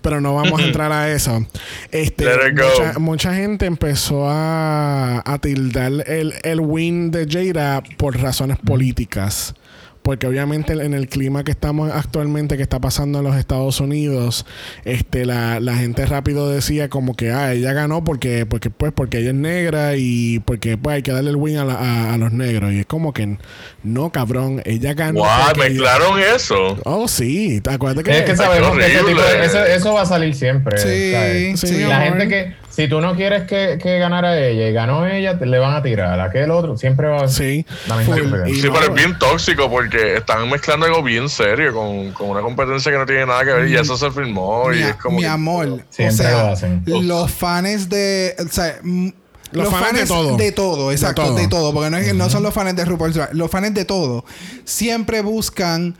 [0.00, 1.46] Pero no vamos a entrar a eso.
[1.90, 2.24] Este,
[2.98, 9.54] mucha gente empezó a, a tildar el, el win de Jada por razones políticas.
[10.08, 14.46] Porque obviamente en el clima que estamos actualmente, que está pasando en los Estados Unidos,
[14.86, 19.18] este, la, la gente rápido decía como que ah, ella ganó porque, porque, pues, porque
[19.18, 22.16] ella es negra y porque pues hay que darle el win a, la- a- a
[22.16, 22.72] los negros.
[22.72, 23.36] Y es como que
[23.82, 25.18] no, cabrón, ella ganó.
[25.20, 26.78] Wow, ella- mezclaron eso.
[26.86, 27.60] Oh, sí.
[27.68, 28.16] Acuérdate que.
[28.20, 30.78] Es que sabemos que ese tipo de- eso, eso va a salir siempre.
[30.78, 31.60] Sí, ¿sabes?
[31.60, 31.80] Sí, sí.
[31.84, 35.46] La gente que, si tú no quieres que, que ganara ella y ganó ella, te-
[35.46, 36.20] le van a tirar.
[36.20, 37.66] Aquel otro siempre va a Sí.
[37.88, 38.48] la misma.
[38.48, 42.30] Y Sí, no, pero es bien tóxico porque están mezclando algo bien serio con, con
[42.30, 44.94] una competencia que no tiene nada que ver y eso se filmó y mi, es
[44.94, 46.84] como mi que- amor, o Siempre sea, lo hacen.
[46.86, 49.08] los fans de, o sea, mm,
[49.50, 50.36] Los fans de todo.
[50.36, 51.74] de todo, exacto, De de todo.
[51.74, 54.24] porque no, es- no son los fans de RuPaul's Drag, los fans de todo
[54.64, 55.96] siempre buscan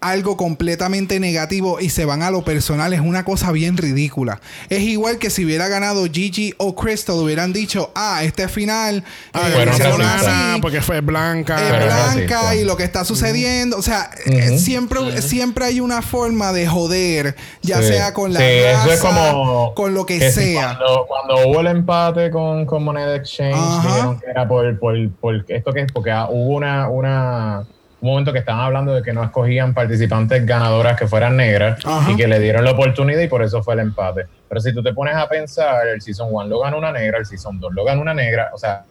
[0.00, 4.40] algo completamente negativo y se van a lo personal es una cosa bien ridícula.
[4.68, 9.48] Es igual que si hubiera ganado Gigi o Crystal hubieran dicho, ah, este final Ah,
[9.48, 10.26] eh, lo hicieron racistas.
[10.26, 11.60] ah, así, porque fue blanca.
[11.62, 13.76] es blanca y lo que está sucediendo.
[13.76, 17.88] O sea, eh, siempre, siempre hay una forma de joder, ya Sí.
[17.88, 20.78] sea con la Sí, eso raza, es como con lo que, sea.
[20.78, 23.54] Cuando, cuando hubo el empate con, con Moneda Exchange,
[23.84, 27.64] dijeron que era por, por, por esto que es, porque hubo una, una
[28.00, 32.10] un momento que estaban hablando de que no escogían participantes ganadoras que fueran negras Ajá.
[32.10, 34.26] y que le dieron la oportunidad y por eso fue el empate.
[34.48, 37.26] Pero si tú te pones a pensar, el Season 1 lo ganó una negra, el
[37.26, 38.82] Season 2 lo ganó una negra, o sea,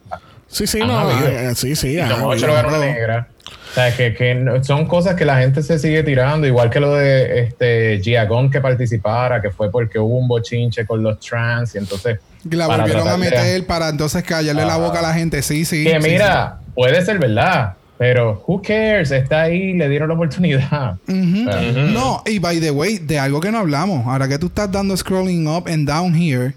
[0.48, 0.98] Sí, sí, no.
[1.00, 1.28] habido.
[1.30, 1.94] eh, sí, sí.
[1.94, 2.48] y ha Season 8 habido.
[2.48, 3.28] lo ganó una negra.
[3.70, 6.96] O sea, que, que son cosas que la gente se sigue tirando, igual que lo
[6.96, 11.78] de este Giagon que participara, que fue porque hubo un bochinche con los trans y
[11.78, 12.20] entonces...
[12.50, 15.42] La para volvieron a meter para entonces callarle la boca a la gente.
[15.44, 15.84] Sí, sí.
[15.84, 20.98] Que sí, mira, puede ser verdad, pero who cares, está ahí, le dieron la oportunidad.
[21.06, 24.08] No, y by the way, de algo que no hablamos.
[24.08, 26.56] Ahora que tú estás dando scrolling up and down here,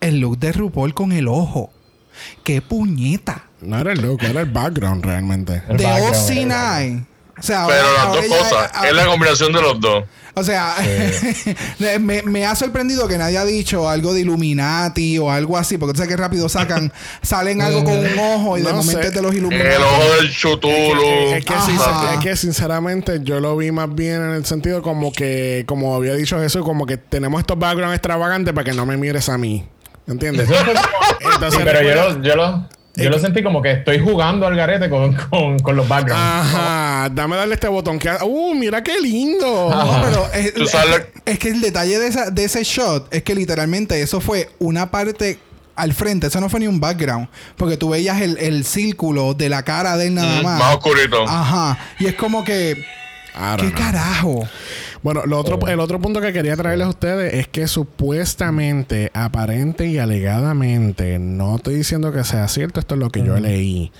[0.00, 1.72] el look de RuPaul con el ojo.
[2.44, 3.46] ¡Qué puñeta!
[3.60, 5.62] No era el look, era el background realmente.
[5.68, 7.06] El de background, OC9.
[7.38, 9.80] O sea, Pero ahora- las ahora dos ella- cosas, ahora- es la combinación de los
[9.80, 10.04] dos.
[10.36, 10.74] O sea,
[12.00, 15.92] me, me ha sorprendido que nadie ha dicho algo de Illuminati o algo así, porque
[15.92, 16.92] tú sabes que rápido sacan,
[17.22, 19.08] salen algo con un ojo y de momento sé.
[19.08, 19.74] es de los Illuminati.
[19.76, 21.34] El ojo del chutulu.
[21.36, 21.44] Es
[22.20, 26.14] que, es sinceramente yo lo vi más bien en el sentido como que, como había
[26.14, 29.68] dicho Jesús, como que tenemos estos backgrounds extravagantes para que no me mires a mí.
[30.06, 30.48] ¿Entiendes?
[31.20, 34.54] Entonces, Sí, pero yo lo, yo lo, yo lo sentí como que estoy jugando al
[34.56, 36.22] garete con, con, con los backgrounds.
[36.24, 39.70] Ajá, dame darle este botón que uh, mira qué lindo.
[39.70, 40.28] No, pero
[41.26, 44.90] es, que el detalle de, esa- de ese shot es que literalmente eso fue una
[44.90, 45.38] parte
[45.76, 47.26] al frente, eso no fue ni un background,
[47.56, 50.58] porque tú veías el, el círculo de la cara de él nada Mm, más.
[50.60, 51.24] más oscurito.
[51.26, 52.84] Ajá, y es como que,
[53.58, 53.74] ¿qué know.
[53.74, 54.48] carajo?
[55.02, 59.86] Bueno, lo otro, el otro punto que quería traerles a ustedes es que supuestamente, aparente
[59.86, 63.92] y alegadamente, no estoy diciendo que sea cierto, esto es lo que yo leí.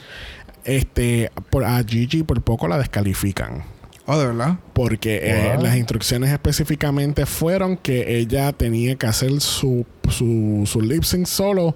[0.64, 3.64] Este, por, a Gigi por poco la descalifican.
[4.06, 4.58] Oh, de verdad.
[4.74, 11.04] Porque eh, las instrucciones específicamente fueron que ella tenía que hacer su, su, su lip
[11.04, 11.74] sync solo,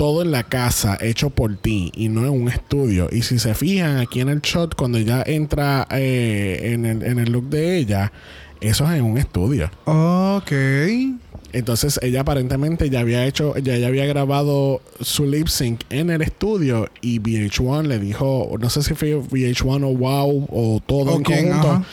[0.00, 3.10] todo en la casa, hecho por ti y no en un estudio.
[3.12, 7.18] Y si se fijan aquí en el shot, cuando ella entra eh, en, el, en
[7.18, 8.10] el look de ella,
[8.62, 9.70] eso es en un estudio.
[9.84, 10.52] Ok.
[11.52, 16.22] Entonces ella aparentemente ya había hecho, ya, ya había grabado su lip sync en el
[16.22, 21.22] estudio y VH1 le dijo, no sé si fue VH1 o Wow o todo en
[21.22, 21.84] conjunto,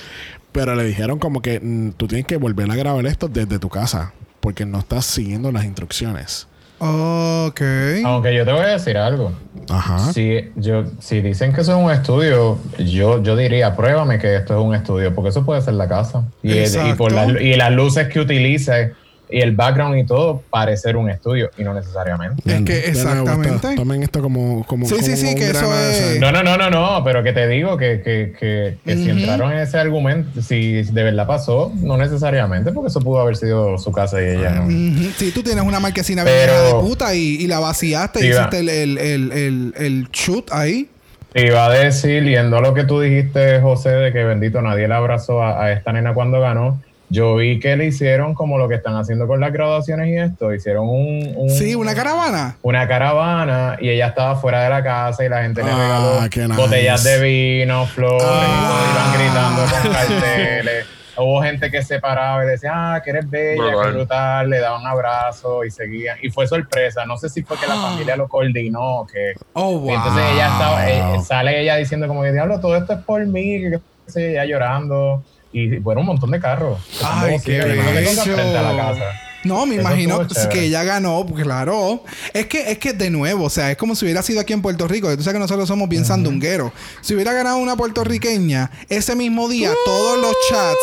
[0.53, 3.67] pero le dijeron como que mm, tú tienes que volver a grabar esto desde tu
[3.67, 6.47] casa porque no estás siguiendo las instrucciones.
[6.79, 7.61] Ok.
[8.05, 9.31] Aunque yo te voy a decir algo.
[9.69, 10.13] Ajá.
[10.13, 14.57] Si, yo, si dicen que eso es un estudio, yo, yo diría, pruébame que esto
[14.59, 16.23] es un estudio, porque eso puede ser la casa.
[16.43, 18.93] Y, el- y, por las- y las luces que utilice
[19.29, 22.41] y el background y todo, parecer un estudio, y no necesariamente.
[22.45, 23.75] Es que exactamente.
[23.75, 26.19] tomen esto como, como, Sí, sí, como sí, un que eso es-.
[26.19, 29.51] No, no, no, no, no, pero que te digo que, que, que, que si entraron
[29.51, 33.91] en ese argumento, si de verdad pasó, no necesariamente, porque eso pudo haber sido su
[33.91, 34.69] casa y ella no.
[35.17, 38.59] Si tú tienes una marquesina Pero- de puta y, y la vaciaste y Sí, hiciste
[38.59, 40.89] el, el, el, el, el shoot ahí.
[41.33, 44.87] Te iba a decir, yendo a lo que tú dijiste, José, de que bendito nadie
[44.87, 46.81] le abrazó a, a esta nena cuando ganó.
[47.09, 50.53] Yo vi que le hicieron como lo que están haciendo con las graduaciones y esto.
[50.53, 52.57] Hicieron un, un- Sí, una caravana.
[52.61, 56.21] una caravana y ella estaba fuera de la casa y la gente le Ah, regaló
[56.21, 56.61] nice.
[56.61, 58.83] botellas de vino, flores, Ah.
[58.83, 60.85] y iban gritando con carteles.
[61.19, 64.85] Hubo gente que se paraba y decía, ah, que eres bella, que brutal, le daban
[64.85, 66.17] abrazos y seguían.
[66.21, 69.33] Y fue sorpresa, no sé si fue que la familia lo coordinó o que...
[69.53, 69.93] Oh, Y wow.
[69.95, 73.61] entonces ella estaba, eh, sale ella diciendo como que diablo, todo esto es por mí,
[73.61, 73.79] que
[74.15, 75.23] ella llorando.
[75.53, 76.79] Y fueron un montón de carros.
[77.03, 77.83] Ay, qué bello.
[77.93, 78.21] bello.
[78.21, 79.05] frente a la casa.
[79.43, 82.03] No, me Eso imagino que ella ganó, claro.
[82.33, 84.61] Es que, es que de nuevo, o sea, es como si hubiera sido aquí en
[84.61, 85.07] Puerto Rico.
[85.15, 86.71] Tú sabes que nosotros somos bien sandungueros.
[87.01, 90.77] Si hubiera ganado una puertorriqueña, ese mismo día todos los chats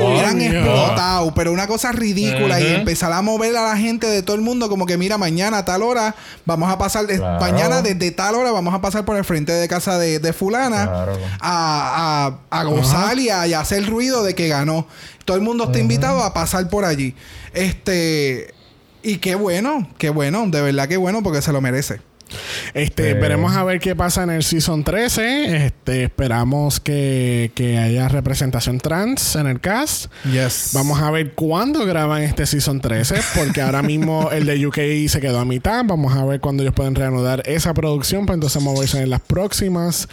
[0.00, 4.36] hubieran explotado, pero una cosa ridícula y empezar a mover a la gente de todo
[4.36, 6.14] el mundo como que mira, mañana a tal hora
[6.46, 7.40] vamos a pasar, Claro.
[7.40, 10.86] mañana desde tal hora vamos a pasar por el frente de casa de, de fulana
[10.86, 11.18] Claro.
[11.40, 14.86] a, a, a gozar y a, y a hacer ruido de que ganó.
[15.24, 17.14] Todo el mundo está invitado a pasar por allí.
[17.52, 18.54] Este.
[19.02, 22.00] Y qué bueno, qué bueno, de verdad que bueno, porque se lo merece.
[22.74, 23.14] Este, Eh.
[23.14, 25.66] veremos a ver qué pasa en el Season 13.
[25.66, 30.06] Este, esperamos que, que haya representación trans en el cast.
[30.30, 30.70] Yes.
[30.74, 35.20] Vamos a ver cuándo graban este Season 13, porque ahora mismo el de UK se
[35.20, 35.84] quedó a mitad.
[35.84, 40.08] Vamos a ver cuándo ellos pueden reanudar esa producción para entonces moverse en las próximas.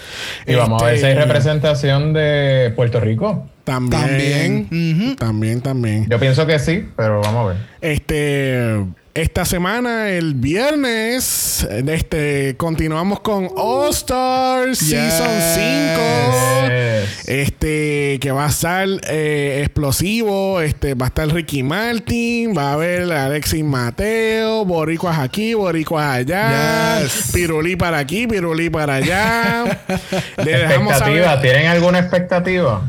[0.48, 3.48] Y vamos a ver si hay Este, representación de Puerto Rico.
[3.66, 4.70] También.
[4.70, 5.16] También.
[5.18, 6.08] También, también.
[6.10, 7.58] Yo pienso que sí, pero vamos a ver.
[7.82, 8.86] Este.
[9.16, 16.68] Esta semana, el viernes, este, continuamos con All Stars Season 5.
[16.68, 17.30] Yes.
[17.30, 20.60] Este, que va a estar eh, explosivo.
[20.60, 22.54] Este, va a estar Ricky Martin.
[22.58, 24.66] Va a haber Alexis Mateo.
[24.66, 27.00] Boricuas aquí, boricuas allá.
[27.00, 27.32] Yes.
[27.32, 29.80] Pirulí para aquí, pirulí para allá.
[30.44, 31.42] Le dejamos ¿Expectativa?
[31.42, 32.82] ¿Tienen alguna expectativa?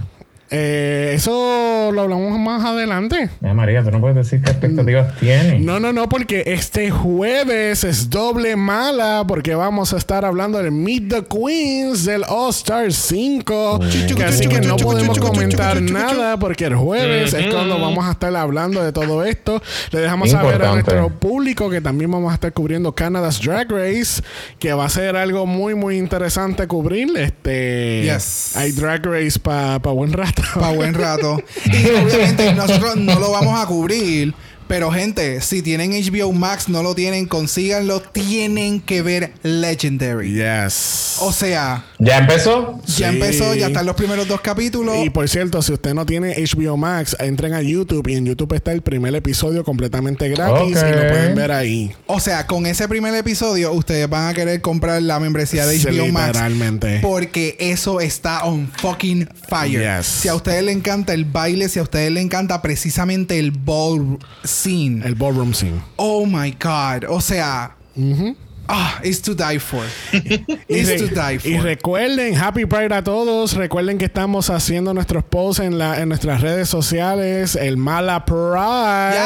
[0.51, 3.29] Eh, eso lo hablamos más adelante.
[3.43, 5.61] Ay, María, tú no puedes decir qué expectativas tienes.
[5.61, 10.71] No, no, no, porque este jueves es doble mala porque vamos a estar hablando del
[10.73, 13.81] Meet the Queens del All Star 5.
[14.17, 18.35] Que así que no podemos comentar nada porque el jueves es cuando vamos a estar
[18.37, 19.61] hablando de todo esto.
[19.91, 20.95] Le dejamos saber a Importante.
[20.95, 24.23] nuestro público que también vamos a estar cubriendo Canada's Drag Race,
[24.59, 27.09] que va a ser algo muy, muy interesante cubrir.
[27.17, 28.57] Este, Yes.
[28.57, 30.36] Hay Drag Race para buen rato.
[30.55, 31.43] Para buen rato.
[31.65, 34.35] Y obviamente nosotros no lo vamos a cubrir.
[34.69, 38.01] Pero gente, si tienen HBO Max, no lo tienen, consíganlo.
[38.01, 40.33] Tienen que ver Legendary.
[40.35, 41.17] Yes.
[41.21, 42.81] O sea, ¿Ya empezó?
[42.87, 43.05] ya Sí.
[43.05, 44.97] empezó, ya están los primeros dos capítulos.
[45.05, 48.53] Y por cierto, si usted no tiene HBO Max, entren a YouTube y en YouTube
[48.55, 51.93] está el primer episodio completamente gratis y lo pueden ver ahí.
[52.07, 55.87] O sea, con ese primer episodio, ustedes van a querer comprar la membresía de Sí,
[55.87, 56.27] HBO Max.
[56.29, 56.99] literalmente.
[57.03, 59.99] Porque eso está on fucking fire.
[59.99, 60.07] Yes.
[60.07, 64.19] Si a ustedes les encanta el baile, si a ustedes les encanta precisamente el ball
[64.57, 65.03] scene.
[65.05, 65.81] El ballroom scene.
[65.97, 67.05] Oh my God.
[67.09, 68.37] O sea, Ujú.
[68.69, 69.85] Ah, it's to die for.
[70.69, 71.51] It's to die for.
[71.51, 73.55] y recuerden, Happy Pride a todos.
[73.55, 77.57] Recuerden que estamos haciendo nuestros posts en, la, en nuestras redes sociales.
[77.57, 79.17] El Mala Pride.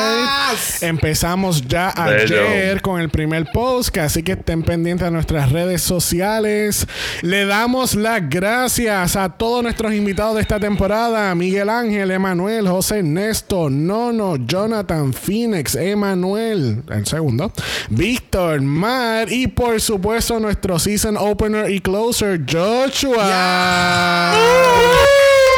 [0.52, 0.82] Yes.
[0.82, 2.48] Empezamos ya Bello.
[2.48, 3.96] ayer con el primer post.
[3.98, 6.86] Así que estén pendientes de nuestras redes sociales.
[7.22, 12.98] Le damos las gracias a todos nuestros invitados de esta temporada: Miguel Ángel, Emanuel, José
[12.98, 17.52] Ernesto, Nono, Jonathan, Phoenix, Emanuel, el segundo,
[17.88, 24.34] Víctor, Mar y por supuesto nuestro season opener y closer, Joshua.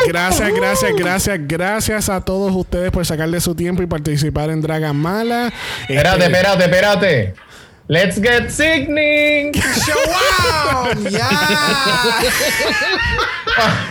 [0.07, 4.97] Gracias, gracias, gracias, gracias a todos ustedes por sacarle su tiempo y participar en Dragon
[4.97, 5.53] Mala.
[5.89, 7.35] Espérate, Este, espérate, espérate.
[7.89, 9.53] Let's get sickening.
[10.73, 11.11] ¡Wow!
[11.11, 11.29] ¡Ya!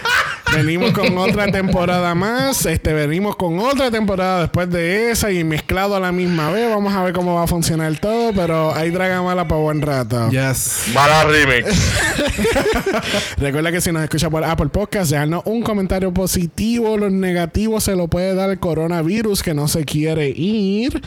[0.55, 2.65] venimos con otra temporada más.
[2.65, 6.69] Este, venimos con otra temporada después de esa y mezclado a la misma vez.
[6.69, 10.29] Vamos a ver cómo va a funcionar todo, pero hay Dragamala para buen rato.
[10.29, 10.85] Yes.
[10.93, 11.67] Mala remix.
[13.37, 16.97] Recuerda que si nos escucha por Apple Podcast, déjanos un comentario positivo.
[16.97, 21.01] Los negativos se lo puede dar el coronavirus que no se quiere ir.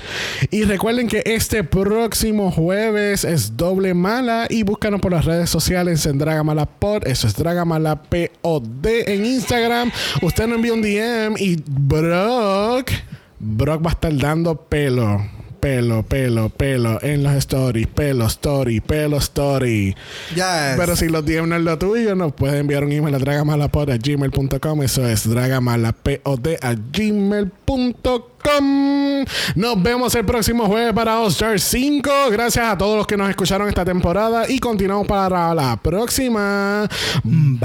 [0.50, 4.46] Y recuerden que este próximo jueves es doble mala.
[4.48, 7.06] Y búscanos por las redes sociales en Dragamala Pod.
[7.06, 9.90] Eso es Dragamala POD en Instagram.
[10.22, 12.90] Usted nos envía un DM y Brock.
[13.38, 15.33] Brock va a estar dando pelo.
[15.64, 17.86] Pelo, pelo, pelo en los stories.
[17.86, 19.96] Pelo, story, pelo, story.
[20.34, 20.74] Yes.
[20.76, 23.88] Pero si los DM no es lo tuyo, nos puede enviar un email a dragamalapod
[23.88, 24.82] a gmail.com.
[24.82, 28.24] Eso es dragamalapod a gmail.com.
[29.54, 32.10] Nos vemos el próximo jueves para All Star 5.
[32.30, 36.86] Gracias a todos los que nos escucharon esta temporada y continuamos para la próxima.
[37.24, 37.64] Bye.